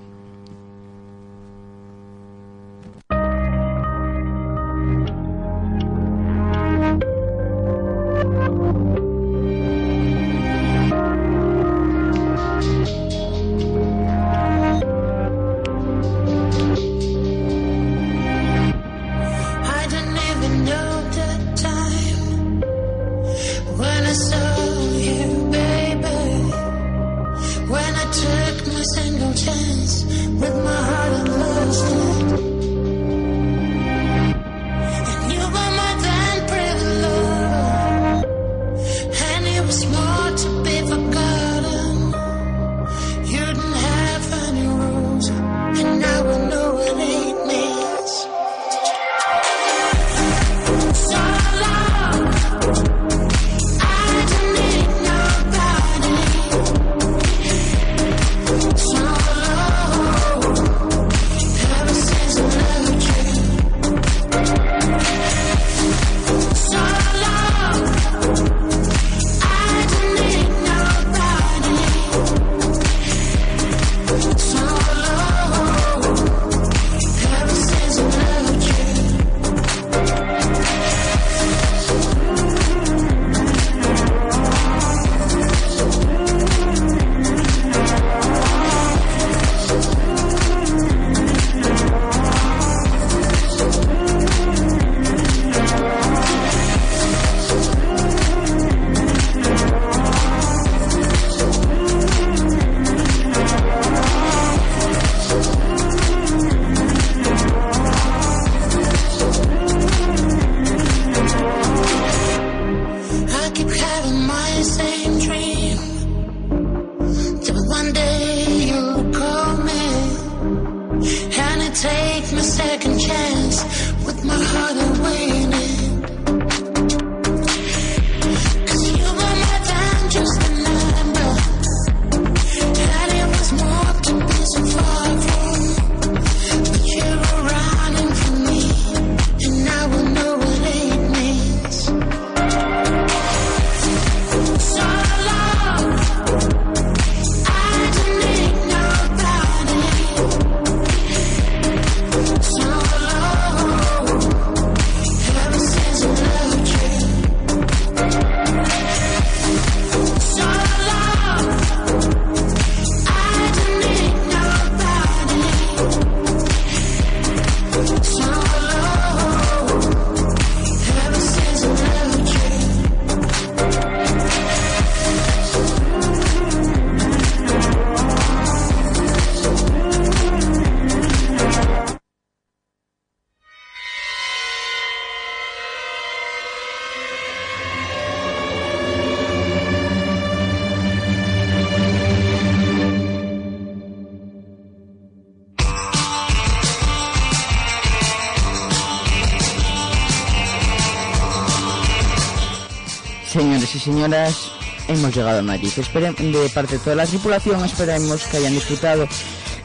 Señoras, 203.86 204.52
hemos 204.88 205.16
llegado 205.16 205.40
a 205.40 205.42
Madrid. 205.44 205.70
de 205.70 206.50
parte 206.50 206.74
de 206.74 206.80
toda 206.80 206.96
la 206.96 207.06
tripulación, 207.06 207.64
esperemos 207.64 208.24
que 208.24 208.38
hayan 208.38 208.54
disfrutado 208.54 209.08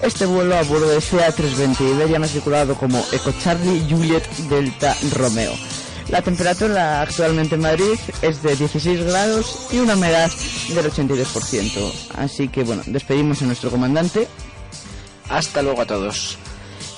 este 0.02 0.26
vuelo 0.26 0.56
a 0.58 0.62
bordo 0.62 0.90
de 0.90 0.98
CA320 0.98 1.80
Iberia 1.80 2.18
matriculado 2.18 2.74
como 2.74 3.02
Eco 3.12 3.32
Charlie 3.42 3.86
Juliet 3.88 4.28
Delta 4.50 4.94
Romeo. 5.16 5.52
La 6.10 6.20
temperatura 6.20 7.00
actualmente 7.00 7.54
en 7.54 7.62
Madrid 7.62 7.98
es 8.20 8.42
de 8.42 8.56
16 8.56 9.04
grados 9.04 9.68
y 9.72 9.78
una 9.78 9.94
humedad 9.94 10.30
del 10.68 10.90
82%. 10.90 11.92
Así 12.18 12.48
que 12.48 12.62
bueno, 12.64 12.82
despedimos 12.86 13.40
a 13.40 13.46
nuestro 13.46 13.70
comandante. 13.70 14.28
Hasta 15.30 15.62
luego 15.62 15.80
a 15.80 15.86
todos. 15.86 16.36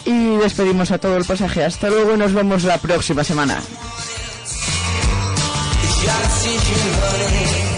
Y 0.05 0.37
despedimos 0.39 0.91
a 0.91 0.99
todo 0.99 1.17
el 1.19 1.25
pasaje. 1.25 1.63
Hasta 1.63 1.89
luego 1.89 2.15
y 2.15 2.19
nos 2.19 2.33
vemos 2.33 2.65
la 2.65 2.79
próxima 2.79 3.23
semana. 3.23 3.61
Got 6.05 6.31
see 6.33 6.55
you 6.55 6.93
honey. 7.01 7.72